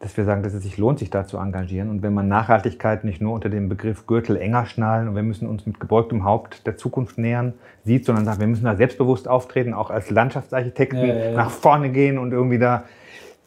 dass 0.00 0.16
wir 0.16 0.24
sagen, 0.24 0.42
dass 0.42 0.52
es 0.52 0.64
sich 0.64 0.78
lohnt, 0.78 0.98
sich 0.98 1.10
da 1.10 1.24
zu 1.24 1.38
engagieren. 1.38 1.88
Und 1.88 2.02
wenn 2.02 2.14
man 2.14 2.26
Nachhaltigkeit 2.26 3.04
nicht 3.04 3.20
nur 3.20 3.34
unter 3.34 3.48
dem 3.48 3.68
Begriff 3.68 4.06
Gürtel 4.06 4.36
enger 4.36 4.66
schnallen 4.66 5.08
und 5.08 5.14
wir 5.14 5.22
müssen 5.22 5.48
uns 5.48 5.64
mit 5.66 5.78
gebeugtem 5.78 6.24
Haupt 6.24 6.66
der 6.66 6.76
Zukunft 6.76 7.18
nähern 7.18 7.54
sieht, 7.84 8.04
sondern 8.04 8.24
sagt, 8.24 8.40
wir 8.40 8.48
müssen 8.48 8.64
da 8.64 8.74
selbstbewusst 8.74 9.28
auftreten, 9.28 9.74
auch 9.74 9.90
als 9.90 10.10
Landschaftsarchitekten 10.10 10.98
ja, 10.98 11.06
ja, 11.06 11.24
ja. 11.30 11.36
nach 11.36 11.50
vorne 11.50 11.90
gehen 11.90 12.18
und 12.18 12.32
irgendwie 12.32 12.58
da 12.58 12.84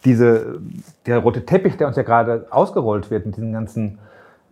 diese, 0.05 0.59
der 1.05 1.19
rote 1.19 1.45
Teppich, 1.45 1.77
der 1.77 1.87
uns 1.87 1.95
ja 1.95 2.03
gerade 2.03 2.47
ausgerollt 2.49 3.11
wird 3.11 3.25
mit 3.25 3.37
diesen 3.37 3.53
ganzen 3.53 3.99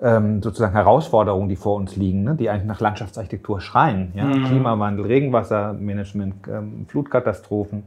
ähm, 0.02 0.42
sozusagen 0.42 0.74
Herausforderungen, 0.74 1.50
die 1.50 1.56
vor 1.56 1.76
uns 1.76 1.96
liegen, 1.96 2.24
ne, 2.24 2.36
die 2.36 2.50
eigentlich 2.50 2.66
nach 2.66 2.80
Landschaftsarchitektur 2.80 3.60
schreien. 3.60 4.12
Ja? 4.16 4.26
Mhm. 4.26 4.46
Klimawandel, 4.46 5.06
Regenwassermanagement, 5.06 6.48
ähm, 6.48 6.86
Flutkatastrophen 6.88 7.84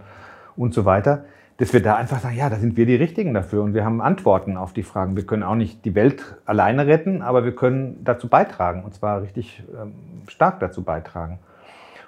und 0.56 0.74
so 0.74 0.84
weiter. 0.84 1.24
Dass 1.58 1.72
wir 1.72 1.82
da 1.82 1.94
einfach 1.96 2.18
sagen, 2.18 2.36
ja, 2.36 2.50
da 2.50 2.56
sind 2.56 2.76
wir 2.76 2.86
die 2.86 2.96
Richtigen 2.96 3.34
dafür 3.34 3.62
und 3.62 3.74
wir 3.74 3.84
haben 3.84 4.00
Antworten 4.00 4.56
auf 4.56 4.72
die 4.72 4.82
Fragen. 4.82 5.16
Wir 5.16 5.24
können 5.24 5.42
auch 5.42 5.54
nicht 5.54 5.84
die 5.84 5.94
Welt 5.94 6.36
alleine 6.44 6.86
retten, 6.86 7.22
aber 7.22 7.44
wir 7.44 7.54
können 7.54 8.00
dazu 8.04 8.28
beitragen 8.28 8.82
und 8.84 8.94
zwar 8.94 9.22
richtig 9.22 9.62
ähm, 9.80 9.92
stark 10.26 10.60
dazu 10.60 10.82
beitragen. 10.82 11.38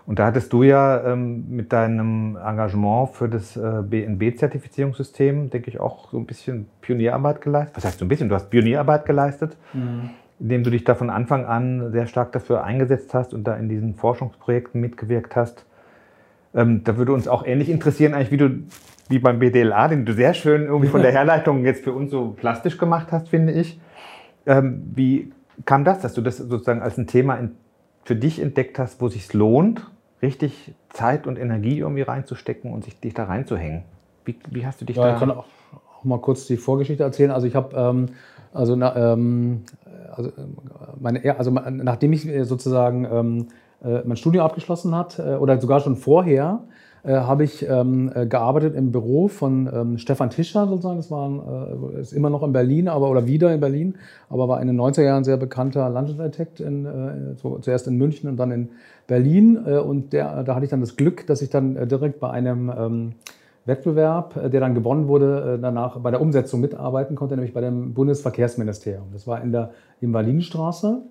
Und 0.06 0.18
da 0.18 0.26
hattest 0.26 0.52
du 0.52 0.62
ja 0.62 1.12
ähm, 1.12 1.44
mit 1.48 1.72
deinem 1.72 2.36
Engagement 2.36 3.10
für 3.10 3.28
das 3.28 3.56
äh, 3.56 3.82
BNB-Zertifizierungssystem, 3.82 5.48
denke 5.48 5.70
ich, 5.70 5.80
auch 5.80 6.10
so 6.10 6.18
ein 6.18 6.26
bisschen 6.26 6.66
Pionierarbeit 6.82 7.40
geleistet. 7.40 7.76
Was 7.76 7.84
heißt 7.86 7.98
so 7.98 8.04
ein 8.04 8.08
bisschen? 8.08 8.28
Du 8.28 8.34
hast 8.34 8.50
Pionierarbeit 8.50 9.06
geleistet, 9.06 9.56
mhm. 9.72 10.10
indem 10.38 10.62
du 10.62 10.70
dich 10.70 10.84
da 10.84 10.94
von 10.94 11.08
Anfang 11.08 11.46
an 11.46 11.90
sehr 11.92 12.06
stark 12.06 12.32
dafür 12.32 12.64
eingesetzt 12.64 13.14
hast 13.14 13.32
und 13.32 13.44
da 13.44 13.56
in 13.56 13.70
diesen 13.70 13.94
Forschungsprojekten 13.94 14.78
mitgewirkt 14.78 15.36
hast. 15.36 15.64
Ähm, 16.54 16.84
da 16.84 16.98
würde 16.98 17.14
uns 17.14 17.26
auch 17.26 17.46
ähnlich 17.46 17.70
interessieren, 17.70 18.12
eigentlich, 18.12 18.30
wie 18.30 18.36
du 18.36 18.50
wie 19.08 19.18
beim 19.18 19.38
BDLA, 19.38 19.88
den 19.88 20.04
du 20.04 20.12
sehr 20.12 20.34
schön 20.34 20.62
irgendwie 20.62 20.88
von 20.88 21.02
der 21.02 21.12
Herleitung 21.12 21.64
jetzt 21.64 21.84
für 21.84 21.92
uns 21.92 22.10
so 22.10 22.30
plastisch 22.30 22.78
gemacht 22.78 23.08
hast, 23.10 23.28
finde 23.28 23.52
ich. 23.52 23.80
Ähm, 24.46 24.82
wie 24.94 25.32
kam 25.64 25.84
das, 25.84 26.00
dass 26.00 26.14
du 26.14 26.20
das 26.20 26.38
sozusagen 26.38 26.82
als 26.82 26.98
ein 26.98 27.06
Thema 27.06 27.36
in, 27.36 27.52
für 28.04 28.16
dich 28.16 28.40
entdeckt 28.40 28.78
hast, 28.78 29.00
wo 29.00 29.08
sich 29.08 29.32
lohnt, 29.32 29.86
richtig 30.22 30.74
Zeit 30.90 31.26
und 31.26 31.38
Energie 31.38 31.78
irgendwie 31.78 32.02
reinzustecken 32.02 32.72
und 32.72 32.84
sich 32.84 32.98
dich 32.98 33.14
da 33.14 33.24
reinzuhängen. 33.24 33.82
Wie, 34.24 34.36
wie 34.50 34.66
hast 34.66 34.80
du 34.80 34.84
dich 34.84 34.96
ja, 34.96 35.04
da? 35.04 35.12
Ich 35.14 35.20
kann 35.20 35.30
auch, 35.30 35.46
auch, 35.98 36.04
mal 36.04 36.20
kurz 36.20 36.46
die 36.46 36.56
Vorgeschichte 36.56 37.02
erzählen. 37.02 37.30
Also 37.30 37.46
ich 37.46 37.54
habe 37.54 37.76
ähm, 37.76 38.08
also, 38.52 38.76
na, 38.76 39.12
ähm, 39.12 39.62
also, 40.12 40.30
meine, 41.00 41.38
also 41.38 41.50
nachdem 41.50 42.12
ich 42.12 42.28
sozusagen 42.42 43.04
ähm, 43.04 43.48
äh, 43.84 44.02
mein 44.04 44.16
Studium 44.16 44.44
abgeschlossen 44.44 44.94
hat 44.94 45.18
äh, 45.18 45.34
oder 45.34 45.60
sogar 45.60 45.80
schon 45.80 45.96
vorher 45.96 46.60
äh, 46.60 46.73
habe 47.12 47.44
ich 47.44 47.68
ähm, 47.68 48.10
äh, 48.14 48.26
gearbeitet 48.26 48.74
im 48.74 48.90
Büro 48.90 49.28
von 49.28 49.70
ähm, 49.72 49.98
Stefan 49.98 50.30
Tischer 50.30 50.66
sozusagen. 50.66 50.96
Das 50.96 51.10
war 51.10 51.68
äh, 51.94 52.00
ist 52.00 52.12
immer 52.12 52.30
noch 52.30 52.42
in 52.42 52.52
Berlin, 52.52 52.88
aber 52.88 53.10
oder 53.10 53.26
wieder 53.26 53.52
in 53.52 53.60
Berlin, 53.60 53.96
aber 54.30 54.48
war 54.48 54.60
in 54.62 54.68
den 54.68 54.80
90er 54.80 55.02
Jahren 55.02 55.24
sehr 55.24 55.36
bekannter 55.36 55.88
Landschaftsarchitekt, 55.90 56.60
in, 56.60 56.86
äh, 56.86 57.60
zuerst 57.60 57.86
in 57.86 57.96
München 57.96 58.30
und 58.30 58.36
dann 58.38 58.50
in 58.50 58.68
Berlin. 59.06 59.58
Äh, 59.66 59.78
und 59.78 60.12
der, 60.12 60.44
da 60.44 60.54
hatte 60.54 60.64
ich 60.64 60.70
dann 60.70 60.80
das 60.80 60.96
Glück, 60.96 61.26
dass 61.26 61.42
ich 61.42 61.50
dann 61.50 61.76
äh, 61.76 61.86
direkt 61.86 62.20
bei 62.20 62.30
einem 62.30 62.72
ähm, 62.76 63.12
Wettbewerb, 63.66 64.36
äh, 64.36 64.50
der 64.50 64.60
dann 64.60 64.74
gewonnen 64.74 65.08
wurde, 65.08 65.56
äh, 65.56 65.60
danach 65.60 65.98
bei 65.98 66.10
der 66.10 66.20
Umsetzung 66.20 66.60
mitarbeiten 66.60 67.16
konnte, 67.16 67.34
nämlich 67.34 67.54
bei 67.54 67.60
dem 67.60 67.94
Bundesverkehrsministerium. 67.94 69.08
Das 69.12 69.26
war 69.26 69.42
in 69.42 69.52
der 69.52 69.70
Invalidstraße. 70.00 71.02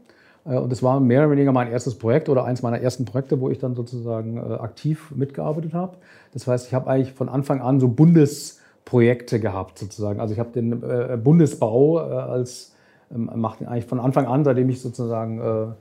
Äh, 0.46 0.58
und 0.58 0.72
das 0.72 0.84
war 0.84 1.00
mehr 1.00 1.22
oder 1.22 1.32
weniger 1.32 1.52
mein 1.52 1.72
erstes 1.72 1.96
Projekt 1.96 2.30
oder 2.30 2.46
eins 2.46 2.62
meiner 2.62 2.80
ersten 2.80 3.06
Projekte, 3.06 3.40
wo 3.40 3.50
ich 3.50 3.60
dann 3.60 3.76
sozusagen 3.76 4.38
äh, 4.38 4.42
aktiv 4.56 5.12
mitgearbeitet 5.16 5.74
habe. 5.74 5.98
Das 6.34 6.48
heißt, 6.48 6.68
ich 6.68 6.74
habe 6.74 6.90
eigentlich 6.90 7.14
von 7.14 7.30
Anfang 7.30 7.62
an 7.62 7.80
so 7.80 7.88
Bundesprojekte 7.88 9.40
gehabt 9.40 9.80
sozusagen. 9.80 10.20
Also 10.20 10.34
ich 10.34 10.40
habe 10.40 10.52
den 10.52 10.84
äh, 10.84 11.18
Bundesbau 11.22 11.98
als, 11.98 12.74
ähm, 13.14 13.30
mache 13.36 13.68
eigentlich 13.68 13.86
von 13.86 14.00
Anfang 14.00 14.26
an, 14.26 14.44
seitdem 14.44 14.70
ich 14.70 14.82
sozusagen 14.82 15.76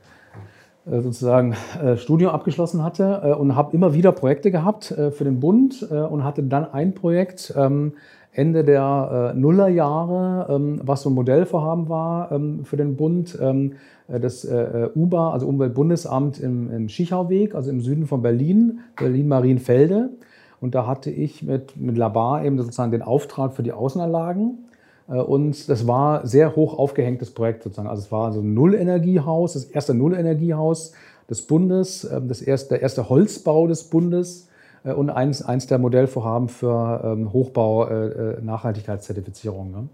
sozusagen 0.85 1.55
Studium 1.94 2.33
abgeschlossen 2.33 2.83
hatte 2.83 3.37
und 3.37 3.55
habe 3.55 3.72
immer 3.72 3.94
wieder 3.94 4.11
Projekte 4.11 4.51
gehabt 4.51 4.87
für 4.87 5.22
den 5.22 5.38
Bund 5.38 5.81
und 5.85 6.25
hatte 6.25 6.42
dann 6.42 6.72
ein 6.72 6.92
Projekt 6.92 7.55
ähm, 7.57 7.92
Ende 8.33 8.64
der 8.64 9.33
Nullerjahre, 9.37 10.53
ähm, 10.53 10.81
was 10.83 11.03
so 11.03 11.11
ein 11.11 11.14
Modellvorhaben 11.14 11.88
war 11.88 12.37
für 12.64 12.77
den 12.77 12.96
Bund, 12.96 13.38
das 14.18 14.44
äh, 14.44 14.57
äh, 14.57 14.90
UBA, 14.94 15.33
also 15.33 15.46
Umweltbundesamt 15.46 16.38
im, 16.38 16.70
im 16.70 16.88
Schichauweg, 16.88 17.55
also 17.55 17.70
im 17.70 17.81
Süden 17.81 18.07
von 18.07 18.22
Berlin, 18.22 18.81
Berlin-Marienfelde. 18.96 20.11
Und 20.61 20.75
da 20.75 20.87
hatte 20.87 21.11
ich 21.11 21.42
mit, 21.42 21.77
mit 21.77 21.96
Labar 21.96 22.44
eben 22.44 22.59
sozusagen 22.59 22.92
den 22.92 23.03
Auftrag 23.03 23.55
für 23.55 23.62
die 23.62 23.72
Außenanlagen. 23.72 24.68
Und 25.09 25.68
das 25.68 25.88
war 25.88 26.25
sehr 26.25 26.55
hoch 26.55 26.79
aufgehängtes 26.79 27.33
Projekt 27.33 27.64
sozusagen. 27.64 27.88
Also 27.88 28.03
es 28.03 28.12
war 28.12 28.33
so 28.33 28.40
ein 28.40 28.55
Nullenergiehaus, 28.55 29.55
das 29.55 29.64
erste 29.64 29.92
Nullenergiehaus 29.92 30.92
des 31.29 31.42
Bundes, 31.42 32.09
das 32.29 32.40
erste, 32.40 32.75
der 32.75 32.83
erste 32.83 33.09
Holzbau 33.09 33.66
des 33.66 33.83
Bundes 33.85 34.48
und 34.85 35.11
eins, 35.11 35.42
eins 35.42 35.66
der 35.66 35.79
Modellvorhaben 35.79 36.48
für 36.48 37.01
ähm, 37.05 37.33
Hochbau 37.33 37.88
Nachhaltigkeitszertifizierung. 38.40 39.72
Ne? 39.72 39.88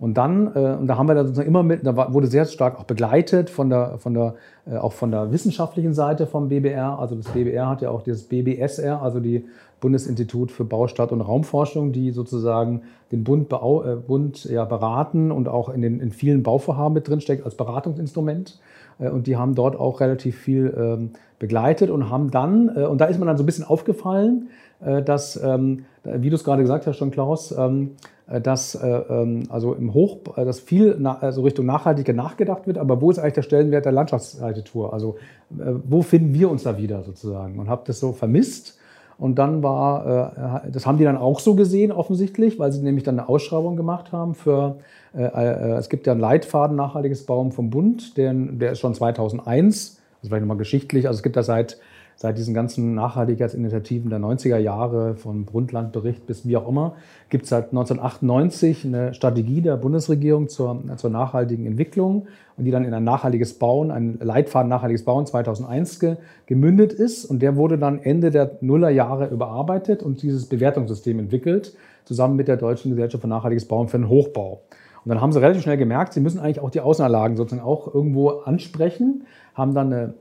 Und 0.00 0.14
dann, 0.14 0.46
äh, 0.54 0.76
und 0.80 0.86
da 0.86 0.96
haben 0.96 1.08
wir 1.08 1.14
da 1.14 1.24
sozusagen 1.24 1.46
immer 1.46 1.62
mit, 1.62 1.86
da 1.86 2.12
wurde 2.14 2.26
sehr 2.26 2.46
stark 2.46 2.80
auch 2.80 2.84
begleitet 2.84 3.50
von 3.50 3.68
der, 3.68 3.98
von 3.98 4.14
der, 4.14 4.34
äh, 4.66 4.78
auch 4.78 4.92
von 4.92 5.10
der 5.10 5.30
wissenschaftlichen 5.30 5.92
Seite 5.92 6.26
vom 6.26 6.48
BBR. 6.48 6.98
Also 6.98 7.14
das 7.14 7.28
BBR 7.28 7.68
hat 7.68 7.82
ja 7.82 7.90
auch 7.90 8.02
dieses 8.02 8.24
BBSR, 8.24 9.02
also 9.02 9.20
die 9.20 9.44
Bundesinstitut 9.80 10.52
für 10.52 10.64
Baustadt 10.64 11.12
und 11.12 11.20
Raumforschung, 11.20 11.92
die 11.92 12.12
sozusagen 12.12 12.82
den 13.12 13.24
Bund, 13.24 13.50
Bau, 13.50 13.84
äh, 13.84 13.96
Bund 13.96 14.44
ja, 14.46 14.64
beraten 14.64 15.30
und 15.30 15.48
auch 15.48 15.68
in, 15.68 15.82
den, 15.82 16.00
in 16.00 16.12
vielen 16.12 16.42
Bauvorhaben 16.42 16.94
mit 16.94 17.06
drinsteckt 17.06 17.44
als 17.44 17.54
Beratungsinstrument. 17.54 18.58
Äh, 19.00 19.10
und 19.10 19.26
die 19.26 19.36
haben 19.36 19.54
dort 19.54 19.78
auch 19.78 20.00
relativ 20.00 20.38
viel 20.38 20.74
ähm, 20.78 21.10
begleitet 21.38 21.90
und 21.90 22.08
haben 22.08 22.30
dann, 22.30 22.70
äh, 22.74 22.86
und 22.86 23.02
da 23.02 23.04
ist 23.04 23.18
man 23.18 23.26
dann 23.26 23.36
so 23.36 23.42
ein 23.42 23.46
bisschen 23.46 23.64
aufgefallen, 23.64 24.48
äh, 24.80 25.02
dass, 25.02 25.36
ähm, 25.42 25.84
wie 26.04 26.30
du 26.30 26.36
es 26.36 26.44
gerade 26.44 26.62
gesagt 26.62 26.86
hast, 26.86 26.96
schon 26.96 27.10
Klaus, 27.10 27.52
ähm, 27.52 27.90
äh, 28.19 28.19
dass 28.38 28.76
äh, 28.76 28.86
ähm, 28.86 29.42
also 29.48 29.74
im 29.74 29.92
Hoch, 29.92 30.18
äh, 30.36 30.44
dass 30.44 30.60
viel 30.60 31.04
also 31.04 31.42
Richtung 31.42 31.66
Nachhaltige 31.66 32.14
nachgedacht 32.14 32.66
wird, 32.66 32.78
aber 32.78 33.00
wo 33.00 33.10
ist 33.10 33.18
eigentlich 33.18 33.34
der 33.34 33.42
Stellenwert 33.42 33.84
der 33.84 33.92
Landschaftsarchitektur? 33.92 34.92
Also 34.92 35.16
wo 35.48 36.02
finden 36.02 36.32
wir 36.32 36.48
uns 36.48 36.62
da 36.62 36.78
wieder 36.78 37.02
sozusagen? 37.02 37.58
Und 37.58 37.68
habe 37.68 37.82
das 37.86 37.98
so 37.98 38.12
vermisst. 38.12 38.78
Und 39.18 39.38
dann 39.38 39.64
war, 39.64 40.62
das 40.72 40.86
haben 40.86 40.96
die 40.96 41.04
dann 41.04 41.18
auch 41.18 41.40
so 41.40 41.54
gesehen 41.54 41.90
offensichtlich, 41.92 42.58
weil 42.58 42.70
sie 42.72 42.80
nämlich 42.80 43.04
dann 43.04 43.18
eine 43.18 43.28
Ausschreibung 43.28 43.76
gemacht 43.76 44.12
haben 44.12 44.34
für, 44.34 44.76
es 45.12 45.88
gibt 45.88 46.06
ja 46.06 46.12
einen 46.12 46.20
Leitfaden 46.20 46.76
nachhaltiges 46.76 47.26
Bauen 47.26 47.50
vom 47.50 47.68
Bund, 47.68 48.16
der, 48.16 48.32
der 48.32 48.72
ist 48.72 48.78
schon 48.78 48.94
2001, 48.94 50.00
also 50.20 50.28
vielleicht 50.28 50.40
nochmal 50.40 50.56
geschichtlich, 50.56 51.08
also 51.08 51.18
es 51.18 51.22
gibt 51.22 51.36
da 51.36 51.42
seit 51.42 51.78
seit 52.20 52.36
diesen 52.36 52.52
ganzen 52.52 52.94
Nachhaltigkeitsinitiativen 52.94 54.10
der 54.10 54.18
90er 54.18 54.58
Jahre, 54.58 55.14
von 55.14 55.46
Brundtland-Bericht 55.46 56.26
bis 56.26 56.46
wie 56.46 56.58
auch 56.58 56.68
immer, 56.68 56.96
gibt 57.30 57.44
es 57.44 57.48
seit 57.48 57.70
1998 57.70 58.84
eine 58.84 59.14
Strategie 59.14 59.62
der 59.62 59.78
Bundesregierung 59.78 60.50
zur, 60.50 60.82
zur 60.96 61.08
nachhaltigen 61.08 61.64
Entwicklung 61.64 62.26
und 62.58 62.66
die 62.66 62.72
dann 62.72 62.84
in 62.84 62.92
ein 62.92 63.04
nachhaltiges 63.04 63.54
Bauen, 63.54 63.90
ein 63.90 64.18
Leitfaden 64.20 64.68
nachhaltiges 64.68 65.06
Bauen 65.06 65.24
2001 65.24 65.98
ge, 65.98 66.16
gemündet 66.44 66.92
ist. 66.92 67.24
Und 67.24 67.40
der 67.40 67.56
wurde 67.56 67.78
dann 67.78 67.98
Ende 67.98 68.30
der 68.30 68.58
Nullerjahre 68.60 69.28
überarbeitet 69.28 70.02
und 70.02 70.20
dieses 70.20 70.44
Bewertungssystem 70.44 71.18
entwickelt, 71.18 71.74
zusammen 72.04 72.36
mit 72.36 72.48
der 72.48 72.58
Deutschen 72.58 72.90
Gesellschaft 72.90 73.22
für 73.22 73.28
nachhaltiges 73.28 73.64
Bauen 73.64 73.88
für 73.88 73.96
den 73.96 74.10
Hochbau. 74.10 74.60
Und 75.06 75.08
dann 75.08 75.22
haben 75.22 75.32
sie 75.32 75.40
relativ 75.40 75.62
schnell 75.62 75.78
gemerkt, 75.78 76.12
sie 76.12 76.20
müssen 76.20 76.38
eigentlich 76.38 76.60
auch 76.60 76.68
die 76.68 76.82
Außenanlagen 76.82 77.38
sozusagen 77.38 77.66
auch 77.66 77.94
irgendwo 77.94 78.28
ansprechen, 78.28 79.24
haben 79.54 79.72
dann 79.72 79.90
eine 79.90 80.14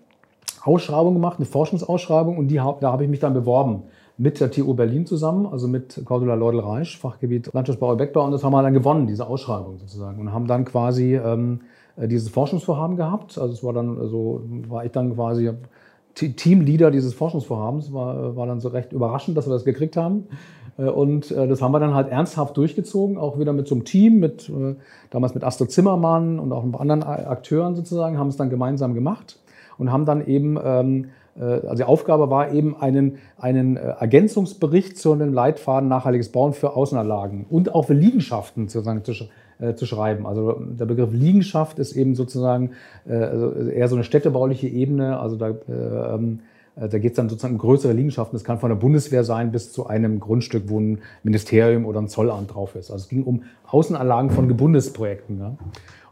Ausschreibung 0.64 1.14
gemacht, 1.14 1.38
eine 1.38 1.46
Forschungsausschreibung 1.46 2.38
und 2.38 2.48
die, 2.48 2.56
da 2.56 2.92
habe 2.92 3.04
ich 3.04 3.10
mich 3.10 3.20
dann 3.20 3.34
beworben 3.34 3.84
mit 4.18 4.42
der 4.42 4.52
TU 4.52 4.74
Berlin 4.74 5.06
zusammen, 5.06 5.46
also 5.46 5.68
mit 5.68 6.02
Cordula 6.04 6.36
Leudel-Reisch, 6.36 7.00
Fachgebiet 7.00 7.54
Landschaftsbau 7.54 7.92
und 7.92 7.98
Bergbau 7.98 8.26
und 8.26 8.32
das 8.32 8.44
haben 8.44 8.52
wir 8.52 8.62
dann 8.62 8.74
gewonnen, 8.74 9.08
diese 9.08 9.26
Ausschreibung 9.26 9.78
sozusagen 9.78 10.20
und 10.20 10.34
haben 10.34 10.48
dann 10.48 10.66
quasi 10.66 11.16
ähm, 11.16 11.62
dieses 11.98 12.30
Forschungsvorhaben 12.30 12.96
gehabt. 12.96 13.38
Also 13.38 13.54
es 13.54 13.64
war 13.64 13.74
dann 13.74 13.96
so, 13.96 14.02
also 14.02 14.42
war 14.70 14.86
ich 14.86 14.92
dann 14.92 15.16
quasi 15.16 15.52
Teamleader 16.16 16.92
dieses 16.92 17.14
Forschungsvorhabens, 17.14 17.94
war, 17.94 18.36
war 18.36 18.46
dann 18.46 18.60
so 18.60 18.70
recht 18.70 18.92
überraschend, 18.92 19.38
dass 19.38 19.48
wir 19.48 19.54
das 19.54 19.64
gekriegt 19.64 19.96
haben. 19.96 20.28
Äh, 20.78 20.90
und 20.90 21.32
äh, 21.32 21.48
das 21.48 21.62
haben 21.62 21.72
wir 21.72 21.80
dann 21.80 21.94
halt 21.94 22.10
ernsthaft 22.10 22.58
durchgezogen, 22.58 23.18
auch 23.18 23.40
wieder 23.40 23.54
mit 23.54 23.68
so 23.68 23.76
einem 23.76 23.86
Team, 23.86 24.20
mit, 24.20 24.50
äh, 24.50 24.76
damals 25.12 25.34
mit 25.34 25.44
Astrid 25.44 25.72
Zimmermann 25.72 26.40
und 26.40 26.52
auch 26.52 26.70
paar 26.72 26.82
anderen 26.82 27.04
Akteuren 27.04 27.76
sozusagen, 27.76 28.18
haben 28.18 28.28
es 28.28 28.38
dann 28.38 28.50
gemeinsam 28.50 28.94
gemacht 28.94 29.40
und 29.80 29.92
haben 29.92 30.06
dann 30.06 30.28
eben 30.28 30.60
ähm, 30.64 31.06
also 31.40 31.76
die 31.76 31.84
Aufgabe 31.84 32.30
war 32.30 32.52
eben, 32.52 32.76
einen, 32.76 33.18
einen 33.38 33.78
Ergänzungsbericht 33.78 34.98
zu 34.98 35.14
einem 35.14 35.34
Leitfaden 35.34 35.88
nachhaltiges 35.88 36.30
Bauen 36.30 36.54
für 36.54 36.76
Außenanlagen 36.76 37.46
und 37.50 37.74
auch 37.74 37.86
für 37.86 37.94
Liegenschaften 37.94 38.68
sozusagen 38.68 39.04
zu, 39.06 39.14
äh, 39.60 39.74
zu 39.76 39.86
schreiben. 39.86 40.26
Also 40.26 40.60
der 40.60 40.86
Begriff 40.86 41.14
Liegenschaft 41.14 41.80
ist 41.80 41.96
eben 41.96 42.16
sozusagen 42.16 42.72
äh, 43.08 43.14
also 43.14 43.54
eher 43.54 43.88
so 43.88 43.96
eine 43.96 44.04
städtebauliche 44.04 44.68
Ebene. 44.68 45.20
Also 45.20 45.38
da, 45.38 45.50
äh, 45.50 46.16
ähm, 46.16 46.40
da 46.76 46.98
geht 46.98 47.12
es 47.12 47.16
dann 47.16 47.30
sozusagen 47.30 47.56
um 47.56 47.60
größere 47.60 47.94
Liegenschaften. 47.94 48.36
Das 48.36 48.44
kann 48.44 48.60
von 48.60 48.70
der 48.70 48.78
Bundeswehr 48.78 49.24
sein 49.24 49.52
bis 49.52 49.72
zu 49.72 49.88
einem 49.88 50.20
Grundstück, 50.20 50.64
wo 50.68 50.80
ein 50.80 51.00
Ministerium 51.24 51.86
oder 51.86 52.02
ein 52.02 52.08
Zollamt 52.08 52.54
drauf 52.54 52.76
ist. 52.76 52.92
Also 52.92 53.04
es 53.04 53.10
ging 53.10 53.24
um 53.24 53.44
Außenanlagen 53.68 54.32
von 54.32 54.48
Gebundesprojekten. 54.48 55.40
Ja. 55.40 55.58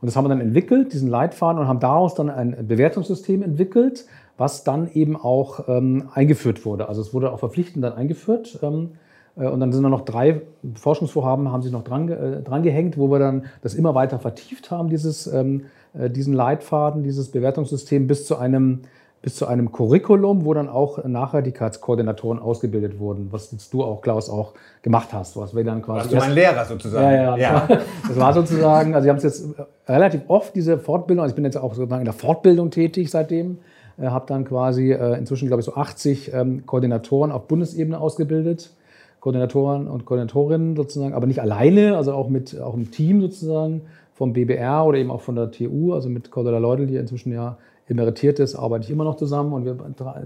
Und 0.08 0.12
das 0.12 0.16
haben 0.16 0.24
wir 0.24 0.30
dann 0.30 0.40
entwickelt, 0.40 0.94
diesen 0.94 1.10
Leitfaden, 1.10 1.60
und 1.60 1.68
haben 1.68 1.82
daraus 1.82 2.16
dann 2.16 2.30
ein 2.30 2.66
Bewertungssystem 2.66 3.44
entwickelt, 3.44 4.06
was 4.38 4.64
dann 4.64 4.90
eben 4.94 5.18
auch 5.18 5.68
ähm, 5.68 6.08
eingeführt 6.14 6.66
wurde. 6.66 6.88
Also 6.88 7.02
es 7.02 7.14
wurde 7.14 7.30
auch 7.34 7.40
verpflichtend 7.40 7.84
dann 7.84 7.92
eingeführt. 7.92 8.58
Ähm, 8.62 8.92
äh, 9.36 9.50
und 9.50 9.60
dann 9.60 9.74
sind 9.74 9.84
da 9.84 9.90
noch 9.90 10.06
drei 10.06 10.44
Forschungsvorhaben, 10.76 11.52
haben 11.52 11.62
sich 11.62 11.74
noch 11.74 11.84
dran, 11.84 12.08
äh, 12.08 12.42
dran 12.42 12.64
gehängt, 12.64 12.98
wo 12.98 13.12
wir 13.12 13.20
dann 13.20 13.48
das 13.62 13.74
immer 13.74 13.96
weiter 13.96 14.18
vertieft 14.18 14.72
haben, 14.72 14.88
dieses, 14.88 15.28
ähm, 15.28 15.66
äh, 15.94 16.10
diesen 16.10 16.34
Leitfaden, 16.34 17.04
dieses 17.04 17.30
Bewertungssystem 17.30 18.08
bis 18.08 18.26
zu 18.26 18.38
einem 18.38 18.84
bis 19.22 19.36
zu 19.36 19.48
einem 19.48 19.72
Curriculum, 19.72 20.46
wo 20.46 20.54
dann 20.54 20.70
auch 20.70 21.04
Nachhaltigkeitskoordinatoren 21.04 22.40
ausgebildet 22.40 23.00
wurden, 23.00 23.28
was 23.32 23.52
jetzt 23.52 23.74
du 23.74 23.84
auch, 23.84 24.02
Klaus, 24.02 24.30
auch 24.30 24.54
gemacht 24.82 25.10
hast. 25.12 25.36
Was 25.38 25.56
wir 25.56 25.64
dann 25.64 25.82
quasi. 25.82 26.12
Warst 26.12 26.12
du 26.12 26.16
mein 26.18 26.36
Lehrer 26.36 26.66
sozusagen? 26.66 27.06
Ja, 27.06 27.38
ja. 27.38 27.68
ja. 27.68 27.68
Das, 28.08 28.18
war, 28.18 28.34
sozusagen, 28.34 28.94
also 28.96 29.06
wir 29.06 29.10
haben 29.10 29.18
es 29.18 29.24
jetzt 29.24 29.46
relativ 29.88 30.22
oft, 30.28 30.56
diese 30.56 30.78
Fortbildung, 30.78 31.24
also 31.24 31.32
ich 31.32 31.36
bin 31.36 31.46
jetzt 31.46 31.58
auch 31.58 31.74
sozusagen 31.74 32.02
in 32.02 32.06
der 32.06 32.14
Fortbildung 32.14 32.72
tätig 32.72 33.10
seitdem, 33.10 33.58
äh, 33.98 34.08
habe 34.08 34.26
dann 34.28 34.46
quasi 34.46 34.92
äh, 34.92 35.18
inzwischen, 35.18 35.48
glaube 35.48 35.62
ich, 35.62 35.66
so 35.66 35.76
80 35.76 36.34
ähm, 36.34 36.66
Koordinatoren 36.66 37.32
auf 37.32 37.48
Bundesebene 37.48 38.00
ausgebildet 38.00 38.72
Koordinatoren 39.20 39.88
und 39.88 40.06
Koordinatorinnen 40.06 40.76
sozusagen, 40.76 41.14
aber 41.14 41.28
nicht 41.28 41.42
alleine, 41.42 41.98
also 41.98 42.14
auch 42.14 42.30
mit 42.30 42.60
auch 42.62 42.76
im 42.76 42.92
Team 42.92 43.20
sozusagen 43.20 43.82
vom 44.14 44.34
BBR 44.34 44.86
oder 44.86 45.00
eben 45.00 45.12
auch 45.12 45.22
von 45.22 45.36
der 45.36 45.52
TU, 45.52 45.94
also 45.94 46.08
mit 46.08 46.32
Cordula 46.32 46.60
Leudel, 46.60 46.88
die 46.88 46.96
inzwischen 46.96 47.34
ja 47.34 47.58
emeritiert 47.90 48.40
ist, 48.40 48.56
arbeite 48.56 48.86
ich 48.86 48.92
immer 48.92 49.04
noch 49.04 49.16
zusammen 49.16 49.54
und 49.54 49.66
wir 49.66 49.78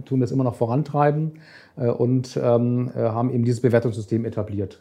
tun 0.06 0.20
das 0.20 0.32
immer 0.32 0.44
noch 0.44 0.56
vorantreiben 0.56 1.34
äh, 1.78 1.88
und 1.88 2.40
ähm, 2.42 2.92
äh, 2.96 3.00
haben 3.00 3.32
eben 3.32 3.46
dieses 3.46 3.62
Bewertungssystem 3.62 4.26
etabliert. 4.26 4.80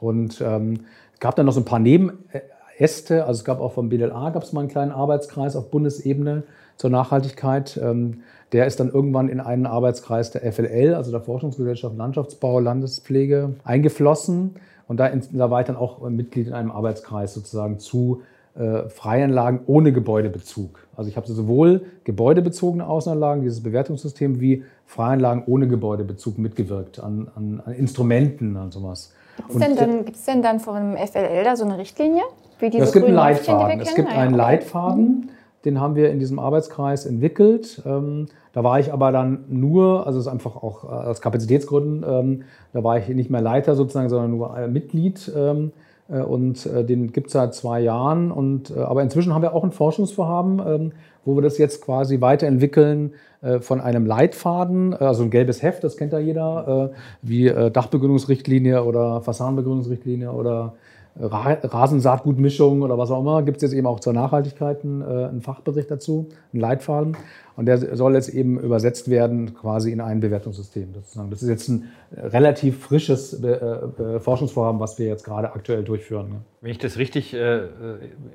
Und 0.00 0.40
ähm, 0.40 0.80
es 1.14 1.20
gab 1.20 1.36
dann 1.36 1.46
noch 1.46 1.52
so 1.52 1.60
ein 1.60 1.64
paar 1.64 1.78
Nebenäste, 1.78 3.24
also 3.24 3.38
es 3.38 3.44
gab 3.44 3.60
auch 3.60 3.72
vom 3.72 3.88
BDLA 3.88 4.30
gab 4.30 4.42
es 4.42 4.52
mal 4.52 4.60
einen 4.60 4.68
kleinen 4.68 4.92
Arbeitskreis 4.92 5.56
auf 5.56 5.70
Bundesebene 5.70 6.42
zur 6.76 6.90
Nachhaltigkeit. 6.90 7.80
Ähm, 7.82 8.22
der 8.52 8.66
ist 8.66 8.80
dann 8.80 8.90
irgendwann 8.90 9.28
in 9.28 9.40
einen 9.40 9.66
Arbeitskreis 9.66 10.30
der 10.30 10.52
FLL, 10.52 10.94
also 10.94 11.10
der 11.10 11.20
Forschungsgesellschaft 11.20 11.96
Landschaftsbau, 11.96 12.60
Landespflege, 12.60 13.54
eingeflossen. 13.64 14.56
Und 14.88 14.98
da, 15.00 15.08
da 15.08 15.50
war 15.50 15.60
ich 15.60 15.66
dann 15.66 15.76
auch 15.76 16.08
Mitglied 16.08 16.46
in 16.46 16.52
einem 16.52 16.70
Arbeitskreis 16.70 17.34
sozusagen 17.34 17.78
zu 17.80 18.22
äh, 18.58 18.88
Freianlagen 18.88 19.60
ohne 19.66 19.92
Gebäudebezug. 19.92 20.86
Also 20.96 21.10
ich 21.10 21.16
habe 21.16 21.26
sowohl 21.26 21.82
gebäudebezogene 22.04 22.86
Außenanlagen, 22.86 23.42
dieses 23.42 23.62
Bewertungssystem, 23.62 24.40
wie 24.40 24.64
Freianlagen 24.86 25.44
ohne 25.46 25.68
Gebäudebezug 25.68 26.38
mitgewirkt 26.38 26.98
an, 26.98 27.28
an, 27.34 27.62
an 27.64 27.74
Instrumenten 27.74 28.56
und 28.56 28.72
sowas. 28.72 29.12
Gibt 29.36 29.50
es 29.50 29.58
denn, 29.58 29.76
dann, 29.76 30.04
denn 30.26 30.42
dann 30.42 30.60
von 30.60 30.96
FLL 30.96 31.44
da 31.44 31.56
so 31.56 31.64
eine 31.64 31.76
Richtlinie? 31.76 32.22
Wie 32.58 32.70
diese 32.70 32.84
es 32.84 32.92
gibt 32.92 33.04
einen 33.04 33.14
Leitfaden. 33.14 33.80
Es 33.80 33.94
gibt 33.94 34.08
einen 34.08 34.34
Leitfaden, 34.34 35.30
den 35.66 35.78
haben 35.78 35.94
wir 35.94 36.10
in 36.10 36.18
diesem 36.18 36.38
Arbeitskreis 36.38 37.04
entwickelt. 37.04 37.82
Ähm, 37.84 38.26
da 38.54 38.64
war 38.64 38.80
ich 38.80 38.90
aber 38.90 39.12
dann 39.12 39.44
nur, 39.48 40.06
also 40.06 40.18
es 40.18 40.24
ist 40.26 40.32
einfach 40.32 40.56
auch 40.56 40.84
äh, 40.84 40.86
aus 40.86 41.20
Kapazitätsgründen, 41.20 42.04
ähm, 42.08 42.44
da 42.72 42.82
war 42.82 42.96
ich 42.96 43.08
nicht 43.08 43.28
mehr 43.28 43.42
Leiter 43.42 43.74
sozusagen, 43.74 44.08
sondern 44.08 44.30
nur 44.30 44.56
äh, 44.56 44.66
Mitglied. 44.66 45.30
Ähm, 45.36 45.72
äh, 45.72 45.85
und 46.08 46.64
den 46.66 47.12
gibt 47.12 47.28
es 47.28 47.32
seit 47.32 47.54
zwei 47.54 47.80
Jahren. 47.80 48.30
Und, 48.30 48.76
aber 48.76 49.02
inzwischen 49.02 49.34
haben 49.34 49.42
wir 49.42 49.54
auch 49.54 49.64
ein 49.64 49.72
Forschungsvorhaben, 49.72 50.92
wo 51.24 51.34
wir 51.34 51.42
das 51.42 51.58
jetzt 51.58 51.82
quasi 51.82 52.20
weiterentwickeln 52.20 53.14
von 53.60 53.80
einem 53.80 54.06
Leitfaden, 54.06 54.94
also 54.94 55.24
ein 55.24 55.30
gelbes 55.30 55.62
Heft, 55.62 55.82
das 55.84 55.96
kennt 55.96 56.12
ja 56.12 56.18
jeder, 56.18 56.90
wie 57.22 57.48
Dachbegrünungsrichtlinie 57.48 58.84
oder 58.84 59.20
Fassadenbegrünungsrichtlinie 59.20 60.30
oder 60.30 60.74
Rasensaatgutmischung 61.18 62.82
oder 62.82 62.98
was 62.98 63.10
auch 63.10 63.20
immer, 63.20 63.42
gibt 63.42 63.58
es 63.58 63.62
jetzt 63.62 63.72
eben 63.72 63.86
auch 63.86 64.00
zur 64.00 64.12
Nachhaltigkeit 64.12 64.84
einen, 64.84 65.00
äh, 65.00 65.28
einen 65.28 65.40
Fachbericht 65.40 65.90
dazu, 65.90 66.28
einen 66.52 66.60
Leitfaden. 66.60 67.16
Und 67.56 67.64
der 67.64 67.96
soll 67.96 68.14
jetzt 68.14 68.28
eben 68.28 68.60
übersetzt 68.60 69.08
werden 69.08 69.54
quasi 69.54 69.90
in 69.90 70.02
ein 70.02 70.20
Bewertungssystem. 70.20 70.92
Das 71.30 71.42
ist 71.42 71.48
jetzt 71.48 71.68
ein 71.68 71.90
relativ 72.14 72.80
frisches 72.80 73.42
äh, 73.42 74.20
Forschungsvorhaben, 74.20 74.78
was 74.78 74.98
wir 74.98 75.06
jetzt 75.06 75.24
gerade 75.24 75.54
aktuell 75.54 75.82
durchführen. 75.82 76.28
Ne? 76.28 76.34
Wenn 76.60 76.70
ich 76.70 76.78
das 76.78 76.98
richtig 76.98 77.32
äh, 77.32 77.62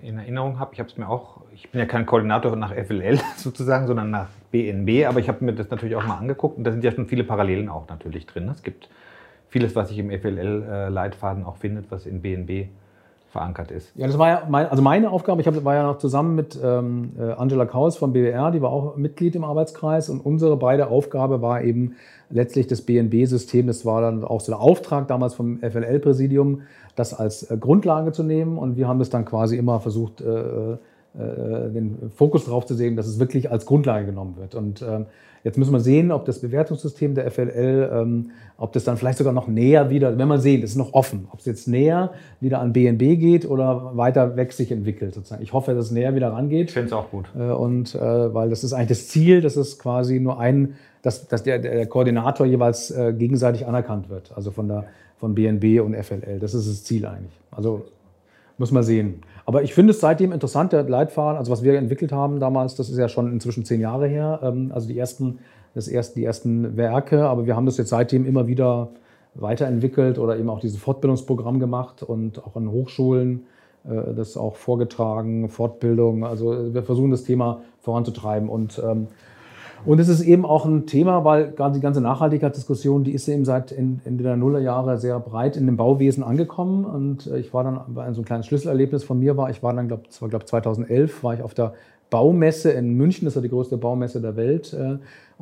in 0.01 0.17
Erinnerung 0.17 0.57
habe, 0.57 0.73
ich 0.73 0.79
habe 0.79 0.89
es 0.89 0.97
mir 0.97 1.07
auch, 1.07 1.41
ich 1.53 1.69
bin 1.69 1.77
ja 1.77 1.85
kein 1.85 2.07
Koordinator 2.07 2.55
nach 2.55 2.73
FLL 2.73 3.19
sozusagen, 3.37 3.85
sondern 3.85 4.09
nach 4.09 4.29
BNB, 4.51 5.05
aber 5.07 5.19
ich 5.19 5.27
habe 5.27 5.45
mir 5.45 5.53
das 5.53 5.69
natürlich 5.69 5.95
auch 5.95 6.05
mal 6.05 6.17
angeguckt 6.17 6.57
und 6.57 6.63
da 6.63 6.71
sind 6.71 6.83
ja 6.83 6.91
schon 6.91 7.05
viele 7.05 7.23
Parallelen 7.23 7.69
auch 7.69 7.87
natürlich 7.89 8.25
drin. 8.25 8.49
Es 8.49 8.63
gibt 8.63 8.89
vieles, 9.51 9.75
was 9.75 9.89
sich 9.89 9.99
im 9.99 10.09
FLL-Leitfaden 10.09 11.43
auch 11.43 11.57
findet, 11.57 11.91
was 11.91 12.05
in 12.05 12.21
BNB 12.21 12.69
verankert 13.31 13.69
ist. 13.69 13.91
Ja, 13.95 14.07
das 14.07 14.17
war 14.17 14.27
ja 14.27 14.43
mein, 14.49 14.67
also 14.67 14.81
meine 14.81 15.09
Aufgabe. 15.09 15.41
Ich 15.41 15.47
hab, 15.47 15.63
war 15.63 15.75
ja 15.75 15.83
noch 15.83 15.97
zusammen 15.97 16.35
mit 16.35 16.59
ähm, 16.61 17.11
äh, 17.17 17.31
Angela 17.31 17.65
Kaus 17.65 17.97
vom 17.97 18.13
BWR, 18.13 18.51
die 18.51 18.61
war 18.61 18.71
auch 18.71 18.95
Mitglied 18.97 19.35
im 19.35 19.43
Arbeitskreis. 19.43 20.09
Und 20.09 20.19
unsere 20.19 20.57
beide 20.57 20.87
Aufgabe 20.87 21.41
war 21.41 21.61
eben 21.61 21.95
letztlich 22.29 22.67
das 22.67 22.81
BNB-System. 22.81 23.67
Das 23.67 23.85
war 23.85 24.01
dann 24.01 24.23
auch 24.23 24.41
so 24.41 24.53
der 24.53 24.61
Auftrag 24.61 25.07
damals 25.07 25.33
vom 25.33 25.59
FLL-Präsidium, 25.59 26.63
das 26.95 27.13
als 27.13 27.49
äh, 27.49 27.57
Grundlage 27.57 28.13
zu 28.13 28.23
nehmen. 28.23 28.57
Und 28.57 28.77
wir 28.77 28.87
haben 28.87 28.99
das 28.99 29.09
dann 29.09 29.25
quasi 29.25 29.57
immer 29.57 29.79
versucht, 29.81 30.21
äh, 30.21 30.25
äh, 30.29 30.77
den 31.13 32.09
Fokus 32.15 32.45
darauf 32.45 32.65
zu 32.65 32.73
sehen, 32.73 32.95
dass 32.95 33.05
es 33.05 33.19
wirklich 33.19 33.51
als 33.51 33.65
Grundlage 33.65 34.05
genommen 34.05 34.37
wird. 34.37 34.55
Und 34.55 34.81
ähm, 34.81 35.07
Jetzt 35.43 35.57
müssen 35.57 35.73
wir 35.73 35.79
sehen, 35.79 36.11
ob 36.11 36.25
das 36.25 36.39
Bewertungssystem 36.39 37.15
der 37.15 37.29
FLL, 37.31 37.89
ähm, 37.91 38.31
ob 38.57 38.73
das 38.73 38.83
dann 38.83 38.97
vielleicht 38.97 39.17
sogar 39.17 39.33
noch 39.33 39.47
näher 39.47 39.89
wieder, 39.89 40.17
wenn 40.17 40.27
wir 40.27 40.37
sehen, 40.37 40.61
das 40.61 40.71
ist 40.71 40.75
noch 40.75 40.93
offen, 40.93 41.27
ob 41.31 41.39
es 41.39 41.45
jetzt 41.45 41.67
näher 41.67 42.11
wieder 42.39 42.59
an 42.59 42.73
BNB 42.73 43.19
geht 43.19 43.49
oder 43.49 43.97
weiter 43.97 44.35
weg 44.35 44.53
sich 44.53 44.71
entwickelt. 44.71 45.15
Sozusagen. 45.15 45.41
Ich 45.41 45.53
hoffe, 45.53 45.73
dass 45.73 45.85
es 45.85 45.91
näher 45.91 46.13
wieder 46.13 46.31
rangeht. 46.31 46.67
Ich 46.67 46.73
finde 46.73 46.87
es 46.87 46.93
auch 46.93 47.09
gut. 47.09 47.25
Äh, 47.35 47.51
und 47.51 47.95
äh, 47.95 47.99
weil 48.33 48.49
das 48.49 48.63
ist 48.63 48.73
eigentlich 48.73 48.99
das 48.99 49.07
Ziel, 49.07 49.41
dass 49.41 49.55
es 49.55 49.79
quasi 49.79 50.19
nur 50.19 50.39
ein, 50.39 50.75
dass, 51.01 51.27
dass 51.27 51.41
der, 51.41 51.57
der 51.57 51.87
Koordinator 51.87 52.45
jeweils 52.45 52.91
äh, 52.91 53.13
gegenseitig 53.13 53.65
anerkannt 53.65 54.09
wird, 54.09 54.31
also 54.35 54.51
von 54.51 54.67
der 54.67 54.85
von 55.17 55.35
BNB 55.35 55.81
und 55.81 55.95
FLL. 55.95 56.39
Das 56.39 56.55
ist 56.55 56.67
das 56.67 56.83
Ziel 56.83 57.05
eigentlich. 57.05 57.33
Also 57.51 57.85
muss 58.57 58.71
man 58.71 58.81
sehen. 58.81 59.21
Aber 59.51 59.63
ich 59.63 59.73
finde 59.73 59.91
es 59.91 59.99
seitdem 59.99 60.31
interessant, 60.31 60.71
der 60.71 60.83
Leitfaden, 60.83 61.37
also 61.37 61.51
was 61.51 61.61
wir 61.61 61.77
entwickelt 61.77 62.13
haben 62.13 62.39
damals, 62.39 62.75
das 62.75 62.89
ist 62.89 62.97
ja 62.97 63.09
schon 63.09 63.29
inzwischen 63.33 63.65
zehn 63.65 63.81
Jahre 63.81 64.07
her, 64.07 64.39
ähm, 64.43 64.71
also 64.73 64.87
die 64.87 64.97
ersten, 64.97 65.39
das 65.75 65.89
erste, 65.89 66.15
die 66.15 66.23
ersten 66.23 66.77
Werke, 66.77 67.27
aber 67.27 67.45
wir 67.45 67.57
haben 67.57 67.65
das 67.65 67.75
jetzt 67.75 67.89
seitdem 67.89 68.25
immer 68.25 68.47
wieder 68.47 68.91
weiterentwickelt 69.35 70.19
oder 70.19 70.37
eben 70.37 70.49
auch 70.49 70.61
dieses 70.61 70.79
Fortbildungsprogramm 70.79 71.59
gemacht 71.59 72.01
und 72.01 72.41
auch 72.41 72.55
an 72.55 72.71
Hochschulen 72.71 73.41
äh, 73.83 74.13
das 74.15 74.37
auch 74.37 74.55
vorgetragen, 74.55 75.49
Fortbildung. 75.49 76.23
Also 76.23 76.73
wir 76.73 76.83
versuchen 76.83 77.11
das 77.11 77.25
Thema 77.25 77.59
voranzutreiben 77.81 78.47
und 78.47 78.81
ähm, 78.81 79.07
und 79.85 79.99
es 79.99 80.07
ist 80.07 80.21
eben 80.21 80.45
auch 80.45 80.65
ein 80.65 80.85
Thema, 80.85 81.23
weil 81.25 81.51
gerade 81.51 81.73
die 81.73 81.79
ganze 81.79 82.01
Nachhaltigkeitsdiskussion, 82.01 83.03
die 83.03 83.13
ist 83.13 83.27
eben 83.27 83.45
seit 83.45 83.71
Ende 83.71 84.23
der 84.23 84.37
Nullerjahre 84.37 84.97
sehr 84.97 85.19
breit 85.19 85.57
in 85.57 85.65
dem 85.65 85.77
Bauwesen 85.77 86.23
angekommen. 86.23 86.85
Und 86.85 87.27
äh, 87.27 87.39
ich 87.39 87.53
war 87.53 87.63
dann, 87.63 87.81
bei 87.87 88.11
so 88.13 88.21
ein 88.21 88.25
kleines 88.25 88.45
Schlüsselerlebnis 88.47 89.03
von 89.03 89.19
mir 89.19 89.37
war, 89.37 89.49
ich 89.49 89.63
war 89.63 89.73
dann, 89.73 89.87
glaube 89.87 90.03
ich, 90.09 90.29
glaub 90.29 90.47
2011, 90.47 91.23
war 91.23 91.33
ich 91.33 91.41
auf 91.41 91.53
der 91.53 91.73
Baumesse 92.09 92.71
in 92.71 92.95
München, 92.95 93.25
das 93.25 93.33
ist 93.33 93.35
ja 93.37 93.41
die 93.41 93.49
größte 93.49 93.77
Baumesse 93.77 94.21
der 94.21 94.35
Welt. 94.35 94.75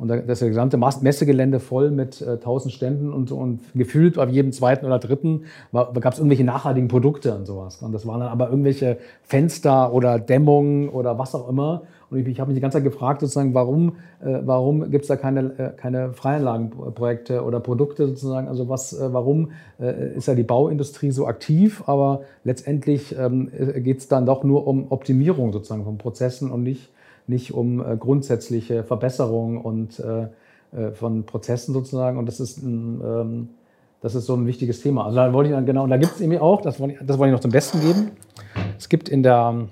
Äh, 0.00 0.02
und 0.02 0.08
das 0.08 0.18
ist 0.20 0.42
das 0.42 0.48
gesamte 0.48 0.78
Messegelände 0.78 1.60
voll 1.60 1.90
mit 1.90 2.20
äh, 2.22 2.32
1000 2.32 2.72
Ständen 2.72 3.12
und, 3.12 3.32
und 3.32 3.60
gefühlt 3.74 4.18
auf 4.18 4.28
jedem 4.28 4.52
zweiten 4.52 4.86
oder 4.86 4.98
dritten 4.98 5.44
gab 5.72 6.12
es 6.12 6.18
irgendwelche 6.18 6.44
nachhaltigen 6.44 6.88
Produkte 6.88 7.34
und 7.34 7.46
sowas. 7.46 7.82
Und 7.82 7.92
das 7.92 8.06
waren 8.06 8.20
dann 8.20 8.28
aber 8.28 8.50
irgendwelche 8.50 8.98
Fenster 9.22 9.92
oder 9.92 10.18
Dämmungen 10.18 10.88
oder 10.88 11.18
was 11.18 11.34
auch 11.34 11.48
immer. 11.48 11.82
Und 12.10 12.18
ich, 12.18 12.26
ich 12.26 12.40
habe 12.40 12.48
mich 12.48 12.56
die 12.56 12.60
ganze 12.60 12.78
Zeit 12.78 12.84
gefragt, 12.84 13.20
sozusagen, 13.20 13.54
warum, 13.54 13.96
äh, 14.20 14.40
warum 14.44 14.90
gibt 14.90 15.02
es 15.02 15.08
da 15.08 15.16
keine, 15.16 15.58
äh, 15.58 15.70
keine 15.76 16.12
Freianlagenprojekte 16.12 17.44
oder 17.44 17.60
Produkte 17.60 18.08
sozusagen? 18.08 18.48
Also 18.48 18.68
was, 18.68 18.92
äh, 18.92 19.12
warum 19.12 19.52
äh, 19.78 20.16
ist 20.16 20.26
ja 20.26 20.34
die 20.34 20.42
Bauindustrie 20.42 21.12
so 21.12 21.26
aktiv, 21.26 21.84
aber 21.86 22.22
letztendlich 22.42 23.16
ähm, 23.16 23.50
geht 23.76 23.98
es 23.98 24.08
dann 24.08 24.26
doch 24.26 24.42
nur 24.42 24.66
um 24.66 24.90
Optimierung 24.90 25.52
sozusagen 25.52 25.84
von 25.84 25.98
Prozessen 25.98 26.50
und 26.50 26.64
nicht, 26.64 26.90
nicht 27.30 27.54
um 27.54 27.80
äh, 27.80 27.96
grundsätzliche 27.96 28.84
Verbesserungen 28.84 29.58
und 29.58 29.98
äh, 30.00 30.28
von 30.92 31.24
Prozessen 31.24 31.72
sozusagen. 31.72 32.16
Und 32.16 32.26
das 32.26 32.38
ist 32.38 32.58
ein, 32.58 33.00
ähm, 33.04 33.48
das 34.00 34.14
ist 34.14 34.26
so 34.26 34.34
ein 34.34 34.46
wichtiges 34.46 34.82
Thema. 34.82 35.04
Also 35.04 35.16
da 35.16 35.32
wollte 35.32 35.50
ich 35.50 35.56
dann 35.56 35.66
genau, 35.66 35.82
und 35.84 35.90
da 35.90 35.96
gibt 35.96 36.14
es 36.14 36.20
eben 36.20 36.36
auch, 36.38 36.60
das 36.60 36.78
wollte, 36.78 36.94
ich, 36.94 37.06
das 37.06 37.18
wollte 37.18 37.30
ich 37.30 37.32
noch 37.32 37.40
zum 37.40 37.50
Besten 37.50 37.80
geben. 37.80 38.10
Es 38.78 38.88
gibt 38.88 39.08
in 39.08 39.22
der 39.22 39.68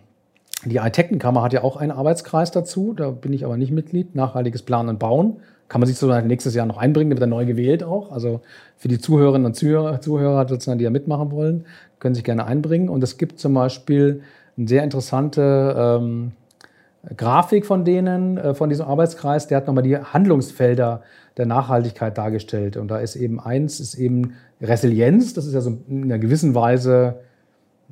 die 0.65 0.81
Architektenkammer 0.81 1.43
hat 1.43 1.53
ja 1.53 1.63
auch 1.63 1.77
einen 1.77 1.93
Arbeitskreis 1.93 2.51
dazu, 2.51 2.93
da 2.93 3.11
bin 3.11 3.33
ich 3.33 3.45
aber 3.45 3.57
nicht 3.57 3.71
Mitglied, 3.71 4.17
nachhaltiges 4.17 4.63
Planen 4.63 4.89
und 4.89 4.99
Bauen. 4.99 5.37
kann 5.69 5.81
man 5.81 5.87
sich 5.87 5.97
sozusagen 5.97 6.27
nächstes 6.27 6.55
Jahr 6.55 6.67
noch 6.67 6.79
einbringen, 6.79 7.11
der 7.11 7.17
wird 7.17 7.23
dann 7.23 7.31
neu 7.31 7.47
gewählt 7.47 7.85
auch. 7.85 8.11
Also 8.11 8.41
für 8.77 8.89
die 8.89 8.99
Zuhörerinnen 8.99 9.47
und 9.47 9.55
Zuhörer, 9.55 10.49
sozusagen, 10.49 10.79
die 10.79 10.85
ja 10.85 10.91
mitmachen 10.91 11.31
wollen, 11.31 11.65
können 12.01 12.15
sich 12.15 12.25
gerne 12.25 12.47
einbringen. 12.47 12.89
Und 12.89 13.05
es 13.05 13.19
gibt 13.19 13.39
zum 13.39 13.55
Beispiel 13.55 14.23
eine 14.57 14.67
sehr 14.67 14.83
interessante 14.83 15.75
ähm, 15.79 16.33
Grafik 17.17 17.65
von 17.65 17.85
denen, 17.85 18.39
äh, 18.39 18.55
von 18.55 18.69
diesem 18.69 18.87
Arbeitskreis, 18.87 19.47
der 19.47 19.59
hat 19.59 19.67
nochmal 19.67 19.85
die 19.85 19.97
Handlungsfelder 19.97 21.03
der 21.37 21.47
Nachhaltigkeit 21.47 22.19
dargestellt. 22.19 22.77
Und 22.77 22.89
da 22.89 22.99
ist 22.99 23.17
eben 23.17 23.41
eins, 23.41 23.81
ist 23.81 23.95
eben 23.95 24.35
Resilienz, 24.61 25.35
das 25.35 25.47
ist 25.47 25.55
ja 25.55 25.61
so 25.61 25.79
in 25.89 26.05
einer 26.05 26.19
gewissen 26.19 26.55
Weise 26.55 27.21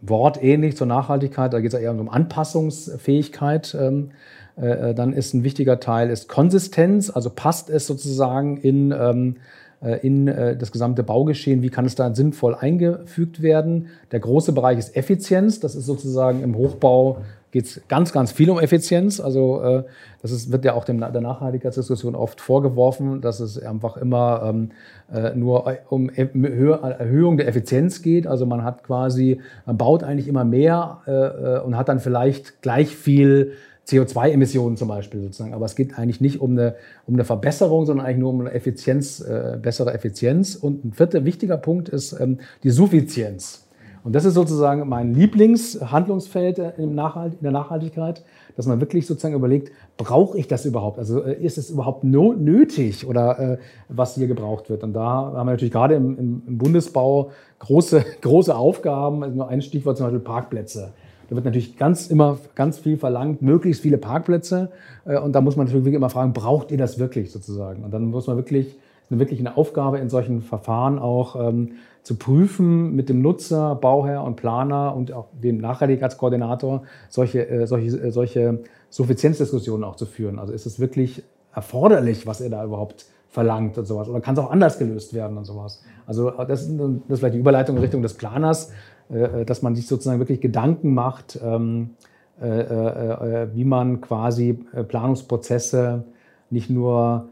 wortähnlich 0.03 0.77
zur 0.77 0.87
Nachhaltigkeit, 0.87 1.53
da 1.53 1.61
geht 1.61 1.73
es 1.73 1.73
ja 1.73 1.79
eher 1.79 1.99
um 1.99 2.09
Anpassungsfähigkeit. 2.09 3.77
Ähm, 3.79 4.11
äh, 4.57 4.95
dann 4.95 5.13
ist 5.13 5.35
ein 5.35 5.45
wichtiger 5.45 5.81
Teil 5.81 6.11
ist 6.11 6.29
Konsistenz, 6.29 7.11
also 7.11 7.31
passt 7.31 7.71
es 7.71 7.87
sozusagen 7.87 8.57
in, 8.57 8.93
ähm, 8.93 9.37
äh, 9.83 10.01
in 10.07 10.29
äh, 10.29 10.57
das 10.57 10.73
gesamte 10.73 11.03
Baugeschehen, 11.03 11.63
wie 11.63 11.71
kann 11.71 11.85
es 11.85 11.95
da 11.95 12.15
sinnvoll 12.15 12.55
eingefügt 12.55 13.43
werden. 13.43 13.89
Der 14.13 14.21
große 14.21 14.53
Bereich 14.53 14.79
ist 14.79 14.97
Effizienz, 14.97 15.61
das 15.61 15.75
ist 15.75 15.87
sozusagen 15.87 16.43
im 16.43 16.57
Hochbau 16.57 17.19
geht 17.51 17.65
es 17.65 17.81
ganz, 17.89 18.13
ganz 18.13 18.33
viel 18.33 18.51
um 18.51 18.59
Effizienz. 18.59 19.21
Also 19.21 19.63
äh, 19.63 19.85
das 20.23 20.33
ist, 20.33 20.53
wird 20.53 20.65
ja 20.65 20.75
auch 20.75 20.85
dem, 20.85 21.01
der 21.01 21.21
Nachhaltigkeitsdiskussion 21.21 22.15
oft 22.15 22.41
vorgeworfen, 22.41 23.21
dass 23.21 23.41
es 23.41 23.63
einfach 23.63 23.97
immer 23.97 24.43
ähm, 24.45 24.71
äh, 25.13 25.35
nur 25.35 25.73
um 25.89 26.09
Erhöhung 26.11 27.37
der 27.37 27.49
Effizienz 27.49 28.03
geht. 28.03 28.27
Also 28.27 28.47
man 28.47 28.65
hat 28.65 28.83
quasi, 28.83 29.41
man 29.65 29.79
baut 29.79 30.03
eigentlich 30.03 30.29
immer 30.29 30.45
mehr 30.45 31.03
äh, 31.07 31.13
äh 31.13 31.61
und 31.61 31.77
hat 31.77 31.89
dann 31.89 32.01
vielleicht 32.01 32.63
gleich 32.63 32.95
viel 32.97 33.53
CO2-Emissionen 33.87 34.77
zum 34.77 34.89
Beispiel 34.89 35.23
sozusagen. 35.23 35.55
Aber 35.55 35.65
es 35.65 35.77
geht 35.77 35.99
eigentlich 35.99 36.21
nicht 36.21 36.41
um 36.41 36.53
eine, 36.53 36.75
um 37.07 37.15
eine 37.15 37.25
Verbesserung, 37.25 37.87
sondern 37.87 38.07
eigentlich 38.07 38.19
nur 38.19 38.31
um 38.31 38.41
eine 38.41 38.53
Effizienz, 38.53 39.21
äh, 39.21 39.59
bessere 39.61 39.95
Effizienz. 39.95 40.57
Und 40.57 40.85
ein 40.85 40.93
vierter 40.93 41.25
wichtiger 41.25 41.57
Punkt 41.57 41.89
ist 41.89 42.19
ähm, 42.19 42.39
die 42.65 42.71
Suffizienz. 42.71 43.66
Und 44.07 44.13
das 44.13 44.25
ist 44.25 44.35
sozusagen 44.35 44.89
mein 44.89 45.15
Lieblingshandlungsfeld 45.15 46.61
in 46.79 46.95
der 46.95 47.51
Nachhaltigkeit, 47.51 48.23
dass 48.57 48.69
man 48.69 48.79
wirklich 48.79 49.05
sozusagen 49.05 49.35
überlegt, 49.35 49.73
brauche 49.97 50.39
ich 50.39 50.47
das 50.47 50.65
überhaupt? 50.65 51.01
Also 51.01 51.25
äh, 51.25 51.35
ist 51.35 51.59
es 51.59 51.71
überhaupt 51.71 52.05
nötig 52.05 53.05
oder 53.09 53.37
äh, 53.37 53.59
was 53.89 54.15
hier 54.15 54.29
gebraucht 54.29 54.71
wird? 54.71 54.85
Und 54.85 54.93
da 54.93 55.03
haben 55.03 55.35
wir 55.35 55.51
natürlich 55.51 55.73
gerade 55.73 55.97
im, 55.97 56.41
Bundesbau 56.47 57.33
große, 57.59 58.05
große 58.21 58.55
Aufgaben. 58.55 59.25
Also 59.25 59.35
nur 59.35 59.49
ein 59.49 59.61
Stichwort 59.61 59.97
zum 59.97 60.07
Beispiel 60.07 60.21
Parkplätze. 60.21 60.93
Da 61.29 61.35
wird 61.35 61.45
natürlich 61.45 61.77
ganz 61.77 62.07
immer 62.07 62.39
ganz 62.55 62.79
viel 62.79 62.99
verlangt, 62.99 63.43
möglichst 63.43 63.83
viele 63.83 63.99
Parkplätze. 63.99 64.71
Äh, 65.05 65.19
und 65.19 65.33
da 65.33 65.41
muss 65.41 65.57
man 65.57 65.67
natürlich 65.67 65.85
immer 65.93 66.11
fragen, 66.11 66.33
braucht 66.33 66.71
ihr 66.71 66.79
das 66.79 67.01
wirklich 67.01 67.33
sozusagen? 67.33 67.83
Und 67.83 67.93
dann 67.93 68.05
muss 68.05 68.29
man 68.29 68.37
wirklich, 68.37 68.77
ist 69.11 69.19
wirklich 69.19 69.41
eine 69.41 69.57
Aufgabe 69.57 69.99
in 69.99 70.09
solchen 70.09 70.43
Verfahren 70.43 71.01
auch, 71.01 71.49
ähm, 71.49 71.73
zu 72.07 72.15
prüfen 72.15 72.95
mit 72.95 73.09
dem 73.09 73.21
Nutzer, 73.21 73.75
Bauherr 73.75 74.23
und 74.23 74.37
Planer 74.37 74.95
und 74.95 75.13
auch 75.13 75.27
dem 75.43 75.59
Nachhaltigkeitskoordinator 75.59 76.85
solche, 77.09 77.49
äh, 77.49 77.67
solche, 77.67 77.97
äh, 77.97 78.13
solche 78.13 78.61
Suffizienzdiskussionen 78.91 79.83
auch 79.83 79.97
zu 79.97 80.07
führen. 80.07 80.39
Also 80.39 80.53
ist 80.53 80.67
es 80.67 80.79
wirklich 80.79 81.25
erforderlich, 81.53 82.25
was 82.25 82.41
er 82.41 82.51
da 82.51 82.65
überhaupt 82.65 83.07
verlangt 83.29 83.77
und 83.77 83.87
sowas? 83.87 84.09
Oder 84.09 84.21
kann 84.21 84.37
es 84.37 84.41
auch 84.41 84.53
anders 84.53 84.79
gelöst 84.79 85.15
werden 85.15 85.37
und 85.37 85.47
sowas? 85.47 85.83
Also 86.07 86.31
das 86.31 86.69
ist, 86.69 86.79
das 86.79 86.89
ist 87.09 87.19
vielleicht 87.19 87.35
die 87.35 87.41
Überleitung 87.41 87.75
in 87.75 87.83
Richtung 87.83 88.03
des 88.03 88.15
Planers, 88.15 88.71
äh, 89.09 89.45
dass 89.45 89.63
man 89.63 89.75
sich 89.75 89.89
sozusagen 89.89 90.21
wirklich 90.21 90.41
Gedanken 90.41 90.95
macht, 90.95 91.41
ähm, 91.45 91.97
äh, 92.41 92.47
äh, 92.47 93.49
wie 93.53 93.65
man 93.65 94.01
quasi 94.01 94.53
Planungsprozesse 94.87 96.05
nicht 96.51 96.71
nur 96.71 97.31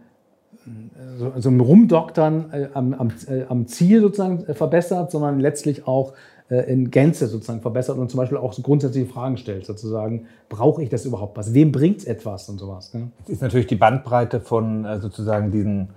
so, 1.19 1.33
so 1.37 1.49
ein 1.51 1.61
Rumdoktern 1.61 2.53
äh, 2.53 2.69
am, 2.75 2.95
am, 2.95 3.13
äh, 3.29 3.45
am, 3.49 3.67
Ziel 3.67 4.01
sozusagen 4.01 4.45
äh, 4.47 4.55
verbessert, 4.55 5.11
sondern 5.11 5.41
letztlich 5.41 5.87
auch 5.87 6.15
äh, 6.49 6.71
in 6.71 6.91
Gänze 6.91 7.27
sozusagen 7.27 7.61
verbessert 7.61 7.99
und 7.99 8.11
zum 8.11 8.19
Beispiel 8.19 8.39
auch 8.39 8.53
so 8.53 8.63
grundsätzliche 8.63 9.07
Fragen 9.07 9.37
stellt, 9.37 9.67
sozusagen, 9.67 10.27
brauche 10.49 10.83
ich 10.83 10.89
das 10.89 11.05
überhaupt 11.05 11.37
was? 11.37 11.55
Wem 11.55 11.73
bringt 11.73 11.99
es 11.99 12.05
etwas 12.05 12.49
und 12.49 12.59
sowas? 12.59 12.95
Ne? 12.95 13.11
Das 13.21 13.31
ist 13.31 13.43
natürlich 13.43 13.67
die 13.67 13.77
Bandbreite 13.77 14.41
von 14.41 14.85
äh, 14.85 15.01
sozusagen 15.01 15.51
diesen 15.51 15.89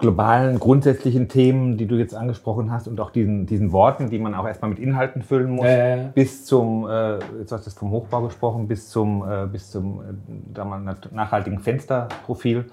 globalen, 0.00 0.58
grundsätzlichen 0.58 1.28
Themen, 1.28 1.76
die 1.76 1.86
du 1.86 1.96
jetzt 1.96 2.14
angesprochen 2.14 2.72
hast 2.72 2.88
und 2.88 2.98
auch 3.00 3.10
diesen, 3.10 3.46
diesen 3.46 3.70
Worten, 3.70 4.08
die 4.08 4.18
man 4.18 4.34
auch 4.34 4.46
erstmal 4.46 4.70
mit 4.70 4.78
Inhalten 4.78 5.22
füllen 5.22 5.50
muss, 5.50 5.66
äh. 5.66 6.08
bis 6.14 6.46
zum, 6.46 6.88
äh, 6.88 7.18
jetzt 7.38 7.52
hast 7.52 7.66
du 7.66 7.70
vom 7.70 7.90
Hochbau 7.90 8.22
gesprochen, 8.22 8.66
bis 8.66 8.88
zum, 8.88 9.22
äh, 9.30 9.46
bis 9.46 9.70
zum 9.70 10.00
äh, 10.00 11.14
nachhaltigen 11.14 11.60
Fensterprofil. 11.60 12.64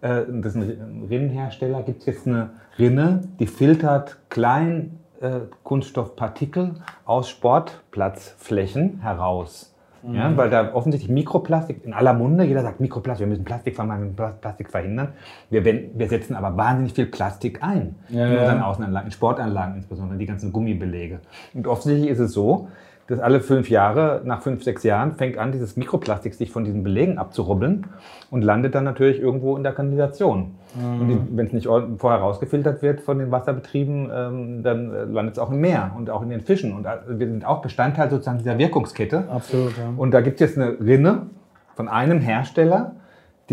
äh, 0.00 0.22
das 0.28 0.54
ist 0.54 0.56
ein 0.56 1.06
Rinnenhersteller, 1.08 1.82
gibt 1.82 2.00
es 2.00 2.06
jetzt 2.06 2.26
eine 2.26 2.50
Rinne, 2.78 3.22
die 3.38 3.46
filtert 3.46 4.16
klein 4.28 4.98
äh, 5.20 5.40
Kunststoffpartikel 5.62 6.76
aus 7.04 7.28
Sportplatzflächen 7.28 9.00
heraus. 9.00 9.69
Mhm. 10.02 10.14
Ja, 10.14 10.36
weil 10.36 10.50
da 10.50 10.74
offensichtlich 10.74 11.10
Mikroplastik 11.10 11.84
in 11.84 11.92
aller 11.92 12.14
Munde, 12.14 12.44
jeder 12.44 12.62
sagt 12.62 12.80
Mikroplastik, 12.80 13.26
wir 13.26 13.30
müssen 13.30 13.44
Plastik 13.44 13.74
vermeiden, 13.74 14.16
Plastik 14.40 14.70
verhindern. 14.70 15.12
Wir, 15.50 15.64
wir 15.64 16.08
setzen 16.08 16.34
aber 16.34 16.56
wahnsinnig 16.56 16.94
viel 16.94 17.06
Plastik 17.06 17.62
ein 17.62 17.96
ja, 18.08 18.26
in 18.26 18.38
unseren 18.38 18.62
Außenanlagen, 18.62 19.06
in 19.08 19.12
Sportanlagen 19.12 19.76
insbesondere, 19.76 20.18
die 20.18 20.26
ganzen 20.26 20.52
Gummibelege. 20.52 21.20
Und 21.54 21.66
offensichtlich 21.66 22.10
ist 22.10 22.18
es 22.18 22.32
so, 22.32 22.68
dass 23.10 23.18
alle 23.18 23.40
fünf 23.40 23.68
Jahre, 23.68 24.22
nach 24.24 24.40
fünf, 24.40 24.62
sechs 24.62 24.84
Jahren, 24.84 25.12
fängt 25.12 25.36
an, 25.36 25.50
dieses 25.50 25.76
Mikroplastik 25.76 26.32
sich 26.34 26.52
von 26.52 26.64
diesen 26.64 26.84
Belegen 26.84 27.18
abzurubbeln 27.18 27.86
und 28.30 28.42
landet 28.42 28.74
dann 28.74 28.84
natürlich 28.84 29.20
irgendwo 29.20 29.56
in 29.56 29.64
der 29.64 29.72
Kanalisation. 29.72 30.54
Mhm. 30.74 31.00
Und 31.00 31.36
wenn 31.36 31.46
es 31.46 31.52
nicht 31.52 31.66
vorher 31.66 32.20
rausgefiltert 32.20 32.82
wird 32.82 33.00
von 33.00 33.18
den 33.18 33.32
Wasserbetrieben, 33.32 34.10
ähm, 34.14 34.62
dann 34.62 34.94
äh, 34.94 35.04
landet 35.04 35.34
es 35.34 35.38
auch 35.40 35.50
im 35.50 35.60
Meer 35.60 35.90
und 35.96 36.08
auch 36.08 36.22
in 36.22 36.30
den 36.30 36.40
Fischen. 36.40 36.72
Und 36.72 36.86
äh, 36.86 36.98
wir 37.08 37.26
sind 37.26 37.44
auch 37.44 37.62
Bestandteil 37.62 38.08
sozusagen 38.08 38.38
dieser 38.38 38.56
Wirkungskette. 38.56 39.24
Absolut. 39.28 39.76
Ja. 39.76 39.92
Und 39.96 40.12
da 40.12 40.20
gibt 40.20 40.40
es 40.40 40.48
jetzt 40.48 40.58
eine 40.58 40.78
Rinne 40.80 41.26
von 41.74 41.88
einem 41.88 42.20
Hersteller, 42.20 42.92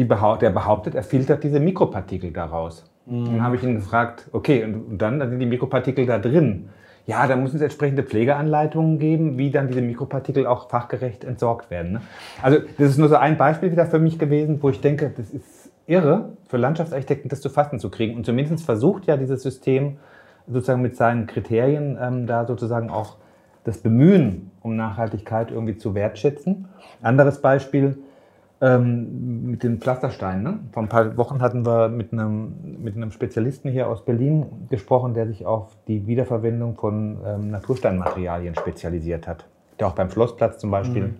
behaupt, 0.03 0.43
der 0.43 0.51
behauptet, 0.51 0.93
er 0.93 1.01
filtert 1.01 1.43
diese 1.43 1.59
Mikropartikel 1.59 2.31
daraus. 2.31 2.87
Mhm. 3.07 3.25
Dann 3.25 3.43
habe 3.43 3.55
ich 3.55 3.63
ihn 3.63 3.73
gefragt, 3.73 4.27
okay, 4.31 4.63
und 4.63 4.99
dann, 4.99 5.19
dann 5.19 5.31
sind 5.31 5.39
die 5.39 5.47
Mikropartikel 5.47 6.05
da 6.05 6.19
drin. 6.19 6.69
Ja, 7.07 7.25
da 7.25 7.37
muss 7.37 7.53
es 7.53 7.61
entsprechende 7.61 8.03
Pflegeanleitungen 8.03 8.99
geben, 8.99 9.37
wie 9.37 9.49
dann 9.49 9.67
diese 9.69 9.81
Mikropartikel 9.81 10.45
auch 10.45 10.69
fachgerecht 10.69 11.23
entsorgt 11.23 11.71
werden. 11.71 11.93
Ne? 11.93 12.01
Also 12.41 12.59
das 12.77 12.89
ist 12.89 12.97
nur 12.97 13.07
so 13.07 13.15
ein 13.15 13.37
Beispiel 13.37 13.71
wieder 13.71 13.85
für 13.85 13.97
mich 13.97 14.19
gewesen, 14.19 14.61
wo 14.61 14.69
ich 14.69 14.81
denke, 14.81 15.13
das 15.15 15.31
ist 15.31 15.71
irre 15.85 16.33
für 16.47 16.57
Landschaftsarchitekten, 16.57 17.29
das 17.29 17.39
zu 17.39 17.49
fassen 17.49 17.79
zu 17.79 17.89
kriegen. 17.89 18.17
Und 18.17 18.25
zumindest 18.25 18.65
versucht 18.65 19.05
ja 19.05 19.15
dieses 19.15 19.41
System 19.41 19.97
sozusagen 20.47 20.81
mit 20.81 20.97
seinen 20.97 21.27
Kriterien 21.27 21.97
ähm, 21.99 22.27
da 22.27 22.45
sozusagen 22.45 22.89
auch 22.89 23.15
das 23.63 23.77
Bemühen 23.77 24.51
um 24.61 24.75
Nachhaltigkeit 24.75 25.49
irgendwie 25.49 25.77
zu 25.77 25.95
wertschätzen. 25.95 26.67
Anderes 27.01 27.41
Beispiel 27.41 27.97
ähm, 28.59 29.51
mit 29.51 29.63
den 29.63 29.79
Pflastersteinen. 29.79 30.43
Ne? 30.43 30.59
Vor 30.71 30.83
ein 30.83 30.89
paar 30.89 31.15
Wochen 31.17 31.41
hatten 31.41 31.65
wir 31.65 31.89
mit 31.89 32.11
einem, 32.11 32.81
mit 32.81 32.95
einem 32.95 33.11
Spezialisten 33.11 33.69
hier 33.69 33.87
aus 33.87 34.03
Berlin 34.03 34.67
gesprochen, 34.69 35.13
der 35.13 35.27
sich 35.27 35.45
auf 35.45 35.75
die 35.87 36.07
Wiederverwendung 36.07 36.75
von 36.75 37.19
ähm, 37.25 37.51
Natursteinmaterialien 37.51 38.55
spezialisiert 38.55 39.27
hat. 39.27 39.45
Der 39.79 39.87
auch 39.87 39.93
beim 39.93 40.09
Schlossplatz 40.09 40.57
zum 40.57 40.71
Beispiel 40.71 41.03
mhm. 41.03 41.15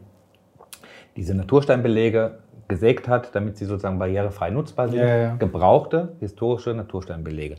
diese 1.15 1.35
Natursteinbelege 1.35 2.39
gesägt 2.67 3.07
hat, 3.07 3.33
damit 3.35 3.57
sie 3.57 3.65
sozusagen 3.65 3.99
barrierefrei 3.99 4.49
nutzbar 4.49 4.89
sind. 4.89 4.99
Ja, 4.99 5.15
ja. 5.15 5.35
Gebrauchte 5.35 6.15
historische 6.19 6.73
Natursteinbelege. 6.73 7.57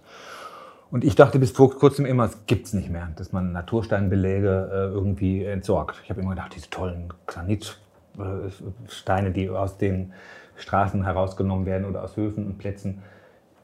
Und 0.90 1.04
ich 1.04 1.14
dachte 1.14 1.38
bis 1.38 1.50
vor 1.50 1.70
kurzem 1.70 2.06
immer, 2.06 2.24
es 2.24 2.46
gibt 2.46 2.66
es 2.66 2.72
nicht 2.72 2.90
mehr, 2.90 3.10
dass 3.16 3.32
man 3.32 3.52
Natursteinbeläge 3.52 4.70
äh, 4.72 4.94
irgendwie 4.94 5.44
entsorgt. 5.44 6.00
Ich 6.02 6.10
habe 6.10 6.20
immer 6.20 6.30
gedacht, 6.30 6.54
diese 6.56 6.70
tollen 6.70 7.12
Granitsteine, 8.18 9.30
die 9.30 9.48
aus 9.48 9.78
den 9.78 10.12
Straßen 10.56 11.04
herausgenommen 11.04 11.66
werden 11.66 11.86
oder 11.86 12.02
aus 12.02 12.16
Höfen 12.16 12.46
und 12.46 12.58
Plätzen, 12.58 13.02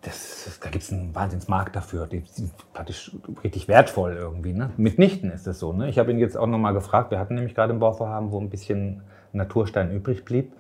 das, 0.03 0.59
da 0.63 0.69
gibt 0.69 0.85
es 0.85 0.93
einen 0.93 1.15
Wahnsinnsmarkt 1.15 1.75
dafür. 1.75 2.07
Die 2.07 2.23
sind 2.27 2.53
praktisch 2.73 3.11
richtig 3.43 3.69
wertvoll 3.69 4.17
irgendwie. 4.19 4.53
Ne? 4.53 4.71
Mitnichten 4.77 5.31
ist 5.31 5.47
es 5.47 5.59
so. 5.59 5.73
Ne? 5.73 5.89
Ich 5.89 5.99
habe 5.99 6.11
ihn 6.11 6.19
jetzt 6.19 6.37
auch 6.37 6.47
nochmal 6.47 6.75
gefragt, 6.75 7.11
wir 7.11 7.19
hatten 7.19 7.35
nämlich 7.35 7.55
gerade 7.55 7.73
ein 7.73 7.79
Bauvorhaben, 7.79 8.31
wo 8.31 8.41
ein 8.41 8.51
bisschen 8.51 9.03
Naturstein 9.33 9.91
übrig 9.91 10.25
blieb. 10.25 10.53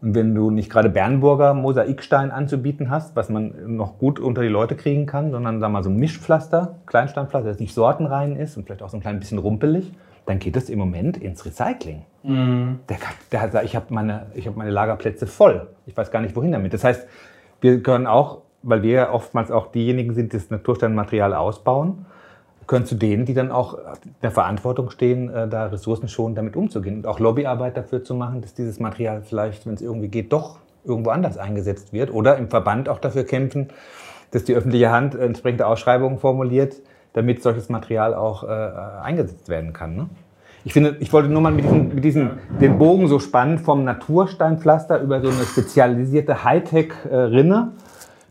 Und 0.00 0.14
wenn 0.14 0.32
du 0.32 0.50
nicht 0.50 0.70
gerade 0.70 0.90
Bernburger 0.90 1.54
Mosaikstein 1.54 2.30
anzubieten 2.30 2.88
hast, 2.88 3.16
was 3.16 3.28
man 3.28 3.76
noch 3.76 3.98
gut 3.98 4.20
unter 4.20 4.42
die 4.42 4.48
Leute 4.48 4.76
kriegen 4.76 5.06
kann, 5.06 5.32
sondern 5.32 5.58
sag 5.58 5.72
mal 5.72 5.82
so 5.82 5.90
ein 5.90 5.96
Mischpflaster, 5.96 6.76
Kleinsteinpflaster, 6.86 7.48
das 7.48 7.58
nicht 7.58 7.74
sortenrein 7.74 8.36
ist 8.36 8.56
und 8.56 8.64
vielleicht 8.64 8.82
auch 8.82 8.90
so 8.90 8.96
ein 8.96 9.00
klein 9.00 9.18
bisschen 9.18 9.38
rumpelig, 9.38 9.92
dann 10.28 10.38
geht 10.38 10.56
das 10.56 10.68
im 10.68 10.78
Moment 10.78 11.16
ins 11.16 11.44
Recycling. 11.46 12.02
Mhm. 12.22 12.80
Der, 12.88 12.98
der 13.32 13.40
hat, 13.40 13.64
ich 13.64 13.74
habe 13.74 13.86
meine, 13.90 14.26
hab 14.36 14.56
meine 14.56 14.70
Lagerplätze 14.70 15.26
voll. 15.26 15.68
Ich 15.86 15.96
weiß 15.96 16.10
gar 16.10 16.20
nicht, 16.20 16.36
wohin 16.36 16.52
damit. 16.52 16.74
Das 16.74 16.84
heißt, 16.84 17.06
wir 17.60 17.82
können 17.82 18.06
auch, 18.06 18.42
weil 18.62 18.82
wir 18.82 19.10
oftmals 19.12 19.50
auch 19.50 19.72
diejenigen 19.72 20.14
sind, 20.14 20.32
die 20.32 20.36
das 20.36 20.50
Natursteinmaterial 20.50 21.32
ausbauen, 21.32 22.04
gehören 22.66 22.84
zu 22.84 22.96
denen, 22.96 23.24
die 23.24 23.32
dann 23.32 23.50
auch 23.50 23.78
in 23.78 24.14
der 24.22 24.30
Verantwortung 24.30 24.90
stehen, 24.90 25.30
äh, 25.30 25.48
da 25.48 25.66
ressourcenschonend 25.66 26.36
damit 26.36 26.56
umzugehen 26.56 26.98
und 26.98 27.06
auch 27.06 27.18
Lobbyarbeit 27.18 27.78
dafür 27.78 28.04
zu 28.04 28.14
machen, 28.14 28.42
dass 28.42 28.52
dieses 28.52 28.78
Material 28.78 29.22
vielleicht, 29.22 29.66
wenn 29.66 29.74
es 29.74 29.80
irgendwie 29.80 30.08
geht, 30.08 30.32
doch 30.32 30.58
irgendwo 30.84 31.10
anders 31.10 31.38
eingesetzt 31.38 31.94
wird 31.94 32.12
oder 32.12 32.36
im 32.36 32.48
Verband 32.50 32.90
auch 32.90 32.98
dafür 32.98 33.24
kämpfen, 33.24 33.68
dass 34.30 34.44
die 34.44 34.54
öffentliche 34.54 34.90
Hand 34.90 35.14
entsprechende 35.14 35.66
Ausschreibungen 35.66 36.18
formuliert, 36.18 36.74
damit 37.12 37.42
solches 37.42 37.68
Material 37.68 38.14
auch 38.14 38.44
äh, 38.44 38.46
eingesetzt 39.02 39.48
werden 39.48 39.72
kann. 39.72 39.96
Ne? 39.96 40.08
Ich 40.64 40.72
finde, 40.72 40.96
ich 41.00 41.12
wollte 41.12 41.28
nur 41.28 41.40
mal 41.40 41.52
mit 41.52 41.64
diesem, 41.64 41.94
mit 41.94 42.04
diesem, 42.04 42.30
den 42.60 42.78
Bogen 42.78 43.08
so 43.08 43.18
spannen 43.18 43.58
vom 43.58 43.84
Natursteinpflaster 43.84 45.00
über 45.00 45.20
so 45.20 45.28
eine 45.28 45.44
spezialisierte 45.44 46.44
Hightech-Rinne 46.44 47.72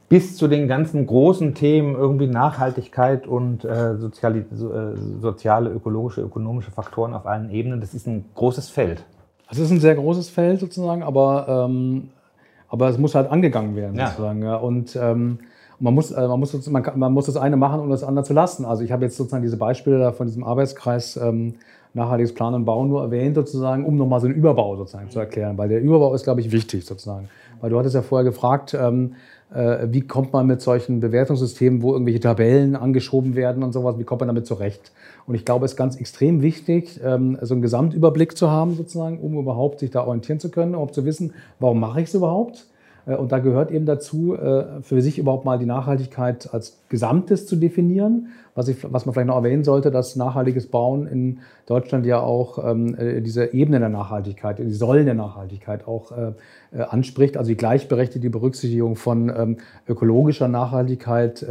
bis 0.10 0.38
zu 0.38 0.48
den 0.48 0.68
ganzen 0.68 1.06
großen 1.06 1.54
Themen 1.54 1.96
irgendwie 1.96 2.28
Nachhaltigkeit 2.28 3.28
und 3.28 3.66
äh, 3.66 3.98
soziale, 3.98 4.40
äh, 4.40 4.98
soziale, 5.22 5.70
ökologische, 5.70 6.22
ökonomische 6.22 6.72
Faktoren 6.72 7.14
auf 7.14 7.26
allen 7.26 7.50
Ebenen. 7.50 7.82
Das 7.82 7.94
ist 7.94 8.08
ein 8.08 8.26
großes 8.36 8.70
Feld. 8.70 9.04
Das 9.50 9.58
ist 9.60 9.70
ein 9.72 9.80
sehr 9.80 9.96
großes 9.96 10.30
Feld 10.30 10.60
sozusagen, 10.60 11.04
aber, 11.04 11.68
ähm, 11.68 12.10
aber 12.70 12.90
es 12.90 12.98
muss 12.98 13.16
halt 13.16 13.30
angegangen 13.32 13.76
werden 13.76 13.98
ja. 13.98 14.08
sozusagen. 14.08 14.44
Ja. 14.44 14.56
Und 14.56 14.96
ähm, 14.96 15.40
man 15.80 15.94
muss, 15.94 16.12
äh, 16.12 16.28
man, 16.28 16.40
muss, 16.40 16.70
man, 16.70 16.84
man, 16.96 17.14
muss 17.14 17.26
das 17.26 17.38
eine 17.38 17.58
machen, 17.58 17.80
um 17.80 17.90
das 17.90 18.04
andere 18.04 18.26
zu 18.26 18.34
lassen. 18.34 18.66
Also 18.66 18.84
ich 18.84 18.92
habe 18.92 19.06
jetzt 19.06 19.18
sozusagen 19.18 19.44
diese 19.44 19.58
Beispiele 19.58 20.00
da 20.00 20.12
von 20.12 20.28
diesem 20.28 20.44
Arbeitskreis 20.44 21.18
ähm, 21.18 21.56
nachhaltiges 21.94 22.34
Planen 22.34 22.56
und 22.56 22.66
Bauen 22.66 22.90
nur 22.90 23.02
erwähnt 23.02 23.36
sozusagen, 23.36 23.86
um 23.86 23.96
nochmal 23.98 24.20
so 24.20 24.28
einen 24.28 24.36
Überbau 24.36 24.76
sozusagen 24.76 25.10
zu 25.10 25.20
erklären, 25.20 25.58
weil 25.58 25.70
der 25.70 25.82
Überbau 25.82 26.14
ist, 26.14 26.24
glaube 26.24 26.42
ich, 26.42 26.52
wichtig 26.52 26.86
sozusagen. 26.86 27.30
Weil 27.60 27.70
du 27.70 27.80
hattest 27.80 27.96
ja 27.96 28.02
vorher 28.02 28.24
gefragt, 28.24 28.76
ähm, 28.80 29.16
äh, 29.54 29.88
wie 29.90 30.02
kommt 30.02 30.34
man 30.34 30.46
mit 30.46 30.62
solchen 30.62 31.00
Bewertungssystemen, 31.00 31.82
wo 31.82 31.94
irgendwelche 31.94 32.20
Tabellen 32.20 32.76
angeschoben 32.76 33.36
werden 33.36 33.64
und 33.64 33.72
sowas, 33.72 33.98
wie 33.98 34.04
kommt 34.04 34.22
man 34.22 34.28
damit 34.28 34.46
zurecht? 34.46 34.92
Und 35.26 35.36
ich 35.36 35.46
glaube, 35.46 35.66
es 35.66 35.72
ist 35.72 35.78
ganz 35.78 35.96
extrem 35.96 36.42
wichtig, 36.42 37.00
ähm, 37.04 37.38
so 37.42 37.54
einen 37.54 37.62
Gesamtüberblick 37.62 38.38
zu 38.38 38.52
haben, 38.52 38.76
sozusagen, 38.76 39.20
um 39.20 39.38
überhaupt 39.38 39.80
sich 39.80 39.90
da 39.90 40.06
orientieren 40.06 40.40
zu 40.40 40.50
können, 40.50 40.76
um 40.76 40.92
zu 40.92 41.06
wissen, 41.06 41.34
warum 41.60 41.80
mache 41.80 42.02
ich 42.02 42.08
es 42.08 42.14
überhaupt? 42.14 42.66
Äh, 43.08 43.16
und 43.16 43.32
da 43.32 43.40
gehört 43.40 43.72
eben 43.72 43.86
dazu, 43.86 44.36
äh, 44.36 44.82
für 44.82 45.02
sich 45.02 45.18
überhaupt 45.18 45.46
mal 45.46 45.58
die 45.58 45.66
Nachhaltigkeit 45.66 46.54
als 46.54 46.78
Gesamtes 46.90 47.48
zu 47.48 47.56
definieren. 47.56 48.28
Was, 48.54 48.68
ich, 48.68 48.92
was 48.92 49.06
man 49.06 49.14
vielleicht 49.14 49.28
noch 49.28 49.36
erwähnen 49.36 49.64
sollte, 49.64 49.92
dass 49.92 50.16
nachhaltiges 50.16 50.68
Bauen 50.68 51.06
in 51.08 51.40
Deutschland 51.68 52.06
ja 52.06 52.20
auch 52.20 52.64
ähm, 52.68 52.96
äh, 52.96 53.22
diese 53.22 53.54
Ebene 53.54 53.80
der 53.80 53.90
Nachhaltigkeit, 53.90 54.60
die 54.60 54.72
Säulen 54.72 55.06
der 55.06 55.16
Nachhaltigkeit 55.16 55.88
auch 55.88 56.12
anspricht. 56.72 57.38
Also 57.38 57.50
die 57.50 57.58
gleichberechtigte 57.58 58.30
Berücksichtigung 58.30 58.96
von 58.96 59.30
ähm, 59.30 59.58
ökologischer 59.88 60.48
Nachhaltigkeit, 60.48 61.46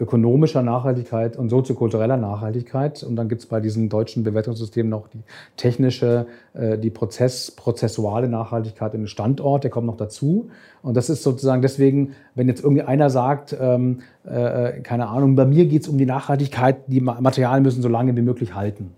ökonomischer 0.00 0.62
Nachhaltigkeit 0.62 1.36
und 1.36 1.48
soziokultureller 1.48 2.16
Nachhaltigkeit. 2.16 3.02
Und 3.02 3.16
dann 3.16 3.28
gibt 3.28 3.42
es 3.42 3.46
bei 3.46 3.60
diesen 3.60 3.88
deutschen 3.88 4.24
Bewertungssystemen 4.24 4.90
noch 4.90 5.08
die 5.08 5.20
technische, 5.56 6.26
äh, 6.52 6.78
die 6.78 6.90
Prozess, 6.90 7.50
prozessuale 7.50 8.28
Nachhaltigkeit 8.28 8.92
den 8.92 9.06
Standort, 9.06 9.62
der 9.62 9.70
kommt 9.70 9.86
noch 9.86 9.96
dazu. 9.96 10.50
Und 10.82 10.96
das 10.96 11.10
ist 11.10 11.22
sozusagen 11.22 11.62
deswegen, 11.62 12.14
wenn 12.34 12.48
jetzt 12.48 12.62
irgendwie 12.62 12.82
einer 12.82 13.08
sagt, 13.08 13.56
ähm, 13.58 14.00
äh, 14.24 14.80
keine 14.80 15.08
Ahnung, 15.08 15.36
bei 15.36 15.44
mir 15.44 15.66
geht 15.66 15.82
es 15.82 15.88
um 15.88 15.96
die 15.96 16.06
Nachhaltigkeit, 16.06 16.76
die 16.88 17.00
Materialien 17.00 17.62
müssen 17.62 17.82
so 17.82 17.88
lange 17.88 18.16
wie 18.16 18.22
möglich 18.22 18.54
halten. 18.54 18.94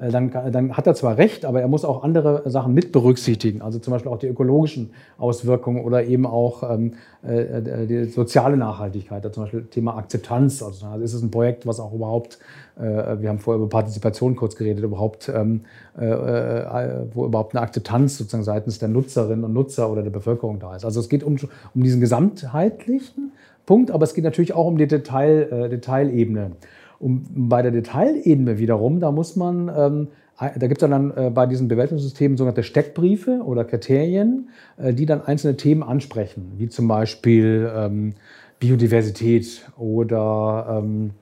Äh, 0.00 0.10
dann, 0.10 0.30
dann, 0.30 0.76
hat 0.76 0.86
er 0.86 0.94
zwar 0.94 1.18
recht, 1.18 1.44
aber 1.44 1.60
er 1.60 1.68
muss 1.68 1.84
auch 1.84 2.02
andere 2.02 2.48
Sachen 2.48 2.74
mit 2.74 2.92
berücksichtigen, 2.92 3.62
also 3.62 3.78
zum 3.78 3.92
Beispiel 3.92 4.10
auch 4.10 4.18
die 4.18 4.28
ökologischen 4.28 4.90
Auswirkungen 5.18 5.84
oder 5.84 6.04
eben 6.04 6.26
auch 6.26 6.62
ähm, 6.68 6.94
äh, 7.22 7.40
äh 7.40 7.86
die 7.86 8.04
soziale 8.06 8.56
Nachhaltigkeit, 8.56 9.22
zum 9.34 9.44
Beispiel 9.44 9.64
Thema 9.64 9.96
Akzeptanz. 9.96 10.62
Also, 10.62 10.86
also 10.86 11.04
ist 11.04 11.14
es 11.14 11.22
ein 11.22 11.30
Projekt, 11.30 11.66
was 11.66 11.80
auch 11.80 11.92
überhaupt, 11.92 12.38
äh, 12.78 12.82
wir 12.82 13.28
haben 13.28 13.38
vorher 13.38 13.60
über 13.60 13.68
Partizipation 13.68 14.36
kurz 14.36 14.56
geredet, 14.56 14.82
überhaupt, 14.82 15.28
ähm, 15.28 15.62
äh, 15.98 16.06
äh, 16.06 17.06
wo 17.12 17.26
überhaupt 17.26 17.54
eine 17.54 17.62
Akzeptanz 17.62 18.16
sozusagen 18.16 18.44
seitens 18.44 18.78
der 18.78 18.88
Nutzerinnen 18.88 19.44
und 19.44 19.52
Nutzer 19.52 19.90
oder 19.90 20.02
der 20.02 20.10
Bevölkerung 20.10 20.58
da 20.58 20.76
ist. 20.76 20.84
Also 20.84 21.00
es 21.00 21.08
geht 21.08 21.22
um, 21.22 21.36
um 21.74 21.82
diesen 21.82 22.00
gesamtheitlichen 22.00 23.32
Punkt, 23.66 23.90
aber 23.90 24.04
es 24.04 24.14
geht 24.14 24.24
natürlich 24.24 24.54
auch 24.54 24.66
um 24.66 24.78
die 24.78 24.86
Detail, 24.86 25.68
Detailebene. 25.68 26.52
Und 27.00 27.48
bei 27.48 27.62
der 27.62 27.70
Detailebene 27.70 28.58
wiederum, 28.58 29.00
da 29.00 29.10
muss 29.10 29.34
man, 29.34 29.72
ähm, 29.74 30.08
da 30.38 30.66
gibt 30.68 30.82
es 30.82 30.88
dann 30.88 31.10
äh, 31.16 31.30
bei 31.30 31.46
diesen 31.46 31.66
Bewertungssystemen 31.66 32.36
sogenannte 32.36 32.62
Steckbriefe 32.62 33.40
oder 33.42 33.64
Kriterien, 33.64 34.50
äh, 34.76 34.92
die 34.92 35.06
dann 35.06 35.22
einzelne 35.22 35.56
Themen 35.56 35.82
ansprechen, 35.82 36.52
wie 36.58 36.68
zum 36.68 36.86
Beispiel 36.88 37.70
ähm, 37.74 38.14
Biodiversität 38.58 39.66
oder 39.78 40.82
ähm, 40.82 41.12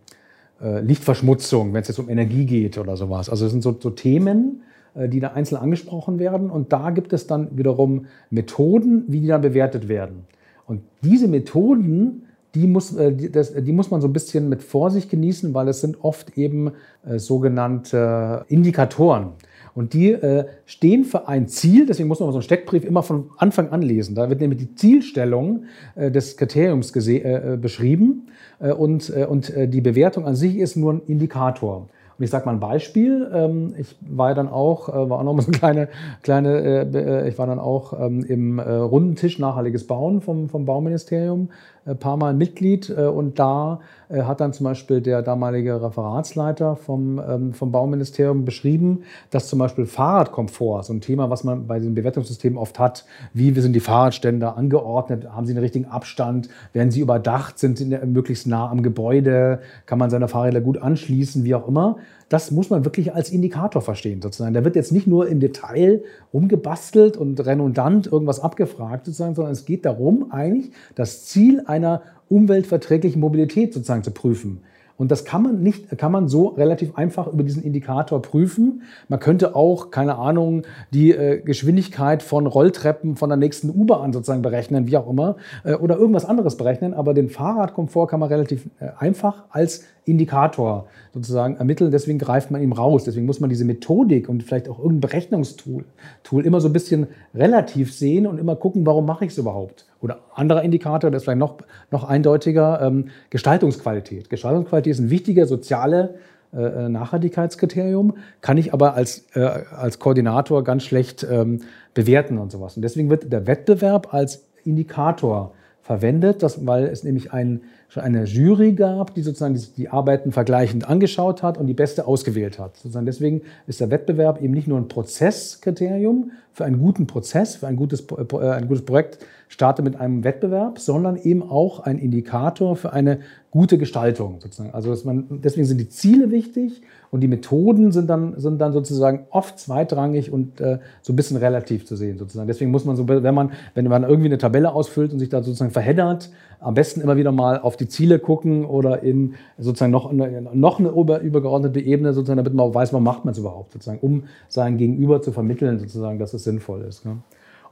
äh, 0.61 0.81
Lichtverschmutzung, 0.81 1.73
wenn 1.73 1.83
es 1.83 1.89
jetzt 1.89 2.01
um 2.01 2.09
Energie 2.09 2.45
geht 2.45 2.77
oder 2.77 2.97
sowas. 2.97 3.31
Also 3.31 3.45
das 3.45 3.53
sind 3.53 3.63
so, 3.63 3.77
so 3.79 3.91
Themen, 3.91 4.63
äh, 4.95 5.09
die 5.09 5.21
da 5.21 5.29
einzeln 5.29 5.59
angesprochen 5.59 6.19
werden. 6.19 6.51
Und 6.51 6.73
da 6.73 6.91
gibt 6.91 7.13
es 7.13 7.29
dann 7.29 7.57
wiederum 7.57 8.07
Methoden, 8.31 9.05
wie 9.07 9.21
die 9.21 9.29
dann 9.29 9.43
bewertet 9.43 9.89
werden. 9.89 10.25
Und 10.67 10.83
diese 11.03 11.29
Methoden 11.29 12.25
die 12.55 12.67
muss, 12.67 12.95
äh, 12.97 13.13
die, 13.13 13.31
das, 13.31 13.53
die 13.55 13.73
muss 13.73 13.91
man 13.91 14.01
so 14.01 14.09
ein 14.09 14.13
bisschen 14.13 14.49
mit 14.49 14.63
Vorsicht 14.63 15.11
genießen, 15.11 15.55
weil 15.55 15.69
es 15.69 15.81
sind 15.81 16.03
oft 16.03 16.37
eben 16.37 16.73
äh, 17.07 17.19
sogenannte 17.19 18.45
Indikatoren. 18.49 19.33
Und 19.79 19.93
die 19.93 20.11
äh, 20.11 20.47
stehen 20.67 21.05
für 21.05 21.29
ein 21.29 21.47
Ziel, 21.47 21.87
deswegen 21.87 22.09
muss 22.09 22.19
man 22.19 22.31
so 22.31 22.39
einen 22.39 22.43
Steckbrief 22.43 22.85
immer 22.85 23.05
von 23.05 23.31
Anfang 23.37 23.71
an 23.71 23.81
lesen. 23.81 24.17
Da 24.17 24.29
wird 24.29 24.41
nämlich 24.41 24.59
die 24.59 24.75
Zielstellung 24.75 25.67
äh, 25.95 26.11
des 26.11 26.37
Kriteriums 26.37 26.91
äh, 26.97 27.57
beschrieben 27.61 28.27
äh, 28.59 28.73
und, 28.73 29.09
und 29.11 29.53
die 29.57 29.81
Bewertung 29.81 30.27
an 30.27 30.35
sich 30.35 30.57
ist 30.59 30.75
nur 30.75 30.95
ein 30.95 31.03
Indikator. 31.07 31.87
Und 32.19 32.25
ich 32.25 32.31
sage 32.31 32.47
mal 32.47 32.55
ein 32.55 32.61
Beispiel. 32.61 33.31
Ähm, 33.33 33.75
ich 33.79 33.95
war 34.01 34.35
dann 34.35 34.49
auch, 34.49 34.89
war 34.89 35.21
auch 35.21 35.23
noch 35.23 35.35
mal 35.35 35.43
so 35.43 35.53
eine 35.53 35.59
kleine, 35.59 35.89
kleine 36.25 37.29
ich 37.29 37.39
war 37.39 37.47
dann 37.47 37.61
auch 37.61 37.93
ähm, 38.01 38.25
im 38.25 38.59
runden 38.59 39.15
Tisch 39.15 39.39
nachhaltiges 39.39 39.87
Bauen 39.87 40.21
vom, 40.21 40.49
vom 40.49 40.65
Bauministerium 40.65 41.51
ein 41.87 41.99
paar 41.99 42.17
Mal 42.17 42.35
Mitglied 42.35 42.91
äh, 42.91 43.03
und 43.03 43.39
da 43.39 43.81
äh, 44.09 44.23
hat 44.23 44.41
dann 44.41 44.53
zum 44.53 44.65
Beispiel 44.65 45.01
der 45.01 45.23
damalige 45.23 45.83
Referatsleiter 45.83 46.77
vom, 46.77 47.19
ähm, 47.19 47.53
vom 47.53 47.73
Bauministerium 47.73 48.45
beschrieben, 48.45 49.03
dass 49.31 49.49
zum 49.49 49.59
Beispiel 49.59 49.87
Fahrradkomfort, 49.87 50.85
so 50.85 50.93
ein 50.93 51.01
Thema, 51.01 51.31
was 51.31 51.45
man 51.45 51.67
bei 51.67 51.79
den 51.79 51.95
Bewertungssystemen 51.95 52.59
oft 52.59 52.79
hat, 52.79 53.05
wie 53.33 53.53
sind 53.61 53.73
die 53.73 53.81
Fahrradständer 53.81 54.57
angeordnet, 54.57 55.29
haben 55.31 55.47
sie 55.47 55.53
einen 55.53 55.63
richtigen 55.63 55.87
Abstand, 55.87 56.49
werden 56.73 56.91
sie 56.91 57.01
überdacht, 57.01 57.59
sind 57.59 57.79
sie 57.79 57.87
möglichst 57.87 58.47
nah 58.47 58.71
am 58.71 58.83
Gebäude, 58.83 59.61
kann 59.87 59.99
man 59.99 60.11
seine 60.11 60.29
Fahrräder 60.29 60.61
gut 60.61 60.79
anschließen, 60.79 61.45
wie 61.45 61.55
auch 61.55 61.69
immer. 61.69 61.97
Das 62.29 62.51
muss 62.51 62.71
man 62.71 62.85
wirklich 62.85 63.15
als 63.15 63.31
Indikator 63.31 63.81
verstehen, 63.81 64.21
sozusagen. 64.21 64.55
Da 64.55 64.65
wird 64.65 64.77
jetzt 64.77 64.93
nicht 64.93 65.07
nur 65.07 65.29
im 65.29 65.41
Detail 65.41 66.03
rumgebastelt 66.33 67.17
und 67.17 67.45
redundant 67.45 68.07
irgendwas 68.07 68.41
abgefragt, 68.41 69.07
sozusagen, 69.07 69.35
sondern 69.35 69.53
es 69.53 69.65
geht 69.65 69.85
darum, 69.85 70.31
eigentlich 70.31 70.73
das 70.95 71.25
Ziel 71.25 71.63
einer 71.67 72.03
umweltverträglichen 72.29 73.21
Mobilität 73.21 73.73
sozusagen 73.73 74.05
zu 74.05 74.11
prüfen. 74.11 74.61
Und 74.99 75.13
das 75.13 75.25
kann 75.25 75.43
man 75.45 75.63
nicht, 75.63 75.97
kann 75.97 76.11
man 76.11 76.29
so 76.29 76.49
relativ 76.49 76.97
einfach 76.97 77.29
über 77.29 77.45
diesen 77.45 77.63
Indikator 77.63 78.21
prüfen. 78.21 78.83
Man 79.07 79.21
könnte 79.21 79.55
auch, 79.55 79.93
keine 79.93 80.17
Ahnung, 80.17 80.65
die 80.93 81.13
äh, 81.13 81.41
Geschwindigkeit 81.41 82.21
von 82.21 82.49
Rolltreppen 82.49 83.15
von 83.15 83.31
der 83.31 83.39
nächsten 83.39 83.71
U-Bahn 83.71 84.13
sozusagen 84.13 84.43
berechnen, 84.43 84.89
wie 84.89 84.97
auch 84.97 85.09
immer, 85.09 85.37
äh, 85.63 85.75
oder 85.75 85.97
irgendwas 85.97 86.25
anderes 86.25 86.57
berechnen. 86.57 86.95
Aber 86.95 87.15
den 87.15 87.29
Fahrradkomfort 87.29 88.09
kann 88.09 88.19
man 88.19 88.29
relativ 88.29 88.69
äh, 88.81 88.89
einfach 88.99 89.45
als 89.51 89.85
Indikator 90.09 90.87
sozusagen 91.13 91.57
ermitteln. 91.57 91.91
Deswegen 91.91 92.19
greift 92.19 92.51
man 92.51 92.63
ihm 92.63 92.73
raus. 92.73 93.05
Deswegen 93.05 93.27
muss 93.27 93.41
man 93.41 93.51
diese 93.51 93.65
Methodik 93.65 94.29
und 94.29 94.43
vielleicht 94.43 94.69
auch 94.69 94.79
irgendein 94.79 95.01
Berechnungstool 95.01 95.85
Tool 96.23 96.47
immer 96.47 96.61
so 96.61 96.69
ein 96.69 96.73
bisschen 96.73 97.07
relativ 97.35 97.95
sehen 97.95 98.27
und 98.27 98.39
immer 98.39 98.57
gucken, 98.57 98.87
warum 98.87 99.07
mache 99.07 99.25
ich 99.25 99.33
es 99.33 99.39
überhaupt. 99.39 99.87
Oder 100.01 100.21
anderer 100.35 100.63
Indikator, 100.63 101.11
der 101.11 101.19
ist 101.19 101.25
vielleicht 101.25 101.39
noch, 101.39 101.59
noch 101.91 102.05
eindeutiger, 102.05 102.81
ähm, 102.83 103.07
Gestaltungsqualität. 103.31 104.31
Gestaltungsqualität 104.31 104.93
ist 104.93 105.01
ein 105.01 105.11
wichtiger 105.11 105.47
soziale 105.47 106.15
äh, 106.55 106.63
äh, 106.63 106.89
Nachhaltigkeitskriterium, 106.89 108.17
kann 108.41 108.57
ich 108.57 108.73
aber 108.73 108.95
als, 108.95 109.27
äh, 109.35 109.41
als 109.41 109.99
Koordinator 109.99 110.65
ganz 110.65 110.85
schlecht 110.85 111.27
ähm, 111.31 111.61
bewerten 111.93 112.39
und 112.39 112.51
sowas. 112.51 112.77
Und 112.77 112.83
deswegen 112.83 113.11
wird 113.11 113.31
der 113.31 113.47
Wettbewerb 113.47 114.15
als 114.15 114.47
Indikator 114.65 115.53
verwendet, 115.89 116.43
das, 116.43 116.67
weil 116.67 116.85
es 116.85 117.03
nämlich 117.03 117.33
ein, 117.33 117.63
schon 117.89 118.03
eine 118.03 118.25
Jury 118.25 118.75
gab, 118.75 119.15
die 119.15 119.23
sozusagen 119.23 119.55
die, 119.55 119.67
die, 119.75 119.89
Arbeiten 119.89 120.33
vergleichend 120.33 120.87
angeschaut 120.87 121.43
hat 121.43 121.57
und 121.57 121.67
die 121.67 121.73
beste 121.73 122.07
ausgewählt 122.07 122.59
hat. 122.59 122.77
Sozusagen 122.77 123.07
deswegen 123.07 123.41
ist 123.67 123.81
der 123.81 123.91
Wettbewerb 123.91 124.43
eben 124.43 124.53
nicht 124.53 124.69
nur 124.69 124.77
ein 124.77 124.89
Prozesskriterium 124.89 126.33
für 126.53 126.67
einen 126.67 126.79
guten 126.79 127.07
Prozess, 127.07 127.57
für 127.57 127.69
ein 127.69 127.77
gutes, 127.77 128.03
äh, 128.03 128.51
ein 128.51 128.69
gutes 128.69 128.85
Projekt 128.85 129.25
starte 129.49 129.81
mit 129.81 129.99
einem 129.99 130.25
Wettbewerb, 130.25 130.79
sondern 130.79 131.17
eben 131.17 131.43
auch 131.43 131.81
ein 131.81 131.97
Indikator 131.97 132.77
für 132.77 132.93
eine 132.93 133.21
gute 133.51 133.79
Gestaltung. 133.79 134.43
Sozusagen. 134.43 134.75
Also 134.75 134.91
dass 134.91 135.07
man, 135.07 135.41
deswegen 135.43 135.67
sind 135.67 135.79
die 135.79 135.89
Ziele 135.89 136.31
wichtig 136.31 136.83
und 137.11 137.21
die 137.21 137.29
Methoden 137.29 137.91
sind 137.91 138.09
dann, 138.09 138.39
sind 138.39 138.61
dann 138.61 138.73
sozusagen 138.73 139.27
oft 139.31 139.59
zweitrangig 139.59 140.33
und 140.33 140.61
äh, 140.61 140.79
so 141.01 141.13
ein 141.13 141.17
bisschen 141.17 141.37
relativ 141.39 141.87
zu 141.87 141.97
sehen. 141.97 142.19
Sozusagen. 142.19 142.47
Deswegen 142.49 142.71
muss 142.71 142.85
man 142.85 142.97
so, 142.97 143.09
wenn 143.09 143.35
man, 143.35 143.53
wenn 143.75 143.87
man 143.87 144.03
irgendwie 144.03 144.27
eine 144.27 144.39
Tabelle 144.39 144.73
ausfüllt 144.73 145.13
und 145.13 145.19
sich 145.19 145.29
da 145.29 145.43
sozusagen 145.43 145.71
verheddert, 145.71 146.31
am 146.61 146.75
besten 146.75 147.01
immer 147.01 147.17
wieder 147.17 147.33
mal 147.33 147.61
auf 147.61 147.77
die 147.77 147.89
Ziele 147.89 148.19
gucken 148.19 148.65
oder 148.65 149.03
in 149.03 149.35
sozusagen 149.59 149.93
noch 149.93 150.11
eine, 150.11 150.43
noch 150.53 150.81
eine 150.81 150.89
übergeordnete 150.89 151.81
Ebene, 151.81 152.13
sozusagen, 152.13 152.39
damit 152.39 152.53
man 152.53 152.75
weiß, 152.75 152.93
warum 152.93 153.05
macht 153.05 153.25
man 153.25 153.33
es 153.33 153.39
überhaupt, 153.39 153.73
sozusagen, 153.73 154.01
um 154.01 154.25
sein 154.49 154.77
Gegenüber 154.77 155.23
zu 155.23 155.33
vermitteln, 155.33 155.79
sozusagen, 155.79 156.19
dass 156.19 156.35
es 156.35 156.45
sinnvoll 156.45 156.83
ist. 156.83 157.07
Ne? 157.07 157.19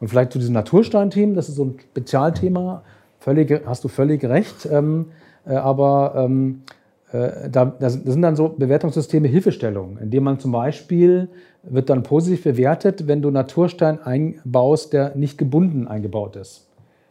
Und 0.01 0.09
vielleicht 0.09 0.33
zu 0.33 0.39
diesen 0.39 0.55
Natursteinthemen, 0.55 1.35
das 1.35 1.49
ist 1.49 1.57
so 1.57 1.65
ein 1.65 1.75
Spezialthema, 1.91 2.83
völlig, 3.19 3.63
hast 3.67 3.85
du 3.85 3.89
völlig 3.89 4.25
recht. 4.25 4.69
Ähm, 4.71 5.07
äh, 5.47 5.55
aber 5.55 6.15
ähm, 6.17 6.63
äh, 6.67 6.73
da, 7.51 7.65
das 7.79 7.95
sind 7.95 8.23
dann 8.23 8.37
so 8.37 8.49
Bewertungssysteme 8.49 9.29
Hilfestellungen, 9.29 9.99
indem 9.99 10.25
man 10.25 10.39
zum 10.39 10.53
Beispiel 10.53 11.29
wird 11.63 11.91
dann 11.91 12.03
positiv 12.03 12.45
bewertet, 12.45 13.07
wenn 13.07 13.23
du 13.23 13.31
Naturstein 13.31 14.01
einbaust, 14.01 14.93
der 14.93 15.17
nicht 15.17 15.39
gebunden 15.39 15.89
eingebaut 15.89 16.37
ist. 16.37 16.67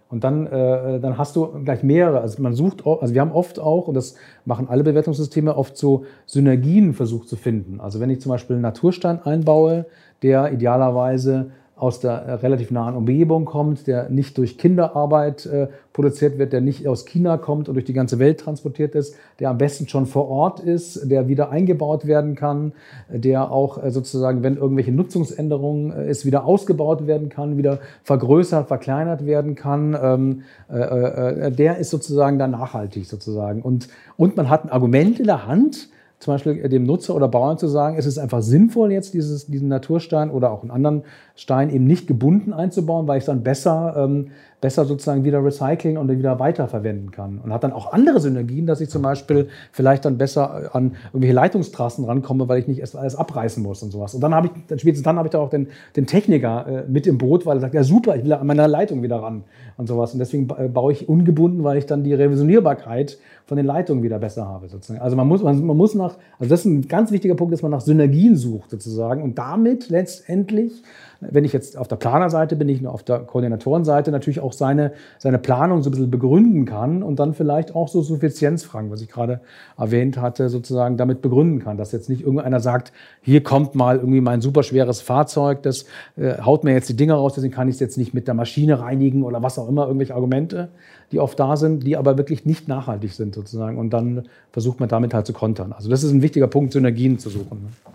Und 0.09 0.23
dann, 0.23 0.47
äh, 0.47 0.99
dann 0.99 1.17
hast 1.17 1.35
du 1.35 1.47
gleich 1.63 1.83
mehrere. 1.83 2.21
Also 2.21 2.41
man 2.41 2.53
sucht, 2.53 2.85
also 2.85 3.13
wir 3.13 3.21
haben 3.21 3.31
oft 3.31 3.59
auch, 3.59 3.87
und 3.87 3.95
das 3.95 4.15
machen 4.45 4.67
alle 4.69 4.83
Bewertungssysteme, 4.83 5.57
oft 5.57 5.77
so 5.77 6.05
Synergien 6.25 6.93
versucht 6.93 7.27
zu 7.27 7.35
finden. 7.35 7.79
Also 7.81 7.99
wenn 7.99 8.09
ich 8.09 8.21
zum 8.21 8.29
Beispiel 8.29 8.55
einen 8.55 8.61
Naturstein 8.61 9.21
einbaue, 9.23 9.85
der 10.21 10.53
idealerweise 10.53 11.51
aus 11.85 11.99
der 11.99 12.13
äh, 12.13 12.33
relativ 12.33 12.71
nahen 12.71 12.95
Umgebung 12.95 13.45
kommt, 13.45 13.85
der 13.85 14.09
nicht 14.09 14.39
durch 14.39 14.57
Kinderarbeit 14.57 15.45
äh, 15.45 15.67
produziert 15.93 16.39
wird, 16.39 16.51
der 16.51 16.59
nicht 16.59 16.87
aus 16.87 17.05
China 17.05 17.37
kommt 17.37 17.69
und 17.69 17.75
durch 17.75 17.85
die 17.85 17.93
ganze 17.93 18.17
Welt 18.17 18.39
transportiert 18.39 18.95
ist, 18.95 19.15
der 19.39 19.51
am 19.51 19.59
besten 19.59 19.87
schon 19.87 20.07
vor 20.07 20.27
Ort 20.27 20.59
ist, 20.59 21.11
der 21.11 21.27
wieder 21.27 21.51
eingebaut 21.51 22.07
werden 22.07 22.33
kann, 22.33 22.73
der 23.07 23.51
auch 23.51 23.83
äh, 23.83 23.91
sozusagen, 23.91 24.41
wenn 24.41 24.57
irgendwelche 24.57 24.91
Nutzungsänderungen 24.91 25.91
äh, 25.91 26.09
ist, 26.09 26.25
wieder 26.25 26.45
ausgebaut 26.45 27.05
werden 27.05 27.29
kann, 27.29 27.55
wieder 27.55 27.77
vergrößert, 28.01 28.67
verkleinert 28.67 29.27
werden 29.27 29.53
kann. 29.53 29.95
Ähm, 30.01 30.41
äh, 30.71 30.79
äh, 30.79 31.51
der 31.51 31.77
ist 31.77 31.91
sozusagen 31.91 32.39
dann 32.39 32.49
nachhaltig 32.49 33.05
sozusagen. 33.05 33.61
Und, 33.61 33.89
und 34.17 34.35
man 34.37 34.49
hat 34.49 34.63
ein 34.63 34.69
Argument 34.69 35.19
in 35.19 35.27
der 35.27 35.45
Hand, 35.45 35.89
zum 36.19 36.33
Beispiel 36.33 36.67
dem 36.69 36.83
Nutzer 36.83 37.15
oder 37.15 37.27
Bauern 37.27 37.57
zu 37.57 37.67
sagen, 37.67 37.97
es 37.97 38.05
ist 38.05 38.17
einfach 38.17 38.41
sinnvoll, 38.41 38.91
jetzt 38.91 39.13
dieses, 39.13 39.47
diesen 39.47 39.67
Naturstein 39.67 40.31
oder 40.31 40.51
auch 40.51 40.61
einen 40.61 40.71
anderen 40.71 41.03
Stein 41.35 41.69
eben 41.69 41.85
nicht 41.85 42.07
gebunden 42.07 42.53
einzubauen, 42.53 43.07
weil 43.07 43.17
ich 43.17 43.25
dann 43.25 43.43
besser, 43.43 43.95
ähm, 43.97 44.31
besser 44.61 44.85
sozusagen 44.85 45.23
wieder 45.23 45.43
recyceln 45.43 45.97
und 45.97 46.09
wieder 46.09 46.39
weiterverwenden 46.39 47.11
kann. 47.11 47.39
Und 47.43 47.53
hat 47.53 47.63
dann 47.63 47.73
auch 47.73 47.91
andere 47.93 48.19
Synergien, 48.19 48.65
dass 48.65 48.81
ich 48.81 48.89
zum 48.89 49.01
Beispiel 49.01 49.49
vielleicht 49.71 50.05
dann 50.05 50.17
besser 50.17 50.73
an 50.75 50.95
irgendwelche 51.07 51.35
Leitungstrassen 51.35 52.05
rankomme, 52.05 52.47
weil 52.47 52.59
ich 52.59 52.67
nicht 52.67 52.79
erst 52.79 52.95
alles 52.95 53.15
abreißen 53.15 53.61
muss 53.61 53.83
und 53.83 53.91
sowas. 53.91 54.15
Und 54.15 54.21
dann 54.21 54.33
habe 54.33 54.47
ich, 54.47 54.53
dann 54.67 54.79
spätestens 54.79 55.03
dann 55.03 55.17
habe 55.17 55.27
ich 55.27 55.31
da 55.31 55.39
auch 55.39 55.49
den, 55.49 55.67
den 55.95 56.07
Techniker 56.07 56.65
äh, 56.67 56.83
mit 56.87 57.05
im 57.07 57.17
Boot, 57.17 57.45
weil 57.45 57.57
er 57.57 57.61
sagt, 57.61 57.73
ja 57.73 57.83
super, 57.83 58.15
ich 58.15 58.23
will 58.23 58.33
an 58.33 58.47
meiner 58.47 58.67
Leitung 58.67 59.03
wieder 59.03 59.17
ran 59.17 59.43
und 59.77 59.87
sowas. 59.87 60.13
Und 60.13 60.19
deswegen 60.19 60.47
baue 60.47 60.93
ich 60.93 61.07
ungebunden, 61.09 61.63
weil 61.63 61.77
ich 61.77 61.85
dann 61.85 62.03
die 62.03 62.13
Revisionierbarkeit 62.13 63.17
von 63.45 63.57
den 63.57 63.65
Leitungen 63.65 64.03
wieder 64.03 64.19
besser 64.19 64.47
habe. 64.47 64.67
Sozusagen. 64.67 65.01
Also 65.01 65.15
man 65.15 65.27
muss, 65.27 65.43
man, 65.43 65.63
man 65.65 65.77
muss 65.77 65.93
nach, 65.95 66.15
also 66.39 66.49
das 66.49 66.61
ist 66.61 66.65
ein 66.65 66.87
ganz 66.87 67.11
wichtiger 67.11 67.35
Punkt, 67.35 67.53
dass 67.53 67.61
man 67.61 67.71
nach 67.71 67.81
Synergien 67.81 68.35
sucht 68.35 68.71
sozusagen 68.71 69.21
und 69.21 69.37
damit 69.37 69.89
letztendlich 69.89 70.81
wenn 71.21 71.45
ich 71.45 71.53
jetzt 71.53 71.77
auf 71.77 71.87
der 71.87 71.95
Planerseite 71.95 72.55
bin, 72.55 72.67
nicht 72.67 72.81
nur 72.81 72.93
auf 72.93 73.03
der 73.03 73.19
Koordinatorenseite, 73.19 74.11
natürlich 74.11 74.39
auch 74.39 74.53
seine, 74.53 74.93
seine 75.17 75.37
Planung 75.37 75.83
so 75.83 75.89
ein 75.89 75.91
bisschen 75.91 76.11
begründen 76.11 76.65
kann 76.65 77.03
und 77.03 77.19
dann 77.19 77.33
vielleicht 77.33 77.75
auch 77.75 77.87
so 77.87 78.01
Suffizienzfragen, 78.01 78.91
was 78.91 79.01
ich 79.01 79.09
gerade 79.09 79.41
erwähnt 79.77 80.19
hatte, 80.19 80.49
sozusagen 80.49 80.97
damit 80.97 81.21
begründen 81.21 81.59
kann. 81.59 81.77
Dass 81.77 81.91
jetzt 81.91 82.09
nicht 82.09 82.21
irgendeiner 82.21 82.59
sagt, 82.59 82.91
hier 83.21 83.43
kommt 83.43 83.75
mal 83.75 83.97
irgendwie 83.97 84.21
mein 84.21 84.41
superschweres 84.41 85.01
Fahrzeug, 85.01 85.63
das 85.63 85.85
äh, 86.17 86.41
haut 86.41 86.63
mir 86.63 86.73
jetzt 86.73 86.89
die 86.89 86.95
Dinger 86.95 87.15
raus, 87.15 87.33
deswegen 87.35 87.53
kann 87.53 87.67
ich 87.67 87.75
es 87.75 87.79
jetzt 87.79 87.97
nicht 87.97 88.13
mit 88.13 88.27
der 88.27 88.33
Maschine 88.33 88.79
reinigen 88.79 89.23
oder 89.23 89.41
was 89.43 89.57
auch 89.59 89.69
immer, 89.69 89.85
irgendwelche 89.85 90.15
Argumente, 90.15 90.69
die 91.11 91.19
oft 91.19 91.39
da 91.39 91.55
sind, 91.55 91.85
die 91.85 91.97
aber 91.97 92.17
wirklich 92.17 92.45
nicht 92.45 92.67
nachhaltig 92.67 93.13
sind 93.13 93.35
sozusagen. 93.35 93.77
Und 93.77 93.91
dann 93.91 94.23
versucht 94.51 94.79
man 94.79 94.89
damit 94.89 95.13
halt 95.13 95.25
zu 95.25 95.33
kontern. 95.33 95.73
Also 95.73 95.89
das 95.89 96.03
ist 96.03 96.11
ein 96.11 96.21
wichtiger 96.21 96.47
Punkt, 96.47 96.73
Synergien 96.73 97.19
zu 97.19 97.29
suchen. 97.29 97.63
Ne? 97.63 97.94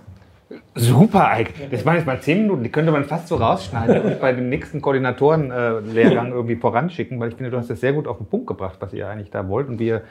Super, 0.74 1.30
Ike. 1.38 1.52
Das 1.70 1.84
waren 1.84 1.96
jetzt 1.96 2.06
mal 2.06 2.20
zehn 2.20 2.42
Minuten, 2.42 2.62
die 2.62 2.70
könnte 2.70 2.92
man 2.92 3.04
fast 3.04 3.28
so 3.28 3.36
rausschneiden 3.36 4.02
und 4.02 4.20
bei 4.20 4.32
dem 4.32 4.48
nächsten 4.48 4.80
Koordinatorenlehrgang 4.80 6.30
irgendwie 6.32 6.56
voranschicken, 6.56 7.18
weil 7.18 7.30
ich 7.30 7.34
finde, 7.34 7.50
du 7.50 7.58
hast 7.58 7.70
das 7.70 7.80
sehr 7.80 7.92
gut 7.92 8.06
auf 8.06 8.18
den 8.18 8.26
Punkt 8.26 8.46
gebracht, 8.46 8.76
was 8.78 8.92
ihr 8.92 9.08
eigentlich 9.08 9.30
da 9.30 9.48
wollt. 9.48 9.68
Und 9.68 9.80
wir 9.80 10.02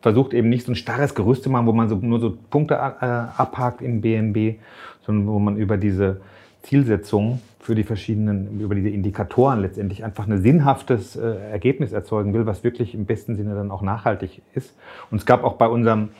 versucht 0.00 0.32
eben 0.32 0.48
nicht 0.48 0.66
so 0.66 0.72
ein 0.72 0.76
starres 0.76 1.14
Gerüst 1.14 1.42
zu 1.42 1.50
machen, 1.50 1.66
wo 1.66 1.72
man 1.72 1.88
so, 1.88 1.96
nur 1.96 2.20
so 2.20 2.36
Punkte 2.50 2.74
äh, 2.74 2.78
abhakt 2.78 3.82
im 3.82 4.02
BMB, 4.02 4.60
sondern 5.04 5.26
wo 5.26 5.38
man 5.38 5.56
über 5.56 5.76
diese 5.76 6.20
Zielsetzung 6.62 7.40
für 7.58 7.74
die 7.74 7.82
verschiedenen, 7.82 8.60
über 8.60 8.74
diese 8.74 8.90
Indikatoren 8.90 9.60
letztendlich 9.60 10.04
einfach 10.04 10.28
ein 10.28 10.42
sinnhaftes 10.42 11.16
äh, 11.16 11.50
Ergebnis 11.50 11.92
erzeugen 11.92 12.34
will, 12.34 12.46
was 12.46 12.62
wirklich 12.62 12.94
im 12.94 13.06
besten 13.06 13.36
Sinne 13.36 13.54
dann 13.54 13.70
auch 13.70 13.82
nachhaltig 13.82 14.42
ist. 14.54 14.76
Und 15.10 15.18
es 15.18 15.26
gab 15.26 15.42
auch 15.42 15.54
bei 15.54 15.66
unserem 15.66 16.10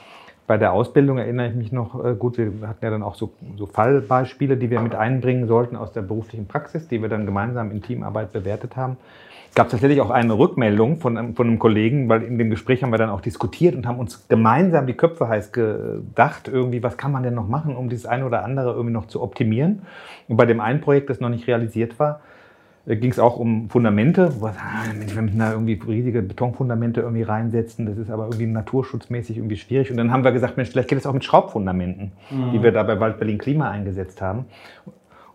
bei 0.47 0.59
der 0.59 0.73
Ausbildung 0.73 1.19
erinnere 1.19 1.49
ich 1.49 1.55
mich 1.55 1.73
noch 1.73 2.05
äh, 2.05 2.15
gut, 2.15 2.39
wir 2.39 2.69
hatten 2.69 2.85
ja 2.85 2.91
dann 2.91 3.03
auch 3.03 3.15
so, 3.15 3.33
so, 3.57 3.67
Fallbeispiele, 3.67 4.57
die 4.57 4.71
wir 4.71 4.81
mit 4.81 4.95
einbringen 4.95 5.47
sollten 5.47 5.77
aus 5.77 5.93
der 5.93 6.03
beruflichen 6.03 6.47
Praxis, 6.47 6.89
die 6.89 7.01
wir 7.01 7.09
dann 7.09 7.25
gemeinsam 7.25 7.71
in 7.71 7.83
Teamarbeit 7.83 8.33
bewertet 8.33 8.77
haben. 8.77 8.97
Es 9.49 9.57
gab 9.57 9.69
tatsächlich 9.69 10.01
auch 10.01 10.11
eine 10.11 10.37
Rückmeldung 10.37 10.97
von, 10.97 11.35
von 11.37 11.47
einem 11.47 11.59
Kollegen, 11.61 12.09
weil 12.09 12.25
in 12.25 12.39
dem 12.39 12.51
Gespräch 12.51 12.83
haben 12.83 12.91
wir 12.91 12.99
dann 12.99 13.09
auch 13.09 13.21
diskutiert 13.21 13.77
und 13.77 13.87
haben 13.87 14.01
uns 14.01 14.27
gemeinsam 14.27 14.89
die 14.89 14.95
Köpfe 14.95 15.29
heiß 15.29 15.53
gedacht, 15.53 16.49
irgendwie, 16.49 16.83
was 16.83 16.97
kann 16.97 17.13
man 17.13 17.23
denn 17.23 17.35
noch 17.35 17.47
machen, 17.47 17.77
um 17.77 17.89
dieses 17.89 18.05
eine 18.05 18.27
oder 18.27 18.45
andere 18.45 18.73
irgendwie 18.73 18.93
noch 18.93 19.07
zu 19.07 19.23
optimieren. 19.23 19.83
Und 20.27 20.37
bei 20.37 20.45
dem 20.45 20.61
einen 20.61 20.81
Projekt, 20.81 21.09
das 21.09 21.21
noch 21.21 21.29
nicht 21.29 21.47
realisiert 21.47 22.01
war, 22.01 22.21
ging 22.87 23.11
es 23.11 23.19
auch 23.19 23.39
um 23.39 23.71
Fundamente. 23.71 24.41
Wo, 24.41 24.47
ah, 24.47 24.53
wir 24.93 25.23
müssen 25.23 25.39
da 25.39 25.53
irgendwie 25.53 25.81
riesige 25.87 26.23
Betonfundamente 26.23 27.01
irgendwie 27.01 27.23
reinsetzen. 27.23 27.87
Das 27.87 27.97
ist 27.97 28.11
aber 28.11 28.25
irgendwie 28.25 28.47
naturschutzmäßig 28.47 29.39
irgendwie 29.39 29.57
schwierig. 29.57 29.91
Und 29.91 29.97
dann 29.97 30.11
haben 30.11 30.25
wir 30.25 30.33
gesagt, 30.33 30.57
Mensch, 30.57 30.71
vielleicht 30.71 30.89
geht 30.89 30.99
es 30.99 31.07
auch 31.07 31.15
mit 31.15 31.25
Schraubfundamenten, 31.25 32.13
mhm. 32.31 32.53
die 32.53 32.63
wir 32.63 32.73
da 32.73 32.83
bei 32.83 33.01
Wald 33.01 33.19
Berlin 33.19 33.39
Klima 33.39 33.71
eingesetzt 33.71 34.21
haben. 34.21 34.45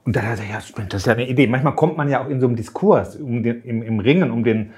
Und 0.05 0.15
da 0.15 0.21
dachte 0.21 0.43
ich, 0.43 0.49
ja, 0.49 0.59
das 0.89 1.01
ist 1.01 1.07
ja 1.07 1.13
eine 1.13 1.27
Idee. 1.27 1.47
Manchmal 1.47 1.75
kommt 1.75 1.97
man 1.97 2.09
ja 2.09 2.23
auch 2.23 2.29
in 2.29 2.39
so 2.39 2.47
einem 2.47 2.55
Diskurs, 2.55 3.15
um 3.15 3.43
den, 3.43 3.63
im, 3.63 3.81
im 3.83 3.99
Ringen 3.99 4.31
um 4.31 4.43
den 4.43 4.71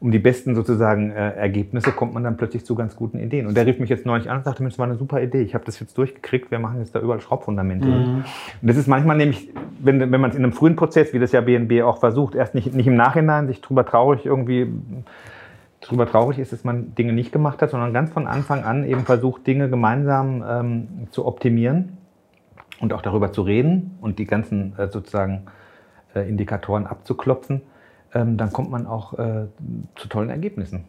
um 0.00 0.12
die 0.12 0.18
besten 0.18 0.54
sozusagen 0.54 1.10
äh, 1.10 1.32
Ergebnisse 1.32 1.90
kommt 1.90 2.14
man 2.14 2.22
dann 2.22 2.36
plötzlich 2.36 2.64
zu 2.64 2.74
ganz 2.74 2.94
guten 2.94 3.18
Ideen. 3.18 3.46
Und 3.46 3.56
der 3.56 3.66
rief 3.66 3.80
mich 3.80 3.90
jetzt 3.90 4.06
neulich 4.06 4.30
an 4.30 4.38
und 4.38 4.44
sagte, 4.44 4.62
das 4.62 4.78
war 4.78 4.86
eine 4.86 4.96
super 4.96 5.20
Idee. 5.20 5.42
Ich 5.42 5.54
habe 5.54 5.64
das 5.64 5.80
jetzt 5.80 5.98
durchgekriegt. 5.98 6.50
Wir 6.50 6.60
machen 6.60 6.78
jetzt 6.78 6.94
da 6.94 7.00
überall 7.00 7.20
Schraubfundamente. 7.20 7.88
Mhm. 7.88 8.24
Und 8.62 8.68
das 8.68 8.76
ist 8.76 8.86
manchmal 8.86 9.16
nämlich, 9.16 9.50
wenn, 9.80 9.98
wenn 10.00 10.20
man 10.20 10.30
es 10.30 10.36
in 10.36 10.44
einem 10.44 10.52
frühen 10.52 10.76
Prozess, 10.76 11.12
wie 11.12 11.18
das 11.18 11.32
ja 11.32 11.40
BNB 11.40 11.82
auch 11.82 11.98
versucht, 11.98 12.36
erst 12.36 12.54
nicht, 12.54 12.72
nicht 12.74 12.86
im 12.86 12.94
Nachhinein 12.94 13.48
sich 13.48 13.60
drüber 13.60 13.84
traurig 13.84 14.24
irgendwie 14.24 14.68
drüber 15.80 16.06
traurig 16.06 16.38
ist, 16.38 16.52
dass 16.52 16.64
man 16.64 16.94
Dinge 16.94 17.12
nicht 17.12 17.32
gemacht 17.32 17.62
hat, 17.62 17.70
sondern 17.70 17.92
ganz 17.92 18.10
von 18.10 18.26
Anfang 18.26 18.64
an 18.64 18.84
eben 18.84 19.04
versucht, 19.04 19.46
Dinge 19.46 19.70
gemeinsam 19.70 20.44
ähm, 20.48 20.88
zu 21.10 21.24
optimieren 21.24 21.98
und 22.80 22.92
auch 22.92 23.02
darüber 23.02 23.32
zu 23.32 23.42
reden 23.42 23.96
und 24.00 24.18
die 24.18 24.24
ganzen 24.24 24.76
äh, 24.76 24.88
sozusagen 24.88 25.46
äh, 26.14 26.28
Indikatoren 26.28 26.86
abzuklopfen, 26.86 27.62
dann 28.24 28.52
kommt 28.52 28.70
man 28.70 28.86
auch 28.86 29.18
äh, 29.18 29.46
zu 29.96 30.08
tollen 30.08 30.30
Ergebnissen. 30.30 30.84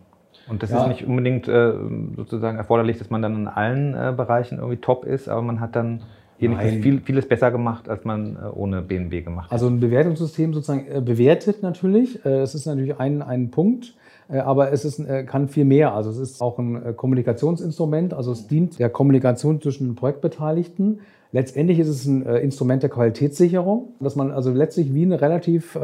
Und 0.48 0.64
das 0.64 0.72
ja. 0.72 0.82
ist 0.82 0.88
nicht 0.88 1.06
unbedingt 1.06 1.48
äh, 1.48 1.74
sozusagen 2.16 2.58
erforderlich, 2.58 2.98
dass 2.98 3.10
man 3.10 3.22
dann 3.22 3.36
in 3.36 3.48
allen 3.48 3.94
äh, 3.94 4.14
Bereichen 4.16 4.58
irgendwie 4.58 4.78
top 4.78 5.06
ist, 5.06 5.30
aber 5.30 5.42
man 5.42 5.60
hat 5.60 5.76
dann 5.76 6.02
jedenfalls 6.40 6.76
viel, 6.76 7.02
vieles 7.02 7.28
besser 7.28 7.52
gemacht, 7.52 7.90
als 7.90 8.06
man 8.06 8.38
ohne 8.54 8.82
BNB 8.82 9.26
gemacht 9.26 9.48
hat. 9.48 9.52
Also 9.52 9.68
ein 9.68 9.80
Bewertungssystem 9.82 10.54
sozusagen 10.54 11.04
bewertet 11.04 11.62
natürlich. 11.64 12.18
Das 12.24 12.56
ist 12.56 12.66
natürlich 12.66 12.98
ein, 12.98 13.22
ein 13.22 13.52
Punkt. 13.52 13.94
Aber 14.30 14.72
es 14.72 14.86
ist, 14.86 15.06
kann 15.26 15.50
viel 15.50 15.66
mehr. 15.66 15.94
Also 15.94 16.12
es 16.12 16.18
ist 16.18 16.42
auch 16.42 16.58
ein 16.58 16.96
Kommunikationsinstrument. 16.96 18.14
Also 18.14 18.32
es 18.32 18.48
dient 18.48 18.80
der 18.80 18.90
Kommunikation 18.90 19.62
zwischen 19.62 19.88
den 19.88 19.96
Projektbeteiligten. 19.96 21.02
Letztendlich 21.32 21.78
ist 21.78 21.90
es 21.90 22.06
ein 22.06 22.24
Instrument 22.24 22.82
der 22.82 22.90
Qualitätssicherung, 22.90 23.94
dass 24.00 24.16
man 24.16 24.32
also 24.32 24.52
letztlich 24.52 24.96
wie 24.96 25.04
eine 25.04 25.22
relativ, 25.22 25.76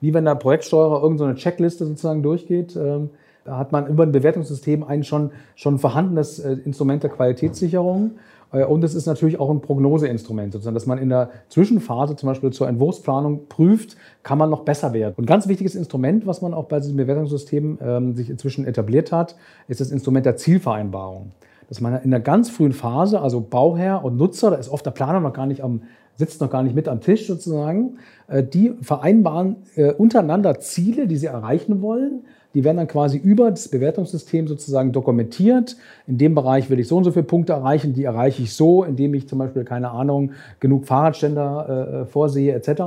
wie 0.00 0.14
wenn 0.14 0.24
der 0.24 0.36
Projektsteuerer 0.36 1.02
irgendeine 1.02 1.34
Checkliste 1.34 1.84
sozusagen 1.84 2.22
durchgeht, 2.22 2.76
ähm, 2.76 3.10
hat 3.44 3.72
man 3.72 3.88
über 3.88 4.04
ein 4.04 4.12
Bewertungssystem 4.12 4.84
ein 4.84 5.02
schon, 5.02 5.32
schon 5.56 5.78
vorhandenes 5.78 6.38
Instrument 6.38 7.02
der 7.02 7.10
Qualitätssicherung. 7.10 8.12
Äh, 8.54 8.64
und 8.64 8.84
es 8.84 8.94
ist 8.94 9.06
natürlich 9.06 9.38
auch 9.38 9.50
ein 9.50 9.60
Prognoseinstrument, 9.60 10.52
sozusagen, 10.52 10.74
dass 10.74 10.86
man 10.86 10.98
in 10.98 11.08
der 11.08 11.30
Zwischenphase 11.48 12.16
zum 12.16 12.28
Beispiel 12.28 12.50
zur 12.50 12.68
Entwurfsplanung 12.68 13.48
prüft, 13.48 13.96
kann 14.22 14.38
man 14.38 14.50
noch 14.50 14.64
besser 14.64 14.92
werden. 14.92 15.14
Und 15.16 15.24
ein 15.24 15.26
ganz 15.26 15.48
wichtiges 15.48 15.74
Instrument, 15.74 16.26
was 16.26 16.40
man 16.40 16.54
auch 16.54 16.64
bei 16.64 16.80
diesem 16.80 16.96
Bewertungssystem 16.96 17.78
ähm, 17.82 18.14
sich 18.14 18.30
inzwischen 18.30 18.66
etabliert 18.66 19.12
hat, 19.12 19.36
ist 19.68 19.80
das 19.80 19.90
Instrument 19.90 20.24
der 20.24 20.36
Zielvereinbarung. 20.36 21.32
Dass 21.68 21.80
man 21.80 22.00
in 22.02 22.10
der 22.10 22.20
ganz 22.20 22.50
frühen 22.50 22.72
Phase, 22.72 23.20
also 23.20 23.40
Bauherr 23.40 24.04
und 24.04 24.16
Nutzer, 24.16 24.50
da 24.50 24.56
ist 24.56 24.68
oft 24.68 24.84
der 24.84 24.90
Planer 24.90 25.20
noch 25.20 25.32
gar 25.32 25.46
nicht 25.46 25.62
am, 25.62 25.82
sitzt 26.16 26.40
noch 26.40 26.50
gar 26.50 26.62
nicht 26.62 26.74
mit 26.74 26.88
am 26.88 27.00
Tisch 27.00 27.26
sozusagen, 27.26 27.98
äh, 28.28 28.42
die 28.42 28.74
vereinbaren 28.80 29.56
äh, 29.74 29.92
untereinander 29.92 30.60
Ziele, 30.60 31.06
die 31.06 31.16
sie 31.16 31.26
erreichen 31.26 31.82
wollen 31.82 32.22
die 32.54 32.62
werden 32.62 32.76
dann 32.76 32.88
quasi 32.88 33.18
über 33.18 33.50
das 33.50 33.68
Bewertungssystem 33.68 34.46
sozusagen 34.46 34.92
dokumentiert. 34.92 35.76
In 36.06 36.18
dem 36.18 36.34
Bereich 36.34 36.70
will 36.70 36.78
ich 36.78 36.86
so 36.86 36.96
und 36.96 37.04
so 37.04 37.10
viele 37.10 37.24
Punkte 37.24 37.52
erreichen, 37.52 37.94
die 37.94 38.04
erreiche 38.04 38.42
ich 38.42 38.54
so, 38.54 38.84
indem 38.84 39.12
ich 39.14 39.28
zum 39.28 39.40
Beispiel, 39.40 39.64
keine 39.64 39.90
Ahnung, 39.90 40.32
genug 40.60 40.86
Fahrradständer 40.86 42.02
äh, 42.02 42.06
vorsehe 42.06 42.54
etc. 42.54 42.82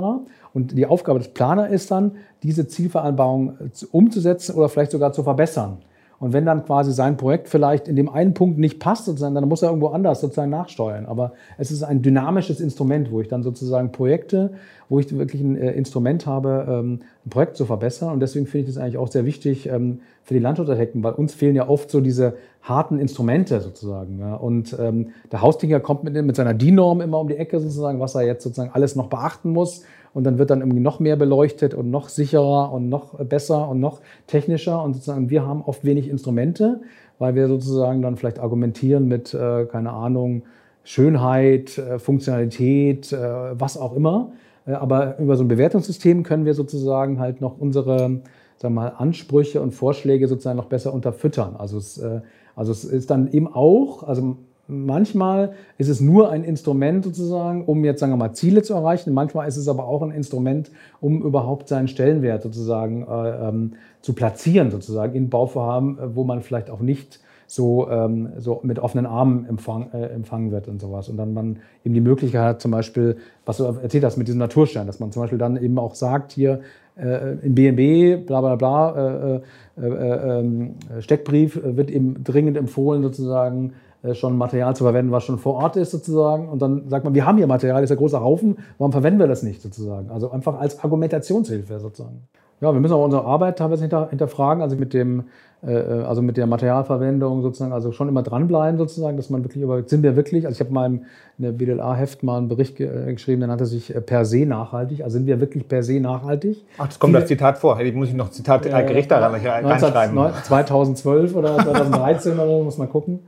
Und 0.53 0.77
die 0.77 0.85
Aufgabe 0.85 1.19
des 1.19 1.27
Planers 1.29 1.71
ist 1.71 1.91
dann, 1.91 2.13
diese 2.43 2.67
Zielvereinbarung 2.67 3.57
umzusetzen 3.91 4.55
oder 4.55 4.69
vielleicht 4.69 4.91
sogar 4.91 5.11
zu 5.11 5.23
verbessern. 5.23 5.79
Und 6.19 6.33
wenn 6.33 6.45
dann 6.45 6.65
quasi 6.65 6.91
sein 6.91 7.15
Projekt 7.15 7.47
vielleicht 7.47 7.87
in 7.87 7.95
dem 7.95 8.09
einen 8.09 8.33
Punkt 8.33 8.57
nicht 8.57 8.79
passt, 8.79 9.05
sozusagen, 9.05 9.35
dann 9.35 9.47
muss 9.47 9.61
er 9.61 9.69
irgendwo 9.69 9.89
anders 9.89 10.19
sozusagen 10.21 10.49
nachsteuern. 10.49 11.05
Aber 11.05 11.33
es 11.57 11.69
ist 11.69 11.83
ein 11.83 12.01
dynamisches 12.01 12.59
Instrument, 12.59 13.11
wo 13.11 13.21
ich 13.21 13.27
dann 13.27 13.43
sozusagen 13.43 13.91
Projekte, 13.91 14.53
wo 14.89 14.99
ich 14.99 15.15
wirklich 15.15 15.41
ein 15.41 15.55
äh, 15.55 15.73
Instrument 15.73 16.25
habe, 16.25 16.65
ähm, 16.67 17.01
ein 17.25 17.29
Projekt 17.29 17.55
zu 17.55 17.65
verbessern. 17.65 18.13
Und 18.13 18.19
deswegen 18.19 18.47
finde 18.47 18.67
ich 18.67 18.75
das 18.75 18.81
eigentlich 18.81 18.97
auch 18.97 19.09
sehr 19.09 19.25
wichtig 19.25 19.67
ähm, 19.67 19.99
für 20.23 20.33
die 20.33 20.39
Landschaftsarchitekten, 20.39 21.03
weil 21.03 21.13
uns 21.13 21.35
fehlen 21.35 21.55
ja 21.55 21.69
oft 21.69 21.91
so 21.91 22.01
diese 22.01 22.33
harten 22.63 22.99
Instrumente 22.99 23.61
sozusagen. 23.61 24.21
Und 24.21 24.75
ähm, 24.79 25.09
der 25.31 25.41
Haustinger 25.41 25.79
kommt 25.79 26.03
mit, 26.03 26.13
mit 26.25 26.35
seiner 26.35 26.53
DIN-Norm 26.53 27.01
immer 27.01 27.19
um 27.19 27.27
die 27.27 27.37
Ecke 27.37 27.59
sozusagen, 27.59 27.99
was 27.99 28.15
er 28.15 28.23
jetzt 28.23 28.43
sozusagen 28.43 28.71
alles 28.73 28.95
noch 28.95 29.07
beachten 29.07 29.51
muss 29.51 29.83
und 30.17 30.23
dann 30.23 30.39
wird 30.39 30.49
dann 30.49 30.61
irgendwie 30.61 30.79
noch 30.79 30.99
mehr 30.99 31.15
beleuchtet 31.15 31.75
und 31.75 31.91
noch 31.91 32.09
sicherer 32.09 32.73
und 32.73 32.89
noch 32.89 33.23
besser 33.23 33.69
und 33.69 33.79
noch 33.79 34.01
technischer 34.25 34.81
und 34.83 34.95
sozusagen 34.95 35.29
wir 35.29 35.45
haben 35.45 35.61
oft 35.61 35.85
wenig 35.85 36.09
Instrumente, 36.09 36.81
weil 37.19 37.35
wir 37.35 37.47
sozusagen 37.47 38.01
dann 38.01 38.17
vielleicht 38.17 38.39
argumentieren 38.39 39.07
mit, 39.07 39.35
äh, 39.35 39.65
keine 39.65 39.91
Ahnung, 39.91 40.41
Schönheit, 40.83 41.77
äh, 41.77 41.99
Funktionalität, 41.99 43.13
äh, 43.13 43.19
was 43.59 43.77
auch 43.77 43.95
immer. 43.95 44.31
Äh, 44.65 44.71
aber 44.71 45.19
über 45.19 45.35
so 45.35 45.43
ein 45.43 45.49
Bewertungssystem 45.49 46.23
können 46.23 46.45
wir 46.45 46.55
sozusagen 46.55 47.19
halt 47.19 47.39
noch 47.39 47.59
unsere 47.59 48.21
sagen 48.57 48.73
wir 48.73 48.81
mal, 48.81 48.93
Ansprüche 48.97 49.61
und 49.61 49.75
Vorschläge 49.75 50.27
sozusagen 50.27 50.57
noch 50.57 50.65
besser 50.65 50.95
unterfüttern. 50.95 51.57
Also 51.59 51.77
es, 51.77 51.99
äh, 51.99 52.21
also 52.55 52.71
es 52.71 52.85
ist 52.85 53.11
dann 53.11 53.31
eben 53.31 53.47
auch, 53.47 54.01
also 54.01 54.37
Manchmal 54.67 55.53
ist 55.77 55.87
es 55.87 56.01
nur 56.01 56.29
ein 56.29 56.43
Instrument 56.43 57.05
sozusagen, 57.05 57.63
um 57.65 57.85
jetzt 57.85 58.01
sagen 58.01 58.11
wir 58.11 58.17
mal 58.17 58.33
Ziele 58.33 58.63
zu 58.63 58.73
erreichen. 58.73 59.13
Manchmal 59.13 59.47
ist 59.47 59.55
es 59.55 59.69
aber 59.69 59.87
auch 59.87 60.01
ein 60.01 60.11
Instrument, 60.11 60.71
um 60.99 61.21
überhaupt 61.21 61.69
seinen 61.69 61.87
Stellenwert 61.87 62.43
sozusagen 62.43 63.07
äh, 63.07 63.47
ähm, 63.47 63.73
zu 64.01 64.13
platzieren 64.13 64.69
sozusagen 64.69 65.15
in 65.15 65.29
Bauvorhaben, 65.29 65.97
äh, 65.97 66.15
wo 66.15 66.25
man 66.25 66.41
vielleicht 66.41 66.69
auch 66.69 66.81
nicht 66.81 67.21
so, 67.47 67.89
ähm, 67.89 68.29
so 68.37 68.59
mit 68.63 68.77
offenen 68.77 69.05
Armen 69.05 69.45
empfang, 69.47 69.89
äh, 69.93 70.07
empfangen 70.07 70.51
wird 70.51 70.67
und 70.67 70.81
sowas. 70.81 71.07
Und 71.07 71.15
dann 71.15 71.33
man 71.33 71.57
eben 71.85 71.95
die 71.95 72.01
Möglichkeit 72.01 72.41
hat, 72.41 72.61
zum 72.61 72.71
Beispiel, 72.71 73.15
was 73.45 73.57
du 73.57 73.63
erzählt 73.63 74.03
hast 74.03 74.17
mit 74.17 74.27
diesem 74.27 74.39
Naturstern, 74.39 74.85
dass 74.85 74.99
man 74.99 75.13
zum 75.13 75.21
Beispiel 75.21 75.39
dann 75.39 75.55
eben 75.55 75.79
auch 75.79 75.95
sagt, 75.95 76.33
hier 76.33 76.59
äh, 76.97 77.37
im 77.41 77.55
BNB, 77.55 78.25
bla 78.27 78.41
bla 78.41 78.55
bla, 78.55 78.95
äh, 78.95 79.41
äh, 79.81 80.39
ähm, 80.39 80.75
Steckbrief 80.99 81.59
wird 81.63 81.89
eben 81.89 82.23
dringend 82.23 82.57
empfohlen 82.57 83.01
sozusagen, 83.01 83.69
äh, 83.69 83.73
schon 84.15 84.37
Material 84.37 84.75
zu 84.75 84.83
verwenden, 84.83 85.11
was 85.11 85.23
schon 85.23 85.37
vor 85.37 85.55
Ort 85.55 85.75
ist 85.75 85.91
sozusagen. 85.91 86.49
Und 86.49 86.61
dann 86.61 86.87
sagt 86.89 87.05
man, 87.05 87.13
wir 87.13 87.25
haben 87.25 87.37
hier 87.37 87.47
Material, 87.47 87.83
ist 87.83 87.91
ein 87.91 87.97
großer 87.97 88.21
Haufen, 88.21 88.57
warum 88.77 88.91
verwenden 88.91 89.19
wir 89.19 89.27
das 89.27 89.43
nicht 89.43 89.61
sozusagen? 89.61 90.09
Also 90.09 90.31
einfach 90.31 90.59
als 90.59 90.83
Argumentationshilfe 90.83 91.79
sozusagen. 91.79 92.27
Ja, 92.59 92.73
wir 92.73 92.79
müssen 92.79 92.93
auch 92.93 93.05
unsere 93.05 93.23
Arbeit 93.23 93.59
teilweise 93.59 93.81
hinter, 93.83 94.09
hinterfragen, 94.09 94.63
also 94.63 94.75
mit 94.75 94.93
dem, 94.93 95.19
äh, 95.19 95.23
äh, 95.23 95.23
also 95.61 96.21
mit 96.21 96.37
der 96.37 96.45
Materialverwendung 96.45 97.41
sozusagen, 97.41 97.73
also 97.73 97.91
schon 97.91 98.07
immer 98.07 98.21
dranbleiben 98.21 98.77
sozusagen, 98.77 99.17
dass 99.17 99.31
man 99.31 99.43
wirklich 99.43 99.63
über, 99.63 99.81
sind 99.83 100.03
wir 100.03 100.15
wirklich, 100.15 100.45
also 100.45 100.55
ich 100.55 100.59
habe 100.59 100.71
mal 100.71 100.85
in 100.85 101.01
der 101.39 101.51
BDLA-Heft 101.51 102.21
mal 102.21 102.37
einen 102.37 102.47
Bericht 102.47 102.75
ge 102.75 103.11
geschrieben, 103.13 103.41
der 103.41 103.47
nannte 103.47 103.65
sich 103.65 103.91
per 104.05 104.23
se 104.23 104.45
nachhaltig, 104.45 105.03
also 105.03 105.17
sind 105.17 105.25
wir 105.25 105.39
wirklich 105.39 105.67
per 105.67 105.81
se 105.81 105.99
nachhaltig? 105.99 106.63
Ach, 106.77 106.85
das 106.85 106.99
kommt 106.99 107.11
Viele, 107.11 107.21
das 107.21 107.27
Zitat 107.27 107.57
vor, 107.57 107.75
hey, 107.77 107.91
muss 107.91 108.09
ich 108.09 108.13
noch 108.13 108.29
Zitat 108.29 108.67
äh, 108.67 108.83
Gericht 108.85 109.09
daran 109.09 109.31
reinschreiben. 109.31 110.31
2012 110.43 111.35
oder 111.35 111.57
2013 111.63 112.33
oder 112.33 112.47
so, 112.47 112.63
muss 112.63 112.77
man 112.77 112.89
gucken. 112.89 113.19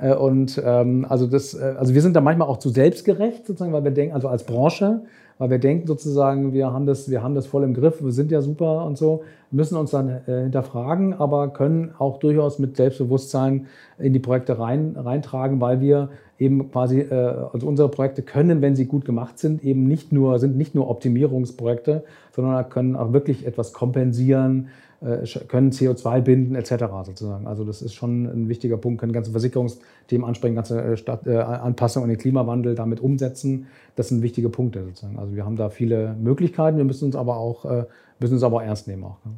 Äh, 0.00 0.14
und 0.14 0.60
ähm, 0.64 1.06
also, 1.08 1.26
das, 1.26 1.54
äh, 1.54 1.74
also 1.78 1.94
wir 1.94 2.02
sind 2.02 2.14
da 2.14 2.20
manchmal 2.20 2.48
auch 2.48 2.58
zu 2.58 2.68
selbstgerecht, 2.68 3.46
sozusagen, 3.46 3.72
weil 3.72 3.84
wir 3.84 3.90
denken, 3.90 4.14
also 4.14 4.28
als 4.28 4.44
Branche, 4.44 5.02
weil 5.38 5.50
wir 5.50 5.58
denken 5.58 5.86
sozusagen, 5.86 6.52
wir 6.52 6.72
haben 6.72 6.86
das, 6.86 7.10
wir 7.10 7.22
haben 7.22 7.34
das 7.34 7.46
voll 7.46 7.64
im 7.64 7.74
Griff, 7.74 8.02
wir 8.02 8.12
sind 8.12 8.30
ja 8.30 8.42
super 8.42 8.84
und 8.84 8.98
so, 8.98 9.22
müssen 9.50 9.76
uns 9.76 9.92
dann 9.92 10.08
äh, 10.08 10.42
hinterfragen, 10.42 11.14
aber 11.14 11.48
können 11.48 11.92
auch 11.98 12.18
durchaus 12.18 12.58
mit 12.58 12.76
Selbstbewusstsein 12.76 13.66
in 13.98 14.12
die 14.12 14.18
Projekte 14.18 14.58
rein, 14.58 14.96
reintragen, 14.96 15.60
weil 15.60 15.80
wir 15.80 16.10
eben 16.38 16.70
quasi, 16.70 17.00
äh, 17.00 17.14
also 17.52 17.66
unsere 17.66 17.88
Projekte 17.88 18.22
können, 18.22 18.62
wenn 18.62 18.76
sie 18.76 18.86
gut 18.86 19.04
gemacht 19.04 19.38
sind, 19.38 19.64
eben 19.64 19.84
nicht 19.86 20.12
nur, 20.12 20.38
sind 20.38 20.56
nicht 20.56 20.74
nur 20.74 20.90
Optimierungsprojekte, 20.90 22.04
sondern 22.32 22.68
können 22.68 22.96
auch 22.96 23.12
wirklich 23.12 23.46
etwas 23.46 23.72
kompensieren, 23.72 24.68
können 25.00 25.70
CO2 25.70 26.20
binden 26.22 26.54
etc. 26.56 26.86
sozusagen. 27.04 27.46
Also 27.46 27.64
das 27.64 27.82
ist 27.82 27.94
schon 27.94 28.24
ein 28.24 28.48
wichtiger 28.48 28.76
Punkt, 28.76 29.00
können 29.00 29.12
ganze 29.12 29.30
Versicherungsthemen 29.30 30.26
ansprechen, 30.26 30.56
ganze 30.56 30.82
äh, 30.82 30.96
Stadt, 30.96 31.26
äh, 31.26 31.36
Anpassungen 31.38 32.04
an 32.04 32.10
den 32.10 32.18
Klimawandel 32.18 32.74
damit 32.74 33.00
umsetzen. 33.00 33.68
Das 33.94 34.08
sind 34.08 34.22
wichtige 34.22 34.48
Punkte 34.48 34.84
sozusagen. 34.84 35.18
Also 35.18 35.36
wir 35.36 35.44
haben 35.44 35.56
da 35.56 35.70
viele 35.70 36.16
Möglichkeiten, 36.20 36.78
wir 36.78 36.84
müssen 36.84 37.04
uns 37.04 37.14
aber 37.14 37.36
auch, 37.36 37.64
äh, 37.64 37.84
müssen 38.18 38.34
uns 38.34 38.42
aber 38.42 38.64
ernst 38.64 38.88
nehmen 38.88 39.04
auch. 39.04 39.18
Ne? 39.24 39.32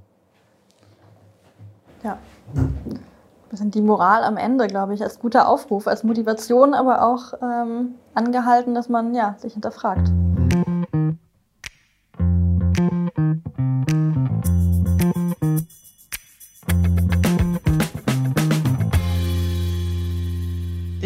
Ja. 2.05 2.19
Das 3.51 3.59
sind 3.59 3.75
die 3.75 3.83
Moral 3.83 4.23
am 4.23 4.39
Ende, 4.39 4.67
glaube 4.67 4.95
ich, 4.95 5.03
als 5.03 5.19
guter 5.19 5.47
Aufruf, 5.49 5.87
als 5.89 6.05
Motivation, 6.05 6.73
aber 6.73 7.05
auch 7.05 7.35
ähm, 7.43 7.97
angehalten, 8.15 8.75
dass 8.75 8.89
man 8.89 9.15
ja, 9.15 9.35
sich 9.39 9.53
hinterfragt. 9.53 10.11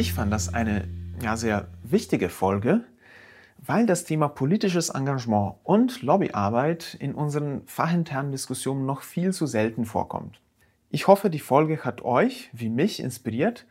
Ich 0.04 0.12
fand 0.12 0.30
das 0.34 0.52
eine 0.52 0.86
ja, 1.22 1.34
sehr 1.34 1.68
wichtige 1.82 2.28
Folge, 2.28 2.84
weil 3.56 3.86
das 3.86 4.04
Thema 4.04 4.28
politisches 4.28 4.90
Engagement 4.90 5.54
und 5.64 6.02
Lobbyarbeit 6.02 6.94
in 7.00 7.14
unseren 7.14 7.62
fachinternen 7.64 8.30
Diskussionen 8.30 8.84
noch 8.84 9.00
viel 9.00 9.32
zu 9.32 9.46
selten 9.46 9.86
vorkommt. 9.86 10.42
Ich 10.90 11.06
hoffe, 11.06 11.30
die 11.30 11.38
Folge 11.38 11.86
hat 11.86 12.02
euch 12.02 12.50
wie 12.52 12.68
mich 12.68 13.00
inspiriert 13.00 13.64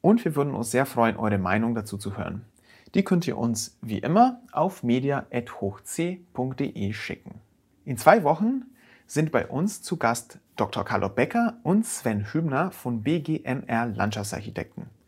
und 0.00 0.24
wir 0.24 0.36
würden 0.36 0.54
uns 0.54 0.70
sehr 0.70 0.86
freuen, 0.86 1.16
eure 1.16 1.38
Meinung 1.38 1.74
dazu 1.74 1.98
zu 1.98 2.16
hören. 2.16 2.44
Die 2.94 3.02
könnt 3.02 3.26
ihr 3.26 3.36
uns 3.36 3.76
wie 3.82 3.98
immer 3.98 4.40
auf 4.52 4.84
media.hochc.de 4.84 6.92
schicken. 6.92 7.40
In 7.84 7.96
zwei 7.96 8.22
Wochen 8.22 8.62
sind 9.08 9.32
bei 9.32 9.44
uns 9.44 9.82
zu 9.82 9.96
Gast 9.96 10.38
Dr. 10.54 10.84
Carlo 10.84 11.08
Becker 11.08 11.56
und 11.64 11.84
Sven 11.84 12.32
Hübner 12.32 12.70
von 12.70 13.02
BGMR 13.02 13.86
Landschaftsarchitekten. 13.86 14.99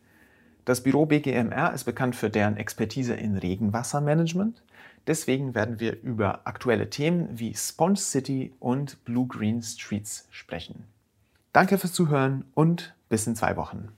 Das 0.65 0.81
Büro 0.81 1.05
BGMR 1.05 1.73
ist 1.73 1.83
bekannt 1.83 2.15
für 2.15 2.29
deren 2.29 2.55
Expertise 2.55 3.13
in 3.13 3.37
Regenwassermanagement. 3.37 4.61
Deswegen 5.07 5.53
werden 5.53 5.81
wir 5.81 6.01
über 6.01 6.47
aktuelle 6.47 6.89
Themen 6.89 7.27
wie 7.37 7.53
Sponge 7.53 7.97
City 7.97 8.53
und 8.59 9.03
Blue 9.03 9.27
Green 9.27 9.61
Streets 9.61 10.27
sprechen. 10.31 10.85
Danke 11.51 11.77
fürs 11.77 11.93
Zuhören 11.93 12.45
und 12.53 12.95
bis 13.09 13.27
in 13.27 13.35
zwei 13.35 13.57
Wochen. 13.57 13.89